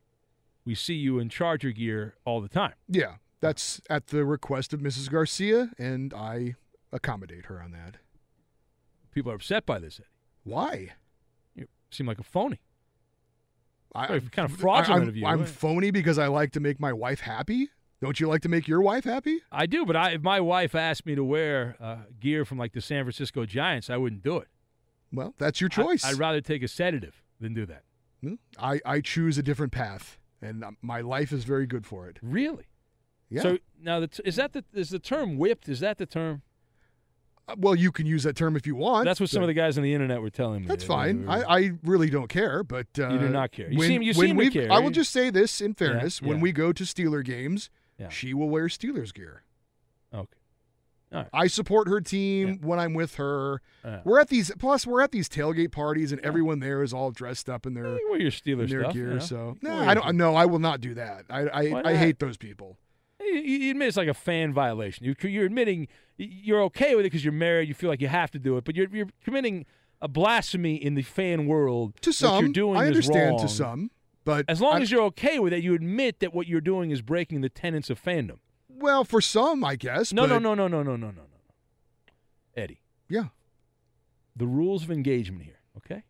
we 0.64 0.74
see 0.74 0.94
you 0.94 1.18
in 1.18 1.28
Charger 1.28 1.70
gear 1.70 2.16
all 2.24 2.40
the 2.40 2.48
time. 2.48 2.74
Yeah, 2.88 3.16
that's 3.40 3.80
at 3.88 4.08
the 4.08 4.24
request 4.24 4.74
of 4.74 4.80
Mrs. 4.80 5.10
Garcia, 5.10 5.70
and 5.78 6.12
I 6.12 6.56
accommodate 6.92 7.46
her 7.46 7.62
on 7.62 7.70
that. 7.72 7.96
People 9.10 9.32
are 9.32 9.36
upset 9.36 9.64
by 9.64 9.78
this, 9.78 9.98
Eddie. 9.98 10.08
Why? 10.44 10.92
You 11.54 11.66
seem 11.90 12.06
like 12.06 12.18
a 12.18 12.24
phony. 12.24 12.60
I, 13.94 14.08
Very 14.08 14.20
kind 14.20 14.50
of 14.50 14.58
fraudulent 14.58 15.04
I'm, 15.04 15.08
of 15.08 15.16
you. 15.16 15.24
I'm 15.26 15.44
phony 15.46 15.90
because 15.90 16.18
I 16.18 16.26
like 16.26 16.52
to 16.52 16.60
make 16.60 16.78
my 16.78 16.92
wife 16.92 17.20
happy. 17.20 17.70
Don't 18.00 18.20
you 18.20 18.28
like 18.28 18.42
to 18.42 18.48
make 18.48 18.68
your 18.68 18.82
wife 18.82 19.04
happy? 19.04 19.40
I 19.50 19.66
do, 19.66 19.86
but 19.86 19.96
I, 19.96 20.10
if 20.10 20.22
my 20.22 20.40
wife 20.40 20.74
asked 20.74 21.06
me 21.06 21.14
to 21.14 21.24
wear 21.24 21.76
uh, 21.80 21.96
gear 22.20 22.44
from 22.44 22.58
like 22.58 22.72
the 22.72 22.80
San 22.82 23.04
Francisco 23.04 23.46
Giants, 23.46 23.88
I 23.88 23.96
wouldn't 23.96 24.22
do 24.22 24.36
it. 24.36 24.48
Well, 25.12 25.34
that's 25.38 25.60
your 25.60 25.70
choice. 25.70 26.04
I, 26.04 26.10
would 26.10 26.18
rather 26.18 26.40
take 26.40 26.62
a 26.62 26.68
sedative 26.68 27.22
than 27.40 27.54
do 27.54 27.64
that. 27.66 27.82
I, 28.58 28.80
I 28.84 29.00
choose 29.00 29.38
a 29.38 29.42
different 29.42 29.72
path, 29.72 30.18
and 30.42 30.64
um, 30.64 30.76
my 30.82 31.00
life 31.00 31.32
is 31.32 31.44
very 31.44 31.66
good 31.66 31.86
for 31.86 32.08
it. 32.08 32.18
Really? 32.20 32.66
Yeah. 33.28 33.42
So 33.42 33.58
now, 33.80 34.00
the 34.00 34.08
t- 34.08 34.22
is 34.24 34.36
that 34.36 34.52
the 34.52 34.64
is 34.72 34.90
the 34.90 34.98
term 34.98 35.36
whipped? 35.38 35.68
Is 35.68 35.80
that 35.80 35.98
the 35.98 36.06
term? 36.06 36.42
Uh, 37.48 37.54
well, 37.58 37.74
you 37.74 37.92
can 37.92 38.06
use 38.06 38.24
that 38.24 38.36
term 38.36 38.56
if 38.56 38.66
you 38.66 38.74
want. 38.74 39.04
That's 39.04 39.20
what 39.20 39.30
some 39.30 39.42
of 39.42 39.48
the 39.48 39.54
guys 39.54 39.76
on 39.78 39.84
the 39.84 39.94
internet 39.94 40.20
were 40.20 40.30
telling 40.30 40.62
me. 40.62 40.68
That's 40.68 40.84
fine. 40.84 41.24
were- 41.26 41.30
I, 41.30 41.58
I 41.58 41.70
really 41.84 42.10
don't 42.10 42.28
care, 42.28 42.64
but 42.64 42.86
uh, 42.98 43.08
You 43.10 43.18
do 43.18 43.28
not 43.28 43.52
care. 43.52 43.70
You 43.70 43.78
when, 43.78 43.88
seem- 43.88 44.02
you 44.02 44.12
seem 44.12 44.36
to 44.36 44.50
care. 44.50 44.72
I 44.72 44.78
will 44.78 44.90
just 44.90 45.12
say 45.12 45.30
this 45.30 45.60
in 45.60 45.74
fairness: 45.74 46.20
when 46.20 46.38
yeah. 46.38 46.42
we 46.42 46.52
go 46.52 46.72
to 46.72 46.84
Steeler 46.84 47.24
games, 47.24 47.70
Yeah. 47.98 48.08
she 48.10 48.34
will 48.34 48.48
wear 48.48 48.66
Steelers 48.66 49.12
gear. 49.14 49.42
okay. 50.14 50.26
Right. 51.12 51.28
I 51.32 51.46
support 51.46 51.86
her 51.88 52.00
team 52.00 52.58
when 52.62 52.80
I'm 52.80 52.92
with 52.92 53.14
her. 53.14 53.62
Yeah. 53.84 54.00
We're 54.04 54.18
at 54.18 54.28
these 54.28 54.50
plus 54.58 54.84
we're 54.86 55.00
at 55.02 55.12
these 55.12 55.28
tailgate 55.28 55.70
parties 55.70 56.10
and 56.10 56.20
everyone 56.22 56.58
there 56.58 56.82
is 56.82 56.92
all 56.92 57.12
dressed 57.12 57.48
up 57.48 57.64
in 57.64 57.74
their, 57.74 57.86
You 57.96 58.08
wear 58.10 58.20
your 58.20 58.32
Steeler 58.32 58.64
in 58.64 58.68
their 58.70 58.82
stuff, 58.82 58.92
gear. 58.92 59.08
you 59.08 59.14
know. 59.14 59.18
So 59.20 59.56
no, 59.62 59.70
wear 59.76 59.88
I 59.88 59.94
don't. 59.94 60.16
No, 60.16 60.34
I 60.34 60.46
will 60.46 60.58
not 60.58 60.80
do 60.80 60.94
that. 60.94 61.24
I 61.30 61.42
I, 61.46 61.90
I 61.92 61.96
hate 61.96 62.18
those 62.18 62.36
people. 62.36 62.76
Eh, 63.20 63.24
you, 63.24 63.40
you 63.40 63.70
admit 63.70 63.86
it's 63.88 63.96
like 63.96 64.08
a 64.08 64.14
fan 64.14 64.52
violation. 64.52 65.06
You, 65.06 65.14
you're 65.28 65.46
admitting 65.46 65.86
you're 66.18 66.62
okay 66.64 66.96
with 66.96 67.04
it 67.06 67.10
because 67.10 67.24
you're 67.24 67.32
married. 67.32 67.68
You 67.68 67.74
feel 67.74 67.88
like 67.88 68.00
you 68.00 68.08
have 68.08 68.32
to 68.32 68.38
do 68.40 68.56
it, 68.56 68.64
but 68.64 68.74
you're, 68.74 68.88
you're 68.92 69.08
committing 69.24 69.64
a 70.02 70.08
blasphemy 70.08 70.74
in 70.74 70.94
the 70.96 71.02
fan 71.02 71.46
world. 71.46 71.94
To 72.02 72.12
some, 72.12 72.44
you're 72.46 72.52
doing 72.52 72.76
I 72.76 72.86
understand 72.88 73.38
to 73.38 73.48
some, 73.48 73.90
but 74.26 74.44
as 74.48 74.60
long 74.60 74.74
I- 74.74 74.80
as 74.82 74.90
you're 74.90 75.04
okay 75.04 75.38
with 75.38 75.54
it, 75.54 75.64
you 75.64 75.72
admit 75.72 76.20
that 76.20 76.34
what 76.34 76.46
you're 76.46 76.60
doing 76.60 76.90
is 76.90 77.00
breaking 77.00 77.40
the 77.40 77.48
tenets 77.48 77.88
of 77.88 78.02
fandom. 78.02 78.40
Well, 78.68 79.04
for 79.04 79.22
some, 79.22 79.64
I 79.64 79.76
guess. 79.76 80.12
No, 80.12 80.26
no, 80.26 80.34
but- 80.34 80.42
no, 80.42 80.54
no, 80.54 80.68
no, 80.68 80.82
no, 80.82 80.96
no, 80.96 80.96
no, 80.96 81.10
no, 81.12 81.22
no. 81.22 81.40
Eddie. 82.54 82.82
Yeah. 83.08 83.28
The 84.36 84.46
rules 84.46 84.82
of 84.84 84.90
engagement 84.90 85.44
here. 85.44 85.60
Okay, 85.78 86.04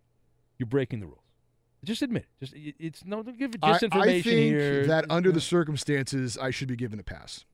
you're 0.59 0.67
breaking 0.67 1.01
the 1.01 1.07
rules. 1.07 1.21
Just 1.85 2.03
admit 2.03 2.25
it. 2.25 2.45
Just 2.45 2.55
it- 2.55 2.75
it's 2.81 3.05
no. 3.05 3.23
Don't 3.23 3.39
give 3.39 3.53
I, 3.63 3.73
disinformation 3.75 4.01
I 4.01 4.23
think 4.23 4.25
here. 4.25 4.87
that 4.87 5.05
under 5.11 5.31
the 5.31 5.41
circumstances, 5.41 6.37
I 6.39 6.51
should 6.51 6.69
be 6.69 6.77
given 6.77 6.99
a 6.99 7.03
pass. 7.05 7.45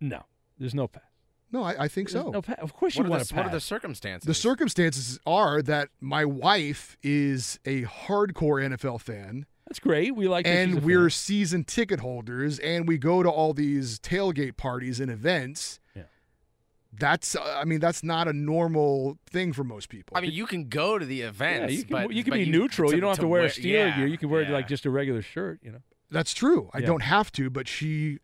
no, 0.00 0.24
there's 0.58 0.74
no 0.74 0.88
pass. 0.88 1.02
No, 1.50 1.62
I, 1.62 1.84
I 1.84 1.88
think 1.88 2.10
There's 2.10 2.22
so. 2.24 2.30
no 2.30 2.42
pa- 2.42 2.56
of 2.58 2.74
course 2.74 2.94
What 2.96 3.04
you 3.04 3.06
are, 3.06 3.10
want 3.10 3.22
the, 3.22 3.28
to 3.30 3.34
what 3.36 3.46
are 3.46 3.50
the 3.50 3.60
circumstances? 3.60 4.26
The 4.26 4.34
circumstances 4.34 5.18
are 5.26 5.62
that 5.62 5.88
my 5.98 6.26
wife 6.26 6.98
is 7.02 7.58
a 7.64 7.84
hardcore 7.84 8.62
NFL 8.62 9.00
fan. 9.00 9.46
That's 9.68 9.80
great. 9.80 10.16
We 10.16 10.28
like 10.28 10.46
that 10.46 10.50
she's 10.66 10.74
and 10.74 10.82
a 10.82 10.86
we're 10.86 11.02
fan. 11.04 11.10
season 11.10 11.64
ticket 11.64 12.00
holders, 12.00 12.58
and 12.58 12.88
we 12.88 12.96
go 12.98 13.22
to 13.22 13.28
all 13.28 13.52
these 13.52 13.98
tailgate 13.98 14.56
parties 14.56 14.98
and 14.98 15.10
events. 15.10 15.78
Yeah. 15.94 16.04
That's, 16.98 17.36
uh, 17.36 17.58
I 17.60 17.64
mean, 17.64 17.78
that's 17.78 18.02
not 18.02 18.28
a 18.28 18.32
normal 18.32 19.18
thing 19.30 19.52
for 19.52 19.62
most 19.64 19.90
people. 19.90 20.16
I 20.16 20.22
mean, 20.22 20.32
you 20.32 20.46
can 20.46 20.68
go 20.68 20.98
to 20.98 21.04
the 21.04 21.20
events, 21.20 21.72
Yeah, 21.72 21.78
you 21.78 21.84
can, 21.84 21.92
but 22.06 22.14
you 22.14 22.24
can 22.24 22.30
but 22.30 22.36
be 22.38 22.50
neutral. 22.50 22.88
to- 22.90 22.96
you 22.96 23.00
don't 23.02 23.10
have 23.10 23.18
to, 23.18 23.28
wear, 23.28 23.42
a 23.44 23.48
Steeler 23.48 23.64
yeah, 23.64 23.96
gear. 23.98 24.06
You 24.06 24.16
can 24.18 24.30
wear 24.30 24.42
yeah. 24.42 24.52
like 24.52 24.68
just 24.68 24.86
a 24.86 24.90
regular 24.90 25.20
shirt. 25.20 25.60
You 25.62 25.72
know. 25.72 25.82
That's 26.10 26.32
true. 26.32 26.70
I 26.72 26.78
Yeah. 26.78 26.86
don't 26.86 27.02
have 27.02 27.30
to, 27.32 27.50
but 27.50 27.68
she 27.68 28.18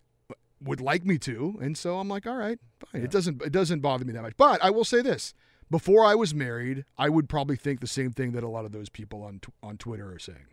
would 0.62 0.80
like 0.80 1.04
me 1.04 1.18
to, 1.18 1.59
and 1.61 1.76
so 1.76 1.98
I'm 1.98 2.09
like, 2.09 2.26
all 2.26 2.37
right, 2.37 2.59
fine. 2.90 3.02
It 3.02 3.11
doesn't 3.11 3.42
it 3.42 3.52
doesn't 3.52 3.80
bother 3.80 4.07
me 4.07 4.14
that 4.14 4.22
much. 4.22 4.33
But 4.38 4.64
I 4.64 4.70
will 4.70 4.85
say 4.87 5.02
this: 5.02 5.35
before 5.70 6.07
I 6.07 6.14
was 6.14 6.35
married, 6.35 6.87
I 6.96 7.11
would 7.11 7.28
probably 7.28 7.57
think 7.57 7.80
the 7.80 7.87
same 7.87 8.12
thing 8.12 8.33
that 8.33 8.42
a 8.42 8.48
lot 8.48 8.64
of 8.64 8.72
those 8.72 8.88
people 8.88 9.22
on 9.22 9.40
tw- 9.40 9.50
on 9.62 9.76
Twitter 9.76 10.11
are 10.11 10.18
saying. 10.18 10.46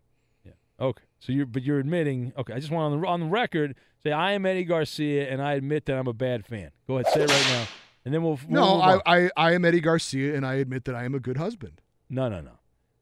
Okay. 0.82 1.04
So 1.20 1.32
you're, 1.32 1.46
but 1.46 1.64
you're 1.64 1.80
admitting. 1.80 2.34
Okay. 2.38 2.54
I 2.54 2.60
just 2.60 2.72
want 2.72 2.94
on 2.94 3.00
the 3.02 3.08
on 3.08 3.20
the 3.20 3.26
record 3.28 3.76
say 4.04 4.12
I 4.12 4.32
am 4.32 4.46
Eddie 4.46 4.64
Garcia, 4.64 5.30
and 5.32 5.42
I 5.42 5.54
admit 5.54 5.86
that 5.86 5.98
I'm 5.98 6.08
a 6.08 6.14
bad 6.14 6.46
fan. 6.46 6.72
Go 6.88 6.98
ahead, 6.98 7.08
say 7.14 7.22
it 7.24 7.30
right 7.30 7.46
now, 7.50 7.66
and 8.06 8.14
then 8.14 8.24
we'll. 8.24 8.40
we'll 8.50 8.80
No, 8.80 8.82
I. 8.82 9.00
I 9.06 9.30
I 9.38 9.54
am 9.54 9.64
Eddie 9.64 9.80
Garcia, 9.82 10.36
and 10.36 10.46
I 10.46 10.56
admit 10.56 10.86
that 10.86 10.96
I 10.96 11.04
am 11.04 11.14
a 11.14 11.20
good 11.20 11.38
husband. 11.38 11.82
No, 12.10 12.28
no, 12.28 12.42
no. 12.42 12.52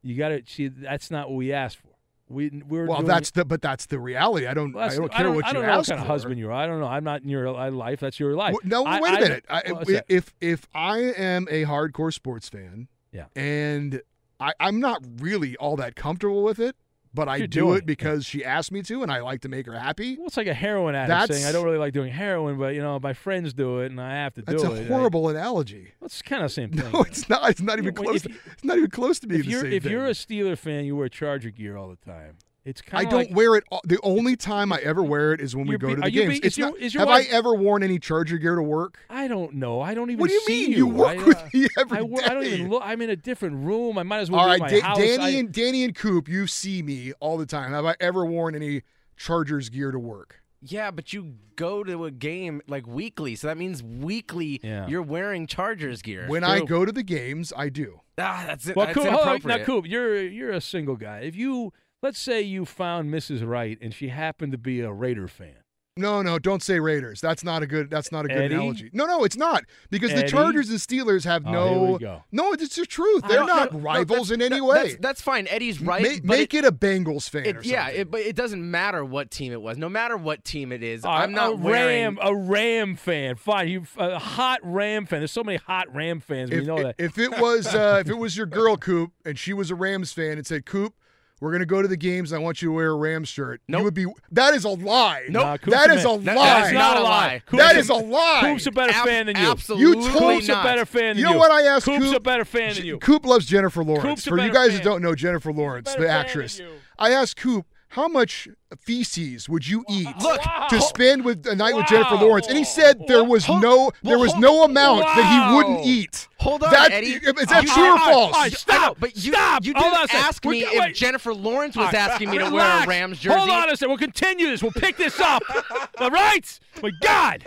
You 0.01 0.15
got 0.17 0.29
to 0.29 0.43
see. 0.45 0.67
That's 0.67 1.09
not 1.09 1.29
what 1.29 1.35
we 1.37 1.51
asked 1.53 1.77
for. 1.77 1.87
We 2.27 2.61
we're 2.67 2.85
Well, 2.85 3.01
that's 3.01 3.31
the 3.31 3.43
but 3.43 3.61
that's 3.61 3.87
the 3.87 3.99
reality. 3.99 4.45
I 4.45 4.53
don't 4.53 4.71
Well, 4.73 4.87
I 4.87 4.95
don't 4.95 5.11
care 5.11 5.31
what 5.31 5.45
I 5.45 5.47
you 5.47 5.53
don't 5.55 5.65
know 5.65 5.77
what 5.77 5.87
kind 5.87 5.99
of 6.01 6.05
husband 6.05 6.37
you 6.37 6.49
are. 6.49 6.53
I 6.53 6.67
don't 6.67 6.79
know. 6.79 6.85
I'm 6.85 7.03
not 7.03 7.23
in 7.23 7.29
your 7.29 7.49
life. 7.51 7.99
That's 8.01 8.19
your 8.19 8.35
life. 8.35 8.53
Well, 8.53 8.61
No, 8.65 8.85
I- 8.85 8.99
wait 9.01 9.13
a 9.13 9.17
I- 9.17 9.19
minute. 9.21 9.45
I, 9.49 9.61
that? 9.63 10.05
if 10.07 10.33
if 10.39 10.67
I 10.75 10.99
am 10.99 11.47
a 11.49 11.65
hardcore 11.65 12.13
sports 12.13 12.47
fan, 12.47 12.87
Yeah. 13.11 13.25
and 13.35 14.01
I, 14.39 14.53
I'm 14.59 14.79
not 14.79 15.01
really 15.19 15.57
all 15.57 15.75
that 15.77 15.95
comfortable 15.95 16.43
with 16.43 16.59
it, 16.59 16.75
but 17.13 17.27
I 17.27 17.45
do 17.45 17.73
it 17.73 17.85
because 17.85 18.25
she 18.25 18.45
asked 18.45 18.71
me 18.71 18.81
to, 18.83 19.01
and 19.03 19.11
I 19.11 19.21
like 19.21 19.41
to 19.41 19.49
make 19.49 19.65
her 19.65 19.73
happy. 19.73 20.15
Well, 20.17 20.27
it's 20.27 20.37
like 20.37 20.47
a 20.47 20.53
heroin 20.53 20.95
addict 20.95 21.09
That's- 21.09 21.37
saying, 21.41 21.47
"I 21.47 21.51
don't 21.51 21.65
really 21.65 21.77
like 21.77 21.93
doing 21.93 22.11
heroin, 22.11 22.57
but 22.57 22.75
you 22.75 22.81
know, 22.81 22.99
my 22.99 23.13
friends 23.13 23.53
do 23.53 23.79
it, 23.79 23.87
and 23.91 23.99
I 23.99 24.11
have 24.11 24.33
to 24.35 24.41
do 24.41 24.51
it." 24.55 24.61
That's 24.61 24.63
a 24.63 24.81
it." 24.83 24.87
horrible 24.87 25.29
analogy. 25.29 25.93
Well, 25.99 26.05
it's 26.05 26.21
kind 26.21 26.43
of 26.43 26.49
the 26.49 26.53
same 26.53 26.71
thing. 26.73 26.91
No, 26.91 27.01
it's 27.01 27.27
not. 27.29 27.49
It's 27.49 27.61
not 27.61 27.79
even 27.79 27.93
close. 27.93 28.21
To, 28.23 28.29
it's 28.51 28.63
not 28.63 28.77
even 28.77 28.89
close 28.91 29.19
to 29.19 29.27
being 29.27 29.39
if 29.41 29.45
the 29.45 29.51
you're 29.51 29.61
same 29.61 29.73
if 29.73 29.83
thing. 29.83 29.91
you're 29.91 30.05
a 30.07 30.11
Steeler 30.11 30.57
fan, 30.57 30.85
you 30.85 30.95
wear 30.95 31.09
Charger 31.09 31.49
gear 31.49 31.77
all 31.77 31.89
the 31.89 31.95
time. 31.97 32.37
It's 32.65 32.81
I 32.87 32.89
kind 32.91 33.05
of 33.05 33.11
don't 33.11 33.19
like, 33.29 33.35
wear 33.35 33.55
it. 33.55 33.63
The 33.85 33.99
only 34.03 34.35
time 34.35 34.71
I 34.73 34.79
ever 34.79 35.01
wear 35.01 35.31
it 35.33 35.41
is 35.41 35.55
when 35.55 35.65
we 35.65 35.77
go 35.77 35.95
to 35.95 36.01
the 36.01 36.11
games. 36.11 36.39
be- 36.39 36.45
it's 36.45 36.57
your- 36.57 36.71
not, 36.71 36.79
your 36.93 36.99
have 36.99 37.07
wife- 37.07 37.27
I 37.31 37.35
ever 37.35 37.53
worn 37.55 37.83
any 37.83 37.97
Charger 37.99 38.37
gear 38.37 38.55
to 38.55 38.61
work? 38.61 38.99
I 39.09 39.27
don't 39.27 39.55
know. 39.55 39.81
I 39.81 39.93
don't 39.93 40.09
even. 40.11 40.19
What 40.19 40.27
do 40.27 40.33
you 40.33 40.41
see 40.41 40.61
mean? 40.67 40.71
You, 40.71 40.77
You 40.77 40.87
work 40.87 41.17
I, 41.19 41.23
with 41.23 41.37
uh, 41.37 41.47
me 41.53 41.67
every 41.79 41.97
I, 41.99 42.01
wo- 42.01 42.19
I 42.23 42.33
don't 42.33 42.43
day. 42.43 42.53
even 42.55 42.69
look. 42.69 42.83
I'm 42.85 43.01
in 43.01 43.09
a 43.09 43.15
different 43.15 43.65
room. 43.65 43.97
I 43.97 44.03
might 44.03 44.19
as 44.19 44.29
well 44.29 44.41
All 44.41 44.45
be 44.47 44.61
right, 44.61 44.71
in 44.71 44.79
my 44.79 44.79
Da- 44.81 44.87
house. 44.87 44.97
Danny 44.97 45.23
I- 45.23 45.29
and 45.39 45.51
Danny 45.51 45.83
and 45.83 45.95
Coop, 45.95 46.27
you 46.27 46.47
see 46.47 46.83
me 46.83 47.13
all 47.21 47.37
the 47.37 47.45
time. 47.45 47.71
Have 47.71 47.85
I 47.85 47.95
ever 47.99 48.25
worn 48.25 48.55
any 48.55 48.83
Chargers 49.15 49.69
gear 49.69 49.91
to 49.91 49.99
work? 49.99 50.41
Yeah, 50.61 50.91
but 50.91 51.13
you 51.13 51.35
go 51.55 51.85
to 51.85 52.03
a 52.03 52.11
game 52.11 52.61
like 52.67 52.85
weekly, 52.85 53.35
so 53.35 53.47
that 53.47 53.57
means 53.57 53.81
weekly 53.81 54.59
Yeah. 54.61 54.87
you're 54.87 55.01
wearing 55.01 55.47
Chargers 55.47 56.01
gear. 56.01 56.25
When 56.27 56.43
I 56.43 56.59
go 56.59 56.83
to 56.83 56.91
the 56.91 57.03
games, 57.03 57.53
I 57.55 57.69
do. 57.69 58.01
ah, 58.17 58.43
that's 58.45 58.67
it. 58.67 58.75
Well, 58.75 58.87
that's 58.87 58.97
Coop, 58.97 59.07
inappropriate. 59.07 59.59
now, 59.59 59.65
Coop, 59.65 59.87
you're 59.87 60.21
you're 60.21 60.51
a 60.51 60.59
single 60.61 60.97
guy. 60.97 61.19
If 61.19 61.37
you 61.37 61.71
let's 62.01 62.19
say 62.19 62.41
you 62.41 62.65
found 62.65 63.13
Mrs. 63.13 63.45
Wright 63.47 63.77
and 63.81 63.93
she 63.93 64.09
happened 64.09 64.51
to 64.53 64.57
be 64.57 64.81
a 64.81 64.91
Raider 64.91 65.27
fan, 65.27 65.55
No, 65.97 66.21
no, 66.21 66.39
don't 66.39 66.63
say 66.63 66.79
Raiders. 66.79 67.19
That's 67.19 67.43
not 67.43 67.61
a 67.61 67.67
good. 67.67 67.89
That's 67.89 68.09
not 68.09 68.23
a 68.23 68.29
good 68.29 68.37
Eddie? 68.37 68.55
analogy. 68.55 68.89
No, 68.93 69.05
no, 69.05 69.25
it's 69.25 69.35
not 69.35 69.65
because 69.89 70.13
the 70.13 70.23
Chargers 70.23 70.69
and 70.69 70.79
Steelers 70.79 71.25
have 71.25 71.45
Oh, 71.45 71.51
no. 71.51 71.97
here. 71.97 72.23
No, 72.31 72.53
it's 72.53 72.73
the 72.77 72.85
truth. 72.85 73.23
They're 73.27 73.39
don't- 73.39 73.47
not 73.47 73.73
no, 73.73 73.79
no, 73.79 73.83
rivals 73.83 74.31
in 74.31 74.41
any 74.41 74.59
that- 74.59 74.63
way. 74.63 74.83
That's, 74.83 74.95
that's 75.01 75.21
fine. 75.21 75.45
Eddie's 75.49 75.81
right. 75.81 76.01
Ma- 76.01 76.09
but 76.23 76.23
make 76.23 76.53
it, 76.53 76.63
a 76.63 76.71
Bengals 76.71 77.29
fan. 77.29 77.45
it- 77.45 77.57
or 77.57 77.61
yeah, 77.63 77.89
it, 77.89 78.09
but 78.09 78.21
it 78.21 78.37
doesn't 78.37 78.71
matter 78.71 79.03
what 79.03 79.29
team 79.29 79.51
it 79.51 79.61
was. 79.61 79.77
No 79.77 79.89
matter 79.89 80.15
what 80.15 80.45
team 80.45 80.71
it 80.71 80.83
is, 80.83 81.03
Uh, 81.03 81.09
I'm 81.09 81.33
not 81.33 81.51
a 81.53 81.55
wearing. 81.57 82.15
Ram, 82.15 82.19
a 82.21 82.33
Ram 82.33 82.95
fan. 82.95 83.35
Fine, 83.35 83.67
you 83.67 83.83
a 83.97 84.19
hot 84.19 84.59
Ram 84.63 85.05
fan. 85.05 85.19
There's 85.19 85.31
so 85.33 85.43
many 85.43 85.57
hot 85.57 85.93
Ram 85.93 86.21
fans. 86.21 86.49
if, 86.51 86.61
we 86.61 86.65
know 86.65 86.81
that. 86.81 86.95
if 86.97 87.17
it 87.17 87.31
was 87.41 87.67
uh, 87.75 87.97
if 88.05 88.09
it 88.09 88.17
was 88.17 88.37
your 88.37 88.45
girl 88.45 88.77
Coop 88.77 89.11
and 89.25 89.37
she 89.37 89.51
was 89.51 89.69
a 89.69 89.75
Rams 89.75 90.13
fan 90.13 90.37
and 90.37 90.47
said 90.47 90.65
Coop. 90.65 90.93
We're 91.41 91.51
gonna 91.51 91.65
go 91.65 91.81
to 91.81 91.87
the 91.87 91.95
games. 91.97 92.31
And 92.31 92.41
I 92.41 92.43
want 92.43 92.61
you 92.61 92.69
to 92.69 92.73
wear 92.73 92.91
a 92.91 92.95
Rams 92.95 93.29
shirt. 93.29 93.61
You 93.67 93.81
would 93.83 93.93
be. 93.93 94.05
That 94.31 94.53
is 94.53 94.65
a 94.65 94.69
lie. 94.69 95.25
Nope. 95.29 95.43
Nah, 95.43 95.57
Coop's 95.57 95.77
a 95.77 95.93
is 95.93 96.03
a 96.03 96.09
lie. 96.09 96.23
that's 96.33 96.73
not 96.73 96.97
a 96.97 97.01
lie. 97.01 97.41
Coop's 97.45 97.63
That 97.63 97.89
a- 97.89 97.93
lie. 97.95 98.39
Coop's 98.43 98.67
a 98.67 98.71
better 98.71 98.93
fan 98.93 99.25
than 99.27 99.37
you. 99.37 99.49
absolutely 99.51 99.85
You 100.03 100.09
told- 100.11 100.33
Coop's 100.33 100.49
a 100.49 100.61
better 100.63 100.85
fan 100.85 101.15
than 101.15 101.17
You 101.19 101.27
you. 101.27 101.33
know 101.33 101.37
what 101.39 101.51
I 101.51 101.61
asked 101.63 101.85
Coop's 101.85 102.05
Coop? 102.05 102.15
a 102.15 102.19
better 102.19 102.45
fan 102.45 102.75
than 102.75 102.85
you. 102.85 102.97
Coop 102.97 103.25
loves 103.25 103.45
Jennifer 103.45 103.83
Lawrence. 103.83 104.03
Coop's 104.03 104.27
a 104.27 104.29
For 104.31 104.39
you 104.39 104.51
guys 104.51 104.69
fan. 104.69 104.77
that 104.77 104.83
don't 104.83 105.01
know 105.01 105.15
Jennifer 105.15 105.53
Lawrence, 105.53 105.93
the 105.95 106.07
actress. 106.09 106.59
I 106.97 107.11
asked 107.11 107.37
Coop 107.37 107.65
how 107.89 108.07
much 108.07 108.47
feces 108.81 109.49
would 109.49 109.67
you 109.67 109.83
eat 109.89 110.07
Look, 110.21 110.39
to 110.69 110.79
spend 110.81 111.25
with 111.25 111.45
a 111.47 111.55
night 111.55 111.75
with 111.75 111.87
Jennifer 111.87 112.15
Lawrence, 112.15 112.47
and 112.47 112.55
he 112.57 112.63
said 112.63 113.01
there 113.07 113.23
was 113.23 113.47
no 113.49 113.91
there 114.03 114.19
was 114.19 114.35
no 114.35 114.63
amount 114.63 115.01
that 115.05 115.49
he 115.49 115.55
wouldn't 115.55 115.85
eat. 115.85 116.27
Hold 116.37 116.63
on, 116.63 116.71
that, 116.71 116.91
Eddie. 116.91 117.13
Is 117.13 117.47
that 117.47 117.63
You- 117.63 117.69
true 117.73 117.83
or 117.83 117.87
All 117.89 117.95
right, 117.97 118.13
false? 118.13 118.33
all 118.35 118.41
right, 118.41 118.53
stop. 118.53 118.97
but 118.99 119.15
you, 119.15 119.33
stop. 119.33 119.65
you 119.65 119.73
Hold 119.75 119.87
on 119.87 119.91
a 119.93 119.97
didn't 120.01 120.09
second. 120.11 120.25
ask 120.27 120.45
We're 120.45 120.51
me 120.51 120.61
go- 120.61 120.67
if 120.71 120.79
wait. 120.79 120.95
Jennifer 120.95 121.33
Lawrence 121.33 121.75
was 121.75 121.87
All 121.87 121.91
right. 121.91 122.11
asking 122.11 122.29
me 122.29 122.37
to 122.37 122.49
wear 122.49 122.83
a 122.83 122.87
Rams 122.87 123.19
jersey. 123.19 123.37
Hold 123.37 123.49
on 123.49 123.69
a 123.69 123.75
second. 123.75 123.89
We'll 123.89 123.97
continue 123.97 124.47
this. 124.47 124.61
We'll 124.63 124.71
pick 124.71 124.95
this 124.95 125.19
up. 125.19 125.41
All 125.97 126.09
right? 126.11 126.59
My 126.81 126.91
God. 127.01 127.43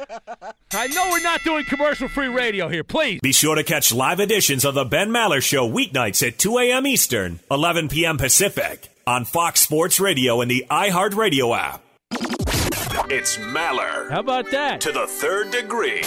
I 0.75 0.89
know 0.89 1.09
we're 1.11 1.23
not 1.23 1.43
doing 1.43 1.65
commercial 1.65 2.09
free 2.09 2.27
radio 2.27 2.69
here. 2.69 2.85
Please. 2.85 3.21
Be 3.23 3.33
sure 3.33 3.55
to 3.55 3.63
catch 3.65 3.93
live 3.95 4.21
editions 4.21 4.65
of 4.65 4.75
the 4.75 4.85
Ben 4.85 5.09
Maller 5.09 5.41
Show 5.43 5.67
weeknights 5.71 6.27
at 6.27 6.39
2 6.39 6.59
a.m. 6.59 6.87
Eastern, 6.87 7.39
11 7.51 7.89
p.m. 7.89 8.19
Pacific 8.19 8.89
on 9.07 9.25
Fox 9.25 9.61
Sports 9.61 10.01
Radio 10.01 10.41
and 10.41 10.51
the 10.51 10.65
iHeartRadio 10.71 11.57
app. 11.57 11.83
It's 13.11 13.37
Maller 13.39 14.11
How 14.11 14.21
about 14.21 14.51
that? 14.51 14.81
to 14.83 14.93
the 14.93 15.07
third 15.07 15.51
degree. 15.51 16.03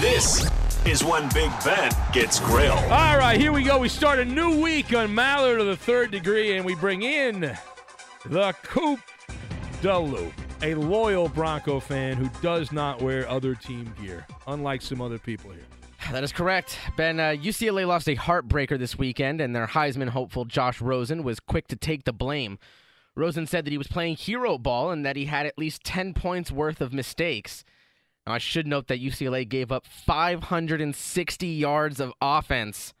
This 0.00 0.48
is 0.86 1.02
when 1.04 1.28
Big 1.32 1.50
Ben 1.64 1.90
gets 2.12 2.40
grilled. 2.40 2.78
All 2.84 3.18
right, 3.18 3.38
here 3.40 3.52
we 3.52 3.62
go. 3.62 3.78
We 3.78 3.88
start 3.88 4.18
a 4.18 4.24
new 4.24 4.60
week 4.60 4.94
on 4.94 5.08
Maller 5.08 5.58
to 5.58 5.64
the 5.64 5.76
third 5.76 6.10
degree, 6.10 6.56
and 6.56 6.64
we 6.64 6.74
bring 6.74 7.02
in 7.02 7.56
the 8.24 8.54
Coop 8.62 9.00
DeLoop, 9.82 10.32
a 10.62 10.74
loyal 10.74 11.28
Bronco 11.28 11.80
fan 11.80 12.16
who 12.16 12.30
does 12.40 12.72
not 12.72 13.02
wear 13.02 13.28
other 13.28 13.54
team 13.54 13.92
gear, 14.00 14.26
unlike 14.46 14.82
some 14.82 15.00
other 15.00 15.18
people 15.18 15.50
here. 15.50 15.64
That 16.12 16.22
is 16.22 16.32
correct. 16.32 16.78
Ben, 16.96 17.18
uh, 17.18 17.30
UCLA 17.30 17.86
lost 17.86 18.08
a 18.08 18.14
heartbreaker 18.14 18.78
this 18.78 18.96
weekend, 18.96 19.40
and 19.40 19.54
their 19.54 19.66
Heisman 19.66 20.08
hopeful 20.10 20.44
Josh 20.44 20.80
Rosen 20.80 21.24
was 21.24 21.40
quick 21.40 21.66
to 21.68 21.76
take 21.76 22.04
the 22.04 22.12
blame. 22.12 22.58
Rosen 23.16 23.46
said 23.46 23.64
that 23.64 23.70
he 23.70 23.78
was 23.78 23.88
playing 23.88 24.16
hero 24.16 24.56
ball 24.56 24.90
and 24.90 25.04
that 25.04 25.16
he 25.16 25.24
had 25.24 25.46
at 25.46 25.58
least 25.58 25.82
10 25.84 26.14
points 26.14 26.52
worth 26.52 26.80
of 26.80 26.92
mistakes. 26.92 27.64
Now, 28.26 28.34
I 28.34 28.38
should 28.38 28.66
note 28.66 28.86
that 28.88 29.00
UCLA 29.00 29.48
gave 29.48 29.72
up 29.72 29.86
560 29.86 31.46
yards 31.46 31.98
of 31.98 32.12
offense. 32.20 32.94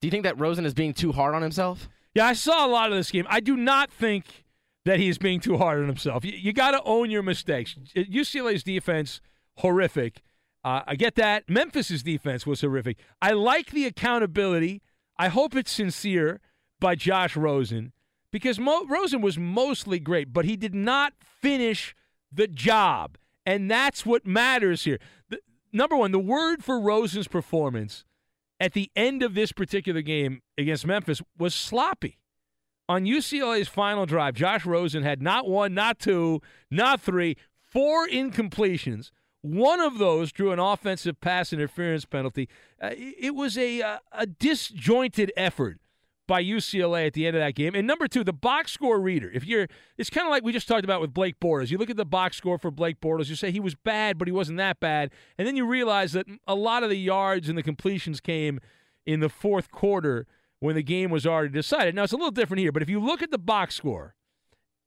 Do 0.00 0.06
you 0.06 0.10
think 0.10 0.24
that 0.24 0.38
Rosen 0.38 0.66
is 0.66 0.74
being 0.74 0.92
too 0.92 1.12
hard 1.12 1.34
on 1.34 1.42
himself? 1.42 1.88
Yeah, 2.14 2.26
I 2.26 2.34
saw 2.34 2.66
a 2.66 2.68
lot 2.68 2.90
of 2.90 2.96
this 2.98 3.10
game. 3.10 3.26
I 3.30 3.40
do 3.40 3.56
not 3.56 3.90
think 3.90 4.44
that 4.84 4.98
he 4.98 5.08
is 5.08 5.16
being 5.18 5.40
too 5.40 5.56
hard 5.56 5.80
on 5.80 5.86
himself. 5.86 6.24
You, 6.24 6.32
you 6.32 6.52
got 6.52 6.72
to 6.72 6.82
own 6.82 7.10
your 7.10 7.22
mistakes. 7.22 7.76
UCLA's 7.96 8.62
defense, 8.62 9.20
horrific. 9.58 10.22
Uh, 10.64 10.82
I 10.86 10.94
get 10.94 11.16
that. 11.16 11.48
Memphis's 11.48 12.02
defense 12.02 12.46
was 12.46 12.60
horrific. 12.60 12.98
I 13.20 13.32
like 13.32 13.70
the 13.70 13.86
accountability. 13.86 14.82
I 15.18 15.28
hope 15.28 15.56
it's 15.56 15.72
sincere 15.72 16.40
by 16.80 16.94
Josh 16.94 17.36
Rosen 17.36 17.92
because 18.30 18.58
Mo- 18.58 18.86
Rosen 18.88 19.20
was 19.20 19.38
mostly 19.38 19.98
great, 19.98 20.32
but 20.32 20.44
he 20.44 20.56
did 20.56 20.74
not 20.74 21.14
finish 21.20 21.94
the 22.30 22.46
job. 22.46 23.18
And 23.44 23.70
that's 23.70 24.06
what 24.06 24.26
matters 24.26 24.84
here. 24.84 24.98
The, 25.28 25.40
number 25.72 25.96
one, 25.96 26.12
the 26.12 26.18
word 26.18 26.64
for 26.64 26.80
Rosen's 26.80 27.28
performance 27.28 28.04
at 28.60 28.72
the 28.72 28.90
end 28.94 29.22
of 29.22 29.34
this 29.34 29.52
particular 29.52 30.02
game 30.02 30.40
against 30.56 30.86
Memphis 30.86 31.20
was 31.36 31.54
sloppy. 31.54 32.18
On 32.88 33.04
UCLA's 33.04 33.68
final 33.68 34.06
drive, 34.06 34.34
Josh 34.34 34.64
Rosen 34.64 35.02
had 35.02 35.22
not 35.22 35.48
one, 35.48 35.74
not 35.74 35.98
two, 35.98 36.40
not 36.70 37.00
three, 37.00 37.36
four 37.60 38.06
incompletions. 38.08 39.10
One 39.42 39.80
of 39.80 39.98
those 39.98 40.32
drew 40.32 40.52
an 40.52 40.58
offensive 40.58 41.20
pass 41.20 41.52
interference 41.52 42.04
penalty. 42.04 42.48
Uh, 42.80 42.90
it 42.96 43.34
was 43.34 43.58
a, 43.58 43.82
uh, 43.82 43.98
a 44.12 44.26
disjointed 44.26 45.32
effort 45.36 45.78
by 46.28 46.42
UCLA 46.42 47.08
at 47.08 47.14
the 47.14 47.26
end 47.26 47.36
of 47.36 47.40
that 47.40 47.54
game. 47.54 47.74
And 47.74 47.86
number 47.86 48.06
two, 48.06 48.22
the 48.22 48.32
box 48.32 48.72
score 48.72 49.00
reader. 49.00 49.30
If 49.34 49.44
you're, 49.44 49.66
it's 49.98 50.10
kind 50.10 50.26
of 50.26 50.30
like 50.30 50.44
we 50.44 50.52
just 50.52 50.68
talked 50.68 50.84
about 50.84 51.00
with 51.00 51.12
Blake 51.12 51.40
Bortles. 51.40 51.70
You 51.70 51.78
look 51.78 51.90
at 51.90 51.96
the 51.96 52.06
box 52.06 52.36
score 52.36 52.56
for 52.56 52.70
Blake 52.70 53.00
Bortles. 53.00 53.28
You 53.28 53.34
say 53.34 53.50
he 53.50 53.60
was 53.60 53.74
bad, 53.74 54.16
but 54.16 54.28
he 54.28 54.32
wasn't 54.32 54.58
that 54.58 54.78
bad. 54.78 55.10
And 55.36 55.46
then 55.46 55.56
you 55.56 55.66
realize 55.66 56.12
that 56.12 56.26
a 56.46 56.54
lot 56.54 56.84
of 56.84 56.90
the 56.90 56.96
yards 56.96 57.48
and 57.48 57.58
the 57.58 57.62
completions 57.62 58.20
came 58.20 58.60
in 59.04 59.20
the 59.20 59.28
fourth 59.28 59.70
quarter 59.70 60.26
when 60.60 60.76
the 60.76 60.82
game 60.82 61.10
was 61.10 61.26
already 61.26 61.52
decided. 61.52 61.96
Now 61.96 62.04
it's 62.04 62.12
a 62.12 62.16
little 62.16 62.30
different 62.30 62.60
here, 62.60 62.70
but 62.70 62.82
if 62.82 62.88
you 62.88 63.00
look 63.00 63.20
at 63.20 63.32
the 63.32 63.38
box 63.38 63.74
score, 63.74 64.14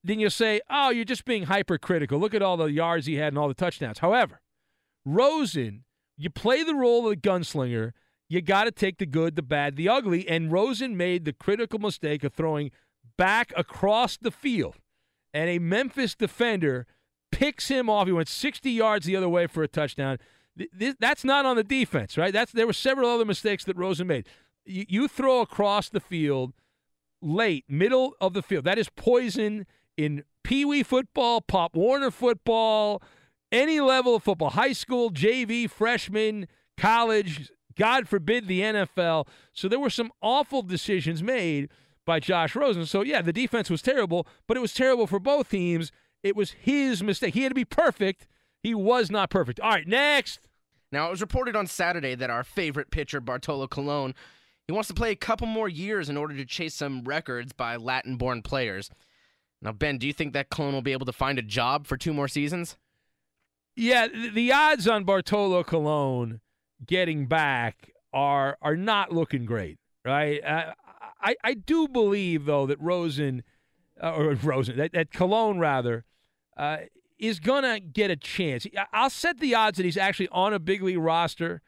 then 0.04 0.20
you 0.20 0.30
say, 0.30 0.62
"Oh, 0.70 0.90
you're 0.90 1.04
just 1.04 1.26
being 1.26 1.44
hypercritical. 1.44 2.18
Look 2.18 2.34
at 2.34 2.42
all 2.42 2.56
the 2.56 2.72
yards 2.72 3.08
he 3.08 3.16
had 3.16 3.34
and 3.34 3.38
all 3.38 3.50
the 3.50 3.54
touchdowns." 3.54 4.00
However, 4.00 4.40
Rosen, 5.06 5.84
you 6.18 6.30
play 6.30 6.64
the 6.64 6.76
role 6.76 7.06
of 7.06 7.12
the 7.12 7.30
gunslinger. 7.30 7.92
You 8.28 8.42
got 8.42 8.64
to 8.64 8.72
take 8.72 8.98
the 8.98 9.06
good, 9.06 9.36
the 9.36 9.44
bad, 9.44 9.76
the 9.76 9.88
ugly. 9.88 10.28
And 10.28 10.52
Rosen 10.52 10.98
made 10.98 11.26
the 11.26 11.34
critical 11.34 11.80
mistake 11.80 12.24
of 12.24 12.34
throwing 12.34 12.72
back 13.18 13.54
across 13.56 14.18
the 14.18 14.32
field, 14.32 14.78
and 15.34 15.50
a 15.50 15.60
Memphis 15.60 16.16
defender 16.16 16.88
picks 17.32 17.68
him 17.68 17.90
off. 17.90 18.08
He 18.08 18.14
went 18.14 18.28
60 18.28 18.72
yards 18.72 19.06
the 19.06 19.16
other 19.16 19.30
way 19.30 19.48
for 19.48 19.62
a 19.62 19.68
touchdown. 19.68 20.18
Th- 20.58 20.70
th- 20.78 20.96
that's 21.00 21.24
not 21.24 21.46
on 21.46 21.56
the 21.56 21.64
defense, 21.64 22.18
right? 22.18 22.34
That's 22.34 22.52
there 22.52 22.68
were 22.68 22.74
several 22.74 23.10
other 23.10 23.26
mistakes 23.26 23.64
that 23.66 23.78
Rosen 23.78 24.08
made. 24.08 24.28
You, 24.66 24.86
you 24.88 25.08
throw 25.08 25.42
across 25.42 25.90
the 25.90 26.00
field 26.00 26.54
late, 27.22 27.66
middle 27.68 28.16
of 28.22 28.34
the 28.34 28.42
field. 28.42 28.66
That 28.66 28.78
is 28.78 28.90
poison 28.90 29.66
in 29.98 30.24
Pee 30.44 30.66
Wee 30.66 30.84
football, 30.84 31.42
Pop 31.42 31.76
Warner 31.76 32.12
football, 32.12 33.02
any 33.52 33.80
level 33.80 34.16
of 34.16 34.24
football, 34.24 34.52
high 34.52 34.74
school, 34.74 35.12
JV, 35.12 35.70
freshman, 35.70 36.48
college, 36.78 37.52
God 37.76 38.08
forbid 38.08 38.48
the 38.48 38.62
NFL. 38.62 39.28
So 39.54 39.68
there 39.68 39.80
were 39.80 39.90
some 39.90 40.12
awful 40.22 40.62
decisions 40.62 41.22
made 41.22 41.70
by 42.06 42.20
Josh 42.20 42.56
Rosen. 42.56 42.86
So, 42.86 43.02
yeah, 43.02 43.22
the 43.22 43.34
defense 43.34 43.70
was 43.70 43.82
terrible, 43.82 44.28
but 44.48 44.58
it 44.58 44.62
was 44.62 44.74
terrible 44.74 45.08
for 45.08 45.20
both 45.20 45.50
teams. 45.50 45.92
It 46.24 46.36
was 46.36 46.52
his 46.52 47.04
mistake. 47.04 47.34
He 47.34 47.44
had 47.44 47.50
to 47.50 47.56
be 47.56 47.66
perfect. 47.66 48.28
He 48.62 48.74
was 48.74 49.12
not 49.12 49.30
perfect. 49.30 49.60
All 49.60 49.72
right, 49.72 49.88
next. 49.88 50.48
Now, 50.92 51.08
it 51.08 51.12
was 51.12 51.22
reported 51.22 51.56
on 51.56 51.68
Saturday 51.68 52.16
that 52.16 52.30
our 52.30 52.44
favorite 52.44 52.92
pitcher, 52.92 53.20
Bartolo 53.20 53.68
Colon, 53.68 54.16
he 54.68 54.74
wants 54.74 54.88
to 54.88 54.94
play 54.94 55.12
a 55.12 55.16
couple 55.16 55.46
more 55.46 55.70
years 55.70 56.10
in 56.10 56.18
order 56.18 56.36
to 56.36 56.46
chase 56.46 56.74
some 56.74 57.04
records 57.04 57.54
by 57.54 57.76
Latin-born 57.76 58.42
players. 58.42 58.90
Now, 59.62 59.72
Ben, 59.72 59.98
do 59.98 60.08
you 60.08 60.14
think 60.14 60.34
that 60.34 60.50
Colon 60.50 60.74
will 60.74 60.82
be 60.82 60.94
able 60.94 61.06
to 61.06 61.14
find 61.14 61.38
a 61.38 61.44
job 61.44 61.86
for 61.86 61.98
two 61.98 62.14
more 62.14 62.28
seasons? 62.28 62.78
Yeah, 63.76 64.08
the 64.08 64.52
odds 64.54 64.88
on 64.88 65.04
Bartolo 65.04 65.64
Colon 65.64 66.40
getting 66.86 67.28
back 67.28 67.92
are 68.14 68.58
are 68.62 68.78
not 68.78 69.12
looking 69.12 69.46
great, 69.46 69.78
right? 70.06 70.44
Uh, 70.44 70.74
I 71.22 71.36
I 71.44 71.54
do 71.56 71.88
believe 71.88 72.46
though 72.46 72.66
that 72.68 72.80
Rosen 72.80 73.44
uh, 74.02 74.14
or 74.14 74.34
Rosen 74.44 74.78
that, 74.78 74.94
that 74.94 75.12
Colon 75.12 75.60
rather 75.60 76.06
uh, 76.56 76.78
is 77.20 77.40
gonna 77.40 77.80
get 77.80 78.10
a 78.10 78.16
chance. 78.16 78.66
I'll 78.94 79.10
set 79.10 79.40
the 79.40 79.54
odds 79.56 79.78
that 79.78 79.84
he's 79.84 79.98
actually 79.98 80.30
on 80.30 80.54
a 80.54 80.60
big 80.60 80.82
league 80.82 80.98
roster 80.98 81.62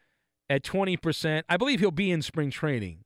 at 0.48 0.64
twenty 0.64 0.96
percent. 0.96 1.44
I 1.48 1.58
believe 1.58 1.80
he'll 1.80 1.90
be 1.90 2.10
in 2.10 2.22
spring 2.22 2.50
training, 2.50 3.04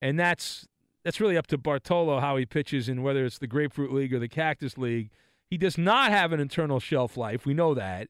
and 0.00 0.18
that's 0.18 0.66
that's 1.04 1.20
really 1.20 1.36
up 1.36 1.46
to 1.48 1.58
Bartolo 1.58 2.20
how 2.20 2.36
he 2.36 2.46
pitches 2.46 2.88
in 2.88 3.02
whether 3.02 3.24
it's 3.26 3.38
the 3.38 3.46
Grapefruit 3.46 3.92
League 3.92 4.14
or 4.14 4.18
the 4.18 4.28
Cactus 4.28 4.78
League. 4.78 5.10
He 5.50 5.56
does 5.56 5.78
not 5.78 6.10
have 6.10 6.32
an 6.32 6.40
internal 6.40 6.80
shelf 6.80 7.16
life. 7.16 7.46
We 7.46 7.54
know 7.54 7.74
that. 7.74 8.08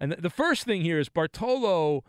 And 0.00 0.12
th- 0.12 0.22
the 0.22 0.30
first 0.30 0.64
thing 0.64 0.80
here 0.82 0.98
is 0.98 1.08
Bartolo 1.08 2.02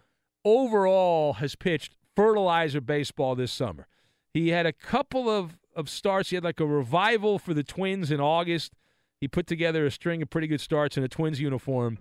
overall 0.46 1.34
has 1.34 1.56
pitched 1.56 1.94
fertilizer 2.16 2.82
baseball 2.82 3.36
this 3.36 3.52
summer. 3.52 3.88
He 4.34 4.50
had 4.50 4.66
a 4.66 4.74
couple 4.74 5.30
of, 5.30 5.58
of 5.76 5.90
starts. 5.90 6.30
He 6.30 6.36
had 6.36 6.44
like 6.44 6.60
a 6.60 6.66
revival 6.66 7.38
for 7.38 7.54
the 7.54 7.64
Twins 7.64 8.10
in 8.10 8.22
August. 8.22 8.74
He 9.20 9.28
put 9.28 9.46
together 9.46 9.86
a 9.86 9.92
string 9.92 10.22
of 10.22 10.30
pretty 10.30 10.48
good 10.48 10.62
starts 10.62 10.98
in 10.98 11.04
a 11.04 11.10
Twins 11.10 11.40
uniform. 11.40 11.98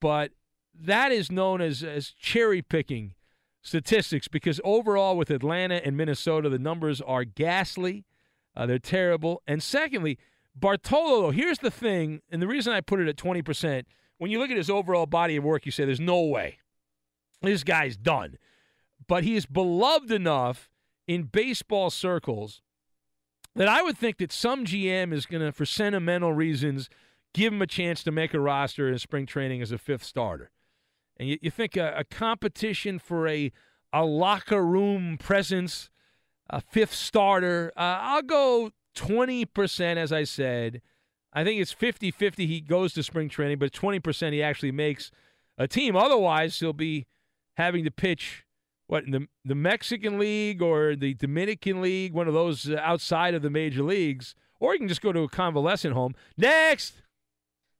But 0.00 0.32
that 0.74 1.12
is 1.12 1.30
known 1.30 1.60
as, 1.60 1.82
as 1.82 2.10
cherry 2.10 2.62
picking 2.62 3.14
statistics 3.62 4.26
because 4.28 4.60
overall 4.64 5.16
with 5.16 5.30
Atlanta 5.30 5.84
and 5.84 5.96
Minnesota, 5.96 6.48
the 6.48 6.58
numbers 6.58 7.00
are 7.00 7.24
ghastly. 7.24 8.04
Uh, 8.56 8.66
they're 8.66 8.78
terrible. 8.78 9.42
And 9.46 9.62
secondly, 9.62 10.18
Bartolo, 10.54 11.30
here's 11.30 11.58
the 11.58 11.70
thing, 11.70 12.20
and 12.30 12.42
the 12.42 12.46
reason 12.46 12.72
I 12.72 12.80
put 12.80 13.00
it 13.00 13.08
at 13.08 13.16
20%, 13.16 13.84
when 14.22 14.30
you 14.30 14.38
look 14.38 14.52
at 14.52 14.56
his 14.56 14.70
overall 14.70 15.06
body 15.06 15.34
of 15.34 15.42
work, 15.42 15.66
you 15.66 15.72
say 15.72 15.84
there's 15.84 15.98
no 15.98 16.22
way. 16.22 16.58
This 17.40 17.64
guy's 17.64 17.96
done. 17.96 18.38
But 19.08 19.24
he 19.24 19.34
is 19.34 19.46
beloved 19.46 20.12
enough 20.12 20.70
in 21.08 21.24
baseball 21.24 21.90
circles 21.90 22.62
that 23.56 23.66
I 23.66 23.82
would 23.82 23.98
think 23.98 24.18
that 24.18 24.30
some 24.30 24.64
GM 24.64 25.12
is 25.12 25.26
going 25.26 25.42
to, 25.42 25.50
for 25.50 25.66
sentimental 25.66 26.32
reasons, 26.32 26.88
give 27.34 27.52
him 27.52 27.60
a 27.62 27.66
chance 27.66 28.04
to 28.04 28.12
make 28.12 28.32
a 28.32 28.38
roster 28.38 28.88
in 28.88 28.96
spring 29.00 29.26
training 29.26 29.60
as 29.60 29.72
a 29.72 29.76
fifth 29.76 30.04
starter. 30.04 30.52
And 31.16 31.28
you, 31.28 31.38
you 31.42 31.50
think 31.50 31.76
a, 31.76 31.92
a 31.96 32.04
competition 32.04 33.00
for 33.00 33.26
a, 33.26 33.50
a 33.92 34.04
locker 34.04 34.64
room 34.64 35.18
presence, 35.18 35.90
a 36.48 36.60
fifth 36.60 36.94
starter, 36.94 37.72
uh, 37.76 37.98
I'll 38.00 38.22
go 38.22 38.70
20%, 38.94 39.96
as 39.96 40.12
I 40.12 40.22
said. 40.22 40.80
I 41.32 41.44
think 41.44 41.60
it's 41.60 41.72
50 41.72 42.10
50 42.10 42.46
he 42.46 42.60
goes 42.60 42.92
to 42.94 43.02
spring 43.02 43.28
training, 43.28 43.58
but 43.58 43.72
20% 43.72 44.32
he 44.32 44.42
actually 44.42 44.72
makes 44.72 45.10
a 45.58 45.66
team. 45.66 45.96
Otherwise, 45.96 46.58
he'll 46.58 46.72
be 46.72 47.06
having 47.56 47.84
to 47.84 47.90
pitch 47.90 48.44
what 48.86 49.04
in 49.04 49.10
the 49.10 49.26
the 49.44 49.54
Mexican 49.54 50.18
League 50.18 50.60
or 50.60 50.94
the 50.94 51.14
Dominican 51.14 51.80
League, 51.80 52.12
one 52.12 52.28
of 52.28 52.34
those 52.34 52.68
uh, 52.68 52.76
outside 52.82 53.34
of 53.34 53.42
the 53.42 53.50
major 53.50 53.82
leagues, 53.82 54.34
or 54.60 54.74
you 54.74 54.78
can 54.78 54.88
just 54.88 55.02
go 55.02 55.12
to 55.12 55.20
a 55.20 55.28
convalescent 55.28 55.94
home. 55.94 56.14
Next. 56.36 56.94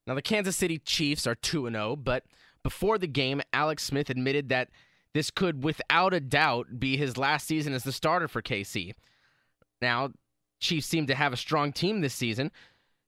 Now 0.06 0.14
the 0.14 0.22
Kansas 0.22 0.56
City 0.56 0.78
Chiefs 0.78 1.26
are 1.26 1.34
2 1.34 1.70
0, 1.70 1.96
but 1.96 2.24
before 2.62 2.98
the 2.98 3.06
game, 3.06 3.42
Alex 3.52 3.84
Smith 3.84 4.10
admitted 4.10 4.48
that 4.48 4.68
this 5.14 5.30
could 5.30 5.62
without 5.62 6.14
a 6.14 6.20
doubt 6.20 6.80
be 6.80 6.96
his 6.96 7.16
last 7.16 7.46
season 7.46 7.74
as 7.74 7.84
the 7.84 7.92
starter 7.92 8.28
for 8.28 8.40
KC. 8.40 8.94
Now, 9.80 10.12
Chiefs 10.60 10.86
seem 10.86 11.06
to 11.08 11.14
have 11.14 11.32
a 11.32 11.36
strong 11.36 11.72
team 11.72 12.00
this 12.00 12.14
season. 12.14 12.50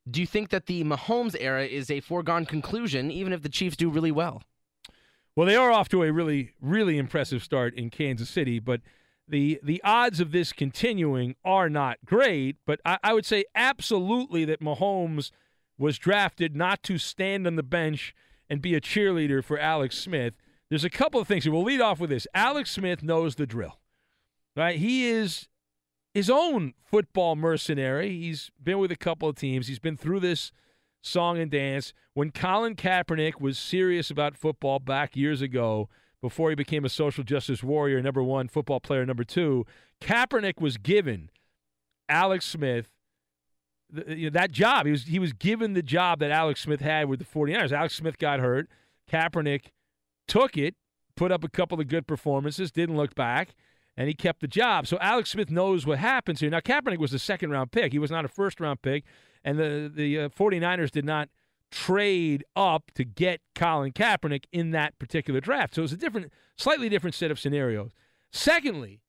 Do 0.08 0.20
you 0.20 0.26
think 0.26 0.50
that 0.50 0.66
the 0.66 0.84
Mahomes 0.84 1.34
era 1.38 1.64
is 1.64 1.90
a 1.90 2.00
foregone 2.00 2.44
conclusion, 2.44 3.10
even 3.10 3.32
if 3.32 3.42
the 3.42 3.48
Chiefs 3.48 3.76
do 3.76 3.88
really 3.88 4.12
well? 4.12 4.42
Well, 5.34 5.46
they 5.46 5.56
are 5.56 5.72
off 5.72 5.88
to 5.90 6.02
a 6.02 6.12
really, 6.12 6.52
really 6.60 6.98
impressive 6.98 7.42
start 7.42 7.74
in 7.74 7.90
Kansas 7.90 8.28
City, 8.28 8.58
but 8.60 8.82
the 9.26 9.58
the 9.62 9.80
odds 9.82 10.20
of 10.20 10.30
this 10.30 10.52
continuing 10.52 11.34
are 11.44 11.68
not 11.68 11.98
great. 12.04 12.56
But 12.66 12.80
I, 12.84 12.98
I 13.02 13.14
would 13.14 13.26
say 13.26 13.44
absolutely 13.54 14.44
that 14.44 14.60
Mahomes 14.60 15.30
was 15.78 15.98
drafted 15.98 16.54
not 16.54 16.82
to 16.84 16.98
stand 16.98 17.46
on 17.46 17.56
the 17.56 17.62
bench 17.62 18.14
and 18.48 18.62
be 18.62 18.74
a 18.74 18.80
cheerleader 18.80 19.42
for 19.42 19.58
Alex 19.58 19.98
Smith. 19.98 20.34
There's 20.68 20.84
a 20.84 20.90
couple 20.90 21.20
of 21.20 21.26
things. 21.26 21.48
We'll 21.48 21.64
lead 21.64 21.80
off 21.80 21.98
with 21.98 22.10
this. 22.10 22.26
Alex 22.34 22.70
Smith 22.70 23.02
knows 23.02 23.34
the 23.34 23.46
drill. 23.46 23.78
Right? 24.56 24.78
He 24.78 25.06
is 25.06 25.48
his 26.14 26.30
own 26.30 26.74
football 26.84 27.36
mercenary. 27.36 28.10
He's 28.18 28.50
been 28.62 28.78
with 28.78 28.92
a 28.92 28.96
couple 28.96 29.28
of 29.28 29.36
teams. 29.36 29.66
He's 29.66 29.80
been 29.80 29.96
through 29.96 30.20
this 30.20 30.52
song 31.02 31.38
and 31.38 31.50
dance. 31.50 31.92
When 32.14 32.30
Colin 32.30 32.76
Kaepernick 32.76 33.40
was 33.40 33.58
serious 33.58 34.10
about 34.10 34.36
football 34.36 34.78
back 34.78 35.16
years 35.16 35.42
ago, 35.42 35.88
before 36.22 36.48
he 36.48 36.54
became 36.54 36.86
a 36.86 36.88
social 36.88 37.22
justice 37.22 37.62
warrior, 37.62 38.00
number 38.00 38.22
one, 38.22 38.48
football 38.48 38.80
player, 38.80 39.04
number 39.04 39.24
two, 39.24 39.66
Kaepernick 40.00 40.60
was 40.60 40.78
given 40.78 41.28
Alex 42.08 42.46
Smith 42.46 42.88
you 44.08 44.30
know, 44.30 44.30
that 44.30 44.50
job. 44.50 44.86
He 44.86 44.92
was 44.92 45.04
he 45.04 45.18
was 45.18 45.32
given 45.32 45.74
the 45.74 45.82
job 45.82 46.20
that 46.20 46.30
Alex 46.30 46.62
Smith 46.62 46.80
had 46.80 47.08
with 47.08 47.18
the 47.18 47.24
49ers. 47.24 47.72
Alex 47.72 47.94
Smith 47.94 48.18
got 48.18 48.40
hurt. 48.40 48.68
Kaepernick 49.10 49.66
took 50.26 50.56
it, 50.56 50.74
put 51.16 51.30
up 51.30 51.44
a 51.44 51.48
couple 51.48 51.80
of 51.80 51.88
good 51.88 52.06
performances, 52.06 52.72
didn't 52.72 52.96
look 52.96 53.14
back, 53.14 53.54
and 53.96 54.08
he 54.08 54.14
kept 54.14 54.40
the 54.40 54.48
job. 54.48 54.86
So 54.86 54.98
Alex 55.00 55.30
Smith 55.30 55.50
knows 55.50 55.86
what 55.86 55.98
happens 55.98 56.40
here. 56.40 56.50
Now 56.50 56.60
Kaepernick 56.60 56.98
was 56.98 57.12
a 57.12 57.18
second 57.18 57.50
round 57.50 57.72
pick. 57.72 57.92
He 57.92 57.98
was 57.98 58.10
not 58.10 58.24
a 58.24 58.28
first 58.28 58.60
round 58.60 58.82
pick, 58.82 59.04
and 59.44 59.58
the 59.58 59.90
the 59.94 60.18
uh, 60.20 60.28
49ers 60.28 60.90
did 60.90 61.04
not 61.04 61.28
trade 61.70 62.44
up 62.54 62.92
to 62.94 63.04
get 63.04 63.40
Colin 63.54 63.92
Kaepernick 63.92 64.44
in 64.52 64.70
that 64.70 64.98
particular 64.98 65.40
draft. 65.40 65.74
So 65.74 65.82
it's 65.82 65.92
a 65.92 65.96
different 65.96 66.32
slightly 66.56 66.88
different 66.88 67.14
set 67.14 67.30
of 67.30 67.38
scenarios. 67.38 67.90
Secondly, 68.32 69.00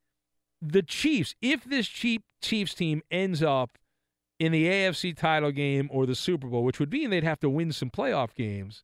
the 0.61 0.83
Chiefs, 0.83 1.35
if 1.41 1.63
this 1.63 1.87
cheap 1.87 2.23
Chiefs 2.41 2.73
team 2.73 3.01
ends 3.11 3.41
up 3.41 3.77
in 4.39 4.51
the 4.51 4.67
AFC 4.67 5.15
title 5.15 5.51
game 5.51 5.89
or 5.91 6.05
the 6.05 6.15
Super 6.15 6.47
Bowl, 6.47 6.63
which 6.63 6.79
would 6.79 6.91
mean 6.91 7.09
they'd 7.09 7.23
have 7.23 7.39
to 7.39 7.49
win 7.49 7.71
some 7.71 7.89
playoff 7.89 8.35
games. 8.35 8.83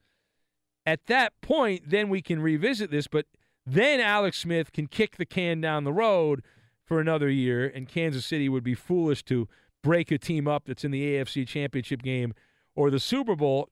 At 0.86 1.06
that 1.08 1.34
point, 1.41 1.89
then 1.89 2.10
we 2.10 2.22
can 2.22 2.41
revisit 2.41 2.89
this, 2.89 3.08
but 3.08 3.26
then 3.66 3.99
Alex 3.99 4.39
Smith 4.39 4.72
can 4.72 4.88
kick 4.88 5.18
the 5.18 5.26
can 5.26 5.62
down 5.62 5.84
the 5.84 5.93
road 5.93 6.43
for 6.84 6.99
another 6.99 7.30
year, 7.30 7.68
and 7.68 7.88
Kansas 7.88 8.26
City 8.26 8.49
would 8.49 8.64
be 8.64 8.76
foolish 8.76 9.24
to 9.24 9.47
break 9.84 10.12
a 10.12 10.18
team 10.18 10.47
up 10.47 10.66
that's 10.66 10.84
in 10.84 10.91
the 10.91 11.16
AFC 11.16 11.47
championship 11.47 12.01
game 12.01 12.34
or 12.76 12.89
the 12.89 12.99
Super 12.99 13.36
Bowl 13.36 13.70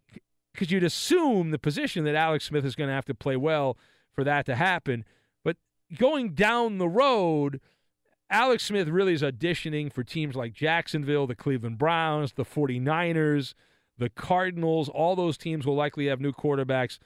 because 0.53 0.71
you'd 0.71 0.83
assume 0.83 1.51
the 1.51 1.59
position 1.59 2.03
that 2.05 2.15
Alex 2.15 2.45
Smith 2.45 2.65
is 2.65 2.75
going 2.75 2.87
to 2.87 2.93
have 2.93 3.05
to 3.05 3.13
play 3.13 3.37
well 3.37 3.77
for 4.13 4.23
that 4.23 4.45
to 4.45 4.55
happen. 4.55 5.05
But 5.43 5.57
going 5.97 6.33
down 6.33 6.77
the 6.77 6.87
road, 6.87 7.61
Alex 8.29 8.65
Smith 8.65 8.87
really 8.87 9.13
is 9.13 9.21
auditioning 9.21 9.91
for 9.91 10.03
teams 10.03 10.35
like 10.35 10.53
Jacksonville, 10.53 11.27
the 11.27 11.35
Cleveland 11.35 11.77
Browns, 11.77 12.33
the 12.33 12.45
49ers, 12.45 13.53
the 13.97 14.09
Cardinals. 14.09 14.89
All 14.89 15.15
those 15.15 15.37
teams 15.37 15.65
will 15.65 15.75
likely 15.75 16.07
have 16.07 16.19
new 16.19 16.31
quarterbacks 16.31 16.99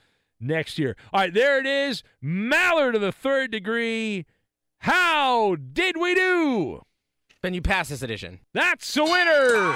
next 0.44 0.78
year. 0.78 0.96
All 1.12 1.20
right, 1.20 1.32
there 1.32 1.58
it 1.58 1.66
is. 1.66 2.02
Maller 2.22 2.92
to 2.92 2.98
the 2.98 3.12
third 3.12 3.50
degree. 3.50 4.26
How 4.78 5.56
did 5.56 5.96
we 5.96 6.14
do? 6.14 6.82
Ben, 7.42 7.54
you 7.54 7.62
pass 7.62 7.88
this 7.88 8.02
edition. 8.02 8.40
That's 8.52 8.96
a 8.96 9.04
winner. 9.04 9.74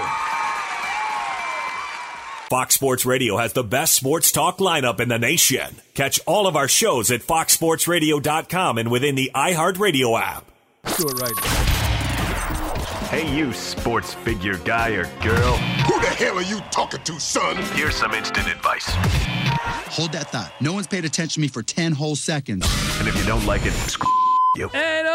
Fox 2.48 2.74
Sports 2.74 3.04
Radio 3.04 3.36
has 3.36 3.52
the 3.52 3.62
best 3.62 3.92
sports 3.92 4.32
talk 4.32 4.56
lineup 4.56 5.00
in 5.00 5.10
the 5.10 5.18
nation. 5.18 5.76
Catch 5.92 6.18
all 6.26 6.46
of 6.46 6.56
our 6.56 6.68
shows 6.68 7.10
at 7.10 7.20
foxsportsradio.com 7.20 8.78
and 8.78 8.90
within 8.90 9.16
the 9.16 9.30
iHeartRadio 9.34 10.18
app. 10.18 10.50
Do 10.96 11.08
it 11.08 11.20
right. 11.20 11.77
Hey, 13.10 13.34
you 13.34 13.54
sports 13.54 14.12
figure 14.12 14.58
guy 14.58 14.90
or 14.90 15.06
girl. 15.22 15.56
Who 15.56 15.98
the 15.98 16.08
hell 16.08 16.36
are 16.36 16.42
you 16.42 16.60
talking 16.70 17.02
to, 17.04 17.18
son? 17.18 17.56
Here's 17.72 17.96
some 17.96 18.12
instant 18.12 18.48
advice. 18.48 18.84
Hold 18.86 20.12
that 20.12 20.30
thought. 20.30 20.52
No 20.60 20.74
one's 20.74 20.86
paid 20.86 21.06
attention 21.06 21.40
to 21.40 21.40
me 21.40 21.48
for 21.48 21.62
10 21.62 21.92
whole 21.92 22.16
seconds. 22.16 22.66
And 22.98 23.08
if 23.08 23.16
you 23.16 23.24
don't 23.24 23.46
like 23.46 23.64
it, 23.64 23.72
screw 23.72 24.12
you. 24.56 24.68
And 24.74 25.08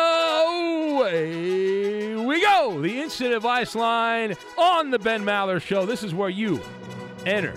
away 0.96 2.16
we 2.16 2.42
go. 2.42 2.82
The 2.82 3.00
instant 3.00 3.32
advice 3.32 3.76
line 3.76 4.38
on 4.58 4.90
the 4.90 4.98
Ben 4.98 5.24
Maller 5.24 5.62
Show. 5.62 5.86
This 5.86 6.02
is 6.02 6.16
where 6.16 6.30
you 6.30 6.62
enter 7.28 7.54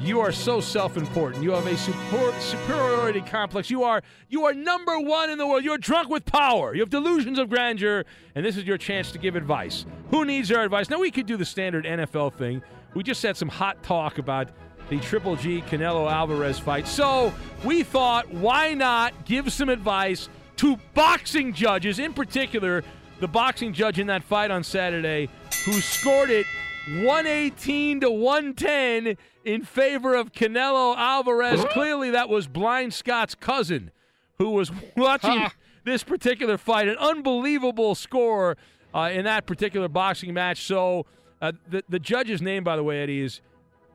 you 0.00 0.20
are 0.20 0.32
so 0.32 0.60
self-important. 0.60 1.42
You 1.42 1.50
have 1.52 1.66
a 1.66 1.76
super, 1.76 2.32
superiority 2.40 3.20
complex. 3.20 3.70
You 3.70 3.84
are 3.84 4.02
you 4.28 4.46
are 4.46 4.54
number 4.54 4.98
one 4.98 5.30
in 5.30 5.38
the 5.38 5.46
world. 5.46 5.62
You're 5.62 5.78
drunk 5.78 6.08
with 6.08 6.24
power. 6.24 6.74
You 6.74 6.80
have 6.80 6.90
delusions 6.90 7.38
of 7.38 7.50
grandeur, 7.50 8.04
and 8.34 8.44
this 8.44 8.56
is 8.56 8.64
your 8.64 8.78
chance 8.78 9.12
to 9.12 9.18
give 9.18 9.36
advice. 9.36 9.84
Who 10.10 10.24
needs 10.24 10.50
our 10.50 10.62
advice? 10.62 10.88
Now 10.88 11.00
we 11.00 11.10
could 11.10 11.26
do 11.26 11.36
the 11.36 11.44
standard 11.44 11.84
NFL 11.84 12.34
thing. 12.34 12.62
We 12.94 13.02
just 13.02 13.22
had 13.22 13.36
some 13.36 13.48
hot 13.48 13.82
talk 13.82 14.18
about 14.18 14.48
the 14.88 14.98
Triple 15.00 15.36
G 15.36 15.62
Canelo 15.62 16.10
Alvarez 16.10 16.58
fight. 16.58 16.88
So 16.88 17.32
we 17.64 17.82
thought, 17.82 18.28
why 18.32 18.74
not 18.74 19.24
give 19.24 19.52
some 19.52 19.68
advice 19.68 20.28
to 20.56 20.76
boxing 20.94 21.52
judges, 21.52 21.98
in 21.98 22.12
particular, 22.12 22.82
the 23.20 23.28
boxing 23.28 23.72
judge 23.72 23.98
in 23.98 24.08
that 24.08 24.24
fight 24.24 24.50
on 24.50 24.64
Saturday, 24.64 25.28
who 25.64 25.72
scored 25.72 26.30
it 26.30 26.46
118 26.90 28.00
to 28.00 28.10
110 28.10 29.16
in 29.44 29.62
favor 29.62 30.14
of 30.14 30.32
Canelo 30.32 30.96
Alvarez. 30.96 31.64
Clearly, 31.66 32.10
that 32.10 32.28
was 32.28 32.48
Blind 32.48 32.92
Scott's 32.92 33.34
cousin 33.34 33.90
who 34.38 34.50
was 34.50 34.72
watching 34.96 35.46
this 35.84 36.02
particular 36.02 36.58
fight. 36.58 36.88
An 36.88 36.96
unbelievable 36.96 37.94
score 37.94 38.56
uh, 38.94 39.10
in 39.12 39.24
that 39.24 39.46
particular 39.46 39.88
boxing 39.88 40.34
match. 40.34 40.64
So, 40.64 41.06
uh, 41.40 41.52
the, 41.68 41.84
the 41.88 41.98
judge's 41.98 42.42
name, 42.42 42.64
by 42.64 42.76
the 42.76 42.82
way, 42.82 43.02
Eddie, 43.02 43.20
is 43.20 43.40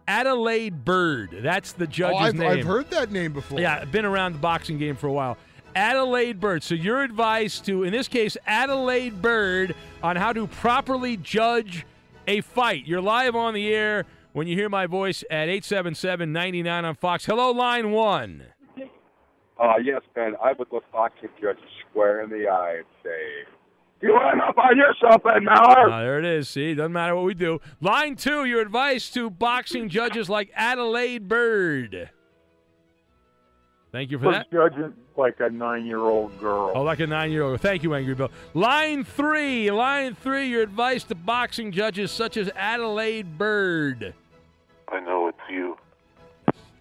Adalaide 0.08 0.86
Byrd. 0.86 1.39
That's 1.41 1.74
the 1.74 1.88
judge's 1.88 2.20
oh, 2.20 2.24
I've, 2.24 2.36
name. 2.36 2.60
I've 2.60 2.66
heard 2.66 2.89
that 2.91 3.12
name 3.12 3.34
before. 3.34 3.60
Yeah, 3.60 3.80
I've 3.82 3.91
been 3.91 4.06
around 4.06 4.34
the 4.34 4.39
boxing 4.39 4.78
game 4.78 4.96
for 4.96 5.08
a 5.08 5.14
while. 5.14 5.38
Adalaide 5.76 6.39
Byrd. 6.39 6.64
So, 6.64 6.76
your 6.76 7.04
advice 7.04 7.60
to, 7.62 7.84
in 7.84 7.91
this 7.91 8.08
case, 8.08 8.38
Adalaide 8.48 9.22
Byrd 9.22 9.76
on 10.02 10.16
how 10.16 10.32
to 10.32 10.48
properly 10.48 11.18
judge 11.18 11.86
a 12.28 12.41
fight. 12.41 12.86
You're 12.86 13.01
live 13.01 13.36
on 13.36 13.53
the 13.53 13.73
air 13.73 14.05
when 14.34 14.47
you 14.47 14.55
hear 14.55 14.69
my 14.69 14.86
voice 14.86 15.23
at 15.30 15.47
877 15.47 16.32
99 16.32 16.86
on 16.86 16.95
Fox. 16.95 17.26
Hello, 17.26 17.51
line 17.51 17.91
one. 17.91 18.43
Uh, 19.57 19.73
yes, 19.82 20.01
Ben. 20.13 20.36
I 20.43 20.51
would 20.53 20.67
look 20.71 20.84
boxing 20.91 21.30
judges 21.41 21.63
square 21.89 22.21
in 22.21 22.30
the 22.30 22.47
eye 22.47 22.78
and 22.78 22.86
say, 23.03 23.49
You 24.01 24.13
went 24.13 24.41
up 24.41 24.57
on 24.57 24.78
yourself, 24.78 25.23
Ben 25.23 25.45
Maller. 25.45 25.91
Uh, 25.91 25.99
there 26.01 26.19
it 26.19 26.26
is. 26.26 26.49
See, 26.49 26.73
doesn't 26.73 26.91
matter 26.91 27.15
what 27.15 27.23
we 27.23 27.34
do. 27.34 27.59
Line 27.80 28.15
two, 28.17 28.43
your 28.43 28.61
advice 28.61 29.09
to 29.11 29.30
boxing 29.30 29.88
judges 29.88 30.30
like 30.30 30.51
Adalaide 30.55 31.30
Byrd. 31.30 32.09
Thank 33.96 34.12
you 34.12 34.20
for 34.20 34.26
was 34.26 34.36
that. 34.36 34.52
judging 34.52 34.93
like 35.16 35.39
a 35.39 35.50
nine-year-old 35.50 36.38
girl. 36.41 36.74
Oh, 36.76 36.82
like 36.82 37.00
a 37.00 37.08
nine-year-old. 37.08 37.62
Thank 37.62 37.82
you, 37.82 37.93
Angry 37.93 38.14
Bill. 38.14 38.30
Line 38.54 39.06
three. 39.06 39.72
Line 39.72 40.16
three. 40.16 40.50
Your 40.50 40.64
advice 40.64 41.06
to 41.06 41.16
boxing 41.16 41.72
judges 41.72 42.12
such 42.12 42.36
as 42.36 42.50
Adalaide 42.58 43.38
Byrd. 43.38 44.14
I 44.89 45.00
know 45.00 45.30
it's 45.30 45.38
you. 45.50 45.78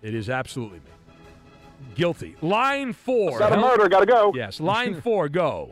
It 0.02 0.12
is 0.12 0.28
absolutely 0.28 0.80
me. 0.80 0.86
Guilty. 1.94 2.34
Line 2.42 2.92
four. 2.92 3.38
Got 3.38 3.52
a 3.52 3.58
murder. 3.58 3.88
Got 3.88 4.00
to 4.00 4.06
go. 4.06 4.32
Yes. 4.34 4.58
Line 4.58 5.00
four. 5.00 5.28
Go. 5.28 5.70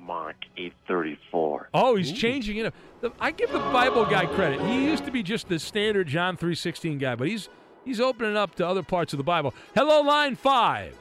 Mark 0.00 0.36
834. 0.56 1.68
Oh, 1.74 1.96
he's 1.96 2.12
changing 2.12 2.56
it 2.56 2.64
up. 2.64 3.14
I 3.20 3.30
give 3.30 3.52
the 3.52 3.58
Bible 3.58 4.06
guy 4.06 4.24
credit. 4.24 4.62
He 4.62 4.86
used 4.86 5.04
to 5.04 5.10
be 5.10 5.22
just 5.22 5.50
the 5.50 5.58
standard 5.58 6.08
John 6.08 6.38
3:16 6.38 6.98
guy, 6.98 7.14
but 7.14 7.28
he's 7.28 7.50
he's 7.86 8.00
opening 8.00 8.36
up 8.36 8.54
to 8.56 8.66
other 8.66 8.82
parts 8.82 9.14
of 9.14 9.16
the 9.16 9.24
Bible. 9.24 9.54
Hello, 9.74 10.02
line 10.02 10.36
5. 10.36 10.94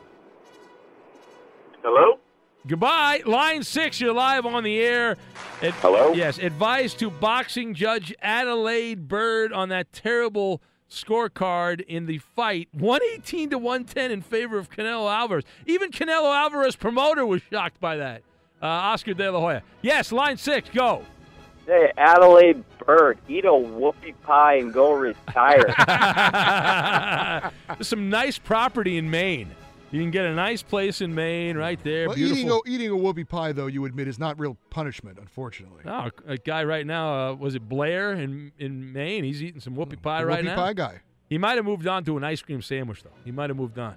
Hello? 1.84 2.20
Goodbye. 2.68 3.22
Line 3.26 3.62
6, 3.64 4.00
you're 4.02 4.14
live 4.14 4.46
on 4.46 4.64
the 4.64 4.80
air. 4.80 5.18
Ad- 5.62 5.74
Hello? 5.76 6.14
Yes, 6.14 6.38
advice 6.40 6.94
to 6.96 7.10
boxing 7.12 7.74
judge 7.76 8.14
Adalaide 8.24 9.08
Byrd 9.08 9.52
on 9.54 9.70
that 9.70 9.92
terrible 9.94 10.62
scorecard 10.90 11.82
in 11.82 12.06
the 12.06 12.18
fight 12.20 12.70
118 12.72 13.50
to 13.52 13.58
110 13.58 14.12
in 14.12 14.22
favor 14.22 14.58
of 14.58 14.70
Canelo 14.72 15.12
Alvarez. 15.14 15.44
Even 15.68 15.92
Canelo 15.92 16.34
Alvarez 16.36 16.76
promoter 16.76 17.26
was 17.26 17.42
shocked 17.52 17.80
by 17.80 17.98
that. 17.98 18.22
Uh, 18.62 18.66
Oscar 18.68 19.14
De 19.14 19.32
La 19.32 19.40
Hoya. 19.40 19.62
Yes, 19.82 20.12
line 20.12 20.38
6, 20.38 20.70
go. 20.74 21.04
Hey, 21.66 21.92
Adalaide 21.98 22.64
Byrd, 22.86 23.18
eat 23.28 23.46
a 23.46 23.50
whoopie 23.50 24.14
pie 24.24 24.56
and 24.58 24.72
go 24.72 24.92
retire. 24.94 25.66
There's 27.68 27.88
some 27.88 28.10
nice 28.10 28.38
property 28.38 28.98
in 28.98 29.10
Maine. 29.10 29.50
You 29.92 30.02
can 30.02 30.12
get 30.12 30.26
a 30.26 30.34
nice 30.34 30.62
place 30.62 31.02
in 31.02 31.16
Maine 31.16 31.58
right 31.58 31.82
there. 31.84 32.08
Well, 32.08 32.16
beautiful. 32.16 32.38
eating 32.38 32.52
a, 32.52 32.60
eating 32.86 32.90
a 32.92 32.96
whoopie 33.02 33.28
pie, 33.28 33.52
though, 33.54 33.68
you 33.68 33.86
admit, 33.86 34.08
is 34.08 34.20
not 34.20 34.38
real 34.40 34.58
punishment, 34.70 35.18
unfortunately. 35.20 35.82
No, 35.86 36.10
a 36.28 36.38
guy 36.38 36.64
right 36.66 36.86
now, 36.86 37.30
uh, 37.32 37.34
was 37.36 37.56
it 37.56 37.68
Blair 37.70 38.12
in 38.14 38.52
in 38.60 38.92
Maine? 38.94 39.24
He's 39.24 39.42
eating 39.42 39.62
some 39.62 39.76
whoopie 39.76 40.02
pie 40.02 40.22
The 40.22 40.28
right 40.28 40.44
whoopie 40.44 40.48
now. 40.48 40.56
pie 40.56 40.74
guy. 40.74 41.00
He 41.30 41.38
might 41.38 41.56
have 41.56 41.66
moved 41.66 41.88
on 41.88 42.04
to 42.06 42.18
an 42.18 42.24
ice 42.24 42.42
cream 42.42 42.62
sandwich, 42.62 43.04
though. 43.04 43.10
He 43.24 43.32
might 43.32 43.50
have 43.50 43.58
moved 43.58 43.80
on. 43.80 43.96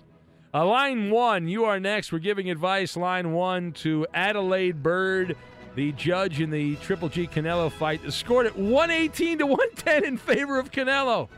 Uh, 0.54 0.64
line 0.64 1.10
one, 1.10 1.46
you 1.48 1.64
are 1.64 1.78
next. 1.78 2.10
We're 2.12 2.20
giving 2.20 2.48
advice, 2.50 2.96
line 2.96 3.32
one, 3.32 3.72
to 3.72 4.06
Adalaide 4.14 4.82
Byrd, 4.82 5.36
the 5.78 5.92
judge 5.92 6.40
in 6.40 6.50
the 6.50 6.74
Triple 6.76 7.08
G 7.08 7.28
Canelo 7.28 7.70
fight. 7.70 8.00
Scored 8.12 8.46
at 8.46 8.58
118 8.58 9.38
to 9.38 9.46
110 9.46 10.04
in 10.04 10.16
favor 10.16 10.58
of 10.58 10.72
Canelo. 10.72 11.28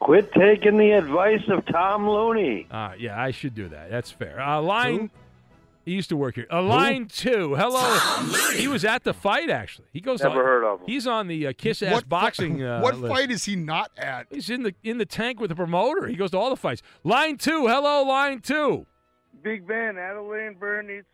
Quit 0.00 0.32
taking 0.32 0.78
the 0.78 0.90
advice 0.90 1.42
of 1.48 1.64
Tom 1.66 2.08
Looney. 2.08 2.66
Uh, 2.68 2.94
yeah, 2.98 3.20
I 3.20 3.30
should 3.30 3.54
do 3.54 3.68
that. 3.68 3.88
That's 3.88 4.10
fair. 4.10 4.40
Uh, 4.40 4.60
line. 4.60 5.12
He 5.84 5.92
used 5.92 6.08
to 6.08 6.16
work 6.16 6.34
here. 6.34 6.48
Uh, 6.50 6.62
line 6.62 7.06
two. 7.06 7.54
Hello. 7.54 8.52
He 8.56 8.66
was 8.66 8.84
at 8.84 9.04
the 9.04 9.14
fight 9.14 9.48
actually. 9.48 9.86
He 9.92 10.00
goes. 10.00 10.20
Never 10.20 10.40
on, 10.40 10.44
heard 10.44 10.64
of 10.64 10.80
him. 10.80 10.86
He's 10.86 11.06
on 11.06 11.28
the 11.28 11.46
uh, 11.46 11.52
Kiss 11.56 11.82
Ass 11.82 11.92
What 11.92 12.04
fi- 12.04 12.08
boxing. 12.08 12.64
Uh, 12.64 12.80
what 12.80 12.98
list. 12.98 13.14
fight 13.14 13.30
is 13.30 13.44
he 13.44 13.54
not 13.54 13.92
at? 13.96 14.26
He's 14.28 14.50
in 14.50 14.64
the 14.64 14.74
in 14.82 14.98
the 14.98 15.06
tank 15.06 15.40
with 15.40 15.50
the 15.50 15.56
promoter. 15.56 16.08
He 16.08 16.16
goes 16.16 16.32
to 16.32 16.38
all 16.38 16.50
the 16.50 16.56
fights. 16.56 16.82
Line 17.04 17.36
two. 17.36 17.68
Hello, 17.68 18.02
line 18.02 18.40
two. 18.40 18.86
Big 19.42 19.68
Ben, 19.68 19.98
Adalaide 19.98 20.58
Byrd 20.58 20.86
needs 20.86 21.06
to 21.12 21.13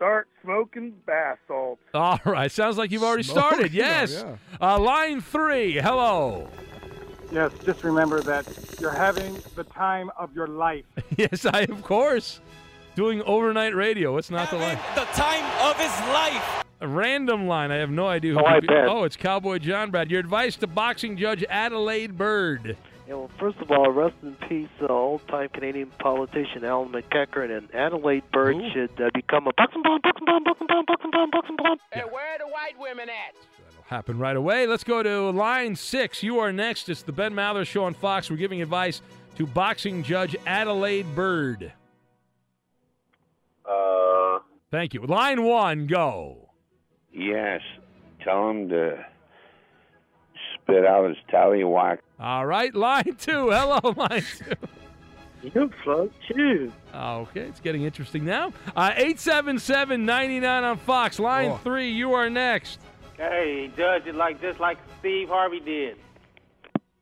start 0.00 0.28
smoking 0.42 0.94
bath 1.04 1.36
salts. 1.46 1.82
All 1.94 2.18
right. 2.24 2.50
Sounds 2.50 2.78
like 2.78 2.90
you've 2.90 3.02
already 3.02 3.22
started. 3.22 3.58
Smoking, 3.58 3.76
Yes. 3.76 4.24
oh, 4.24 4.38
uh, 4.62 4.78
line 4.78 5.20
three. 5.20 5.74
Hello. 5.74 6.48
Yes, 7.30 7.52
just 7.66 7.84
remember 7.84 8.22
that 8.22 8.48
you're 8.80 8.90
having 8.90 9.36
the 9.56 9.64
time 9.64 10.10
of 10.18 10.34
your 10.34 10.46
life. 10.46 10.86
yes, 11.18 11.44
I 11.44 11.60
of 11.68 11.82
course. 11.82 12.40
Doing 12.96 13.20
overnight 13.22 13.74
radio. 13.74 14.14
What's 14.14 14.30
not 14.30 14.50
the 14.50 14.56
line? 14.56 14.78
The 14.94 15.04
time 15.12 15.44
of 15.70 15.76
his 15.78 15.92
life. 16.08 16.64
A 16.80 16.88
random 16.88 17.46
line. 17.46 17.70
I 17.70 17.76
have 17.76 17.90
no 17.90 18.08
idea 18.08 18.32
who. 18.32 18.40
Oh, 18.40 18.46
I 18.46 18.54
could 18.54 18.62
be- 18.62 18.66
bet. 18.68 18.88
oh, 18.88 19.04
it's 19.04 19.16
Cowboy 19.16 19.58
John 19.58 19.90
Brad. 19.90 20.10
Your 20.10 20.18
advice 20.20 20.56
to 20.56 20.66
boxing 20.66 21.16
judge 21.18 21.44
Adalaide 21.50 22.16
Byrd. 22.16 22.78
Yeah, 23.10 23.16
well, 23.16 23.30
first 23.40 23.58
of 23.58 23.72
all, 23.72 23.90
rest 23.90 24.14
in 24.22 24.36
peace, 24.48 24.68
uh, 24.80 24.86
old-time 24.86 25.48
Canadian 25.48 25.90
politician 25.98 26.64
Alan 26.64 26.92
MacEachen 26.92 27.50
and 27.58 27.74
Adalaide 27.74 28.22
Byrd 28.30 28.54
should 28.72 28.92
uh, 29.00 29.10
become 29.12 29.48
a 29.48 29.52
boxing 29.54 29.82
blonde, 29.82 30.02
boxing 30.04 30.26
blonde, 30.26 30.44
boxing 30.44 30.68
blonde, 30.68 30.86
boxing 30.86 31.10
blonde, 31.10 31.32
boxing 31.32 31.56
blonde. 31.56 31.80
Hey, 31.90 32.02
where 32.08 32.34
are 32.34 32.38
the 32.38 32.46
white 32.46 32.78
women 32.78 33.08
at? 33.08 33.34
That'll 33.66 33.82
happen 33.88 34.16
right 34.20 34.36
away. 34.36 34.68
Let's 34.68 34.84
go 34.84 35.02
to 35.02 35.30
line 35.30 35.74
six. 35.74 36.22
You 36.22 36.38
are 36.38 36.52
next. 36.52 36.88
It's 36.88 37.02
the 37.02 37.10
Ben 37.10 37.34
Maller 37.34 37.66
Show 37.66 37.82
on 37.82 37.94
Fox. 37.94 38.30
We're 38.30 38.36
giving 38.36 38.62
advice 38.62 39.02
to 39.38 39.44
boxing 39.44 40.04
judge 40.04 40.36
Adelaide 40.46 41.12
Bird. 41.16 41.72
Uh, 43.68 44.38
Thank 44.70 44.94
you. 44.94 45.04
Line 45.04 45.42
one, 45.42 45.88
go. 45.88 46.50
yes. 47.12 47.60
Tell 48.22 48.50
him 48.50 48.68
to 48.68 49.04
spit 50.54 50.86
out 50.86 51.08
his 51.08 51.18
tallywhack. 51.32 51.98
All 52.20 52.44
right, 52.46 52.74
line 52.74 53.16
two. 53.18 53.50
Hello, 53.50 53.80
line 53.96 54.22
two. 54.38 54.54
You 55.42 55.70
float 55.82 56.12
too. 56.28 56.70
Okay, 56.94 57.40
it's 57.40 57.60
getting 57.60 57.82
interesting 57.82 58.26
now. 58.26 58.52
Uh, 58.76 58.90
877-99 58.92 60.62
on 60.70 60.76
Fox. 60.78 61.18
Line 61.18 61.52
Oh. 61.52 61.56
three, 61.64 61.90
you 61.90 62.12
are 62.12 62.28
next. 62.28 62.78
Hey, 63.16 63.70
judge 63.76 64.06
it 64.06 64.14
like 64.14 64.40
just 64.40 64.60
like 64.60 64.76
Steve 64.98 65.28
Harvey 65.28 65.60
did. 65.60 65.96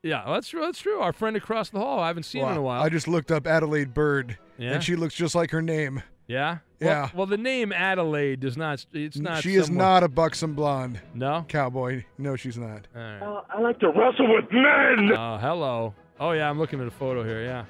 Yeah, 0.04 0.22
that's 0.26 0.48
true. 0.48 0.60
That's 0.60 0.78
true. 0.80 1.00
Our 1.00 1.12
friend 1.12 1.36
across 1.36 1.70
the 1.70 1.80
hall. 1.80 1.98
I 1.98 2.06
haven't 2.06 2.22
seen 2.22 2.44
her 2.44 2.52
in 2.52 2.56
a 2.56 2.62
while. 2.62 2.80
I 2.82 2.88
just 2.88 3.08
looked 3.08 3.32
up 3.32 3.46
Adalaide 3.48 3.92
Byrd, 3.92 4.38
Yeah? 4.56 4.74
and 4.74 4.84
she 4.84 4.94
looks 4.94 5.14
just 5.14 5.34
like 5.34 5.50
her 5.50 5.60
name. 5.62 6.02
Yeah. 6.28 6.58
Yeah. 6.78 7.00
Well, 7.00 7.10
well, 7.14 7.26
the 7.26 7.38
name 7.38 7.72
Adalaide 7.72 8.40
does 8.40 8.56
not. 8.56 8.84
It's 8.92 9.16
not. 9.16 9.42
she 9.42 9.56
is 9.56 9.70
not 9.70 10.04
a 10.04 10.08
buxom 10.08 10.54
blonde. 10.54 11.00
No. 11.14 11.44
Cowboy. 11.48 12.04
No, 12.18 12.36
she's 12.36 12.56
not. 12.58 12.86
All 12.94 13.02
right. 13.02 13.22
Uh, 13.22 13.42
I 13.48 13.60
like 13.60 13.80
to 13.80 13.88
wrestle 13.88 14.32
with 14.32 14.44
men. 14.52 15.10
Oh, 15.16 15.38
hello. 15.38 15.94
Oh, 16.20 16.32
yeah, 16.32 16.48
I'm 16.48 16.58
looking 16.58 16.80
at 16.80 16.86
a 16.86 16.92
photo 16.92 17.24
here. 17.24 17.42
Yeah. 17.42 17.64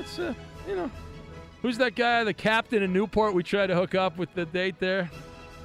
It's, 0.00 0.18
uh, 0.18 0.34
you 0.68 0.74
know, 0.76 0.90
who's 1.62 1.78
that 1.78 1.94
guy, 1.94 2.24
the 2.24 2.34
captain 2.34 2.82
in 2.82 2.92
Newport 2.92 3.32
we 3.32 3.42
tried 3.42 3.68
to 3.68 3.74
hook 3.74 3.94
up 3.94 4.18
with 4.18 4.34
the 4.34 4.44
date 4.46 4.78
there? 4.80 5.08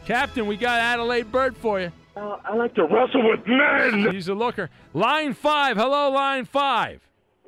Captain, 0.06 0.46
we 0.48 0.58
got 0.58 0.80
Adalaide 0.80 1.32
Byrd 1.32 1.58
for 1.58 1.80
you. 1.80 1.92
Uh, 2.16 2.38
I 2.44 2.56
like 2.56 2.76
to 2.76 2.84
wrestle 2.84 3.28
with 3.30 3.40
men. 3.48 4.14
He's 4.14 4.28
a 4.28 4.34
looker. 4.34 4.70
Line 4.94 5.34
five. 5.34 5.78
Hello, 5.78 6.12
line 6.12 6.46
five. 6.46 7.02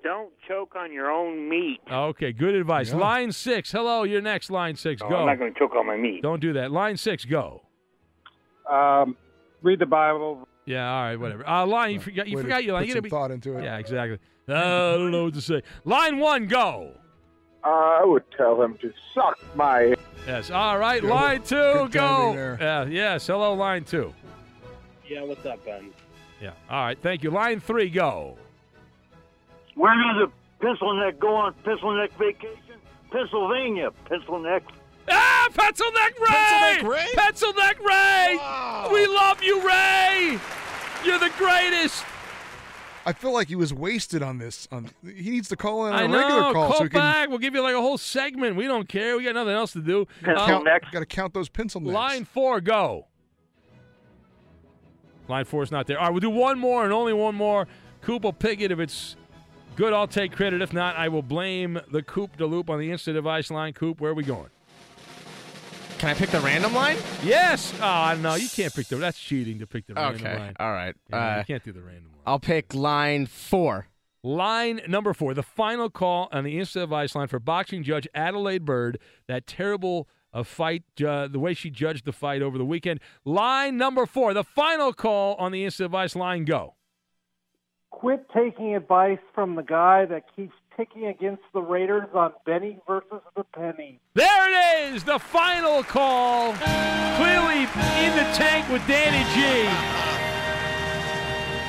Don't 0.04 0.32
choke 0.47 0.76
on 0.76 0.91
your 0.91 1.10
own 1.10 1.47
meat. 1.49 1.80
Okay, 1.89 2.34
good 2.34 2.56
advice. 2.56 2.89
Yeah. 2.91 2.97
Line 2.97 3.32
six. 3.32 3.72
Hello, 3.72 4.04
you're 4.04 4.22
next. 4.22 4.51
Line 4.51 4.76
six. 4.76 5.01
No, 5.01 5.10
go. 5.10 5.16
I'm 5.20 5.26
not 5.28 5.39
going 5.39 5.54
to 5.54 5.58
choke 5.60 5.76
on 5.76 5.88
my 5.88 5.95
meat. 5.95 6.22
Don't 6.22 6.41
do 6.41 6.51
that. 6.54 6.72
Line 6.72 6.97
six. 6.97 7.24
Go. 7.24 7.62
Um, 8.70 9.16
read 9.62 9.80
the 9.80 9.86
Bible. 9.86 10.47
Yeah, 10.66 10.89
all 10.89 11.04
right, 11.04 11.16
whatever. 11.18 11.47
Uh, 11.47 11.66
line, 11.66 11.91
you 11.91 11.99
forgot, 11.99 12.28
you 12.28 12.38
Way 12.38 12.43
forgot 12.43 12.64
your 12.64 12.74
line. 12.74 12.84
put 12.84 12.88
You 12.88 12.93
some 12.93 12.99
gotta 12.99 13.04
be- 13.04 13.10
thought 13.10 13.32
into 13.32 13.58
it. 13.58 13.64
Yeah, 13.64 13.78
exactly. 13.78 14.18
Uh, 14.47 14.54
I 14.54 14.93
don't 14.97 15.12
know 15.12 15.26
what 15.26 15.34
to 15.36 15.41
say. 15.41 15.62
Line 15.86 16.20
one, 16.20 16.47
go. 16.47 16.91
I 17.66 18.01
would 18.06 18.24
tell 18.38 18.62
him 18.62 18.78
to 18.82 18.91
suck 19.14 19.38
my. 19.56 19.93
Yes. 20.28 20.51
All 20.51 20.78
right. 20.78 21.01
Good- 21.01 21.10
line 21.10 21.41
two, 21.43 21.56
good 21.56 21.91
go. 21.91 21.99
timing 22.08 22.36
there. 22.36 22.58
Yeah. 22.60 22.86
Yes. 22.86 23.28
Hello, 23.28 23.54
line 23.54 23.84
two. 23.86 24.14
Yeah, 25.08 25.24
what's 25.24 25.45
up, 25.45 25.64
Ben? 25.66 25.91
Yeah. 26.41 26.51
All 26.70 26.84
right. 26.86 26.97
Thank 27.01 27.24
you. 27.24 27.32
Line 27.32 27.60
three, 27.62 27.89
go. 27.89 28.38
Where 29.76 29.93
does 29.95 30.30
a 30.30 30.63
pencil 30.63 30.93
neck 30.95 31.19
go 31.19 31.36
on 31.36 31.53
pencil 31.65 31.95
neck 31.97 32.11
vacation? 32.17 32.57
Pennsylvania, 33.11 33.89
pencil 34.05 34.39
neck. 34.39 34.63
Ah, 35.09 35.49
Pencil 35.53 35.91
Neck 35.91 36.17
Ray! 36.17 36.28
Pencil 36.30 36.84
Neck 36.84 36.84
Ray? 36.97 37.07
Pencil 37.13 37.53
Neck 37.53 37.80
Ray! 37.86 38.38
We 38.93 39.05
love 39.05 39.43
you, 39.43 39.67
Ray! 39.67 40.39
You're 41.03 41.19
the 41.19 41.30
greatest! 41.38 42.05
I 43.05 43.11
feel 43.11 43.34
like 43.34 43.49
he 43.49 43.55
was 43.57 43.74
wasted 43.74 44.24
on 44.24 44.38
this. 44.38 44.65
On 44.71 44.89
he 45.03 45.30
needs 45.30 45.49
to 45.49 45.57
call 45.57 45.88
in 45.88 45.93
I 45.93 46.03
a 46.03 46.07
know. 46.07 46.17
regular 46.19 46.41
call 46.41 46.53
Call 46.53 46.74
so 46.78 46.84
he 46.86 46.89
can 46.89 46.99
back. 47.01 47.28
We'll 47.30 47.38
give 47.39 47.53
you 47.53 47.61
like 47.61 47.76
a 47.76 47.82
whole 47.82 47.97
segment. 47.97 48.55
We 48.55 48.65
don't 48.65 48.88
care. 48.88 49.17
We 49.17 49.26
got 49.26 49.36
nothing 49.36 49.51
else 49.53 49.74
to 49.74 49.82
do. 49.82 50.07
count. 50.24 50.65
Uh, 50.65 50.80
Got 50.93 50.99
to 51.01 51.05
count 51.05 51.34
those 51.34 51.49
pencil 51.49 51.82
necks. 51.82 51.93
Line 51.93 52.24
four, 52.24 52.61
go. 52.61 53.07
Line 55.28 55.43
four 55.43 55.63
is 55.63 55.71
not 55.71 55.86
there. 55.88 55.99
All 55.99 56.05
right, 56.05 56.11
we'll 56.11 56.21
do 56.21 56.30
one 56.30 56.57
more 56.57 56.86
and 56.86 56.93
only 56.93 57.11
one 57.13 57.36
more. 57.36 57.67
Coop 58.01 58.24
will 58.24 58.32
pick 58.34 58.61
it. 58.61 58.71
If 58.71 58.80
it's 58.80 59.17
good, 59.76 59.93
I'll 59.93 60.07
take 60.07 60.32
credit. 60.34 60.61
If 60.61 60.74
not, 60.74 60.95
I 60.95 61.09
will 61.09 61.21
blame 61.21 61.80
the 61.91 62.01
Coop 62.03 62.38
de 62.38 62.45
Loop 62.45 62.69
on 62.69 62.80
the 62.80 62.91
instant 62.91 63.15
device 63.15 63.49
line. 63.51 63.74
Coop, 63.74 63.99
where 64.01 64.11
are 64.11 64.15
we 64.15 64.24
going? 64.24 64.49
Can 65.97 66.09
I 66.09 66.13
pick 66.15 66.32
the 66.32 66.39
random 66.41 66.74
line? 66.74 66.97
Yes. 67.24 67.74
Oh, 67.82 68.17
no, 68.21 68.36
you 68.36 68.49
can't 68.49 68.74
pick 68.74 68.88
the. 68.88 68.97
That's 68.97 69.17
cheating 69.17 69.59
to 69.59 69.67
pick 69.67 69.88
the 69.88 69.93
random 69.93 70.21
Okay. 70.26 70.38
line. 70.38 70.53
All 70.59 70.71
right. 70.74 70.95
Yeah, 71.09 71.36
Uh, 71.36 71.38
you 71.39 71.45
can't 71.45 71.63
do 71.63 71.71
the 71.71 71.82
random 71.82 72.05
line. 72.11 72.21
I'll 72.26 72.39
pick 72.39 72.74
line 72.74 73.26
four. 73.26 73.88
Line 74.21 74.82
number 74.88 75.13
four, 75.13 75.34
the 75.34 75.43
final 75.43 75.89
call 75.89 76.30
on 76.32 76.43
the 76.45 76.57
instant 76.57 76.84
advice 76.84 77.13
line 77.15 77.28
for 77.28 77.39
boxing 77.39 77.84
judge 77.84 78.07
Adalaide 78.15 78.63
Byrd. 78.65 78.97
That 79.28 79.45
terrible 79.47 80.07
uh, 80.34 80.43
fight, 80.43 80.84
uh, 81.05 81.28
the 81.28 81.39
way 81.39 81.53
she 81.53 81.69
judged 81.69 82.05
the 82.05 82.13
fight 82.13 82.41
over 82.41 82.57
the 82.57 82.65
weekend. 82.65 82.99
Line 83.26 83.78
number 83.78 84.05
four, 84.05 84.34
the 84.34 84.43
final 84.43 84.93
call 84.93 85.36
on 85.36 85.51
the 85.51 85.63
instant 85.65 85.86
advice 85.88 86.15
line. 86.15 86.43
Go. 86.45 86.76
Quit 87.93 88.25
taking 88.35 88.75
advice 88.75 89.19
from 89.33 89.55
the 89.55 89.61
guy 89.61 90.03
that 90.05 90.23
keeps 90.35 90.53
picking 90.75 91.05
against 91.05 91.43
the 91.53 91.61
Raiders 91.61 92.09
on 92.13 92.33
Benny 92.45 92.77
versus 92.87 93.21
the 93.37 93.43
Penny. 93.55 93.99
There 94.13 94.49
it 94.89 94.93
is, 94.93 95.03
the 95.05 95.19
final 95.19 95.83
call. 95.83 96.53
Clearly 96.53 97.61
in 98.03 98.15
the 98.17 98.27
tank 98.33 98.67
with 98.69 98.85
Danny 98.87 99.23
G. 99.33 99.63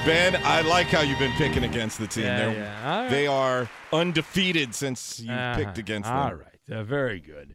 Ben, 0.06 0.34
I 0.44 0.62
like 0.62 0.88
how 0.88 1.02
you've 1.02 1.18
been 1.18 1.32
picking 1.32 1.64
against 1.64 1.98
the 1.98 2.06
team. 2.06 2.24
Yeah, 2.24 2.36
They're- 2.38 2.52
yeah. 2.58 2.92
All 2.94 3.00
right. 3.02 3.10
They 3.10 3.26
are 3.26 3.68
undefeated 3.92 4.74
since 4.74 5.20
you 5.20 5.32
Uh-huh. 5.32 5.56
picked 5.56 5.78
against 5.78 6.08
them. 6.08 6.18
All 6.18 6.34
right, 6.34 6.60
uh, 6.78 6.82
very 6.82 7.20
good. 7.20 7.54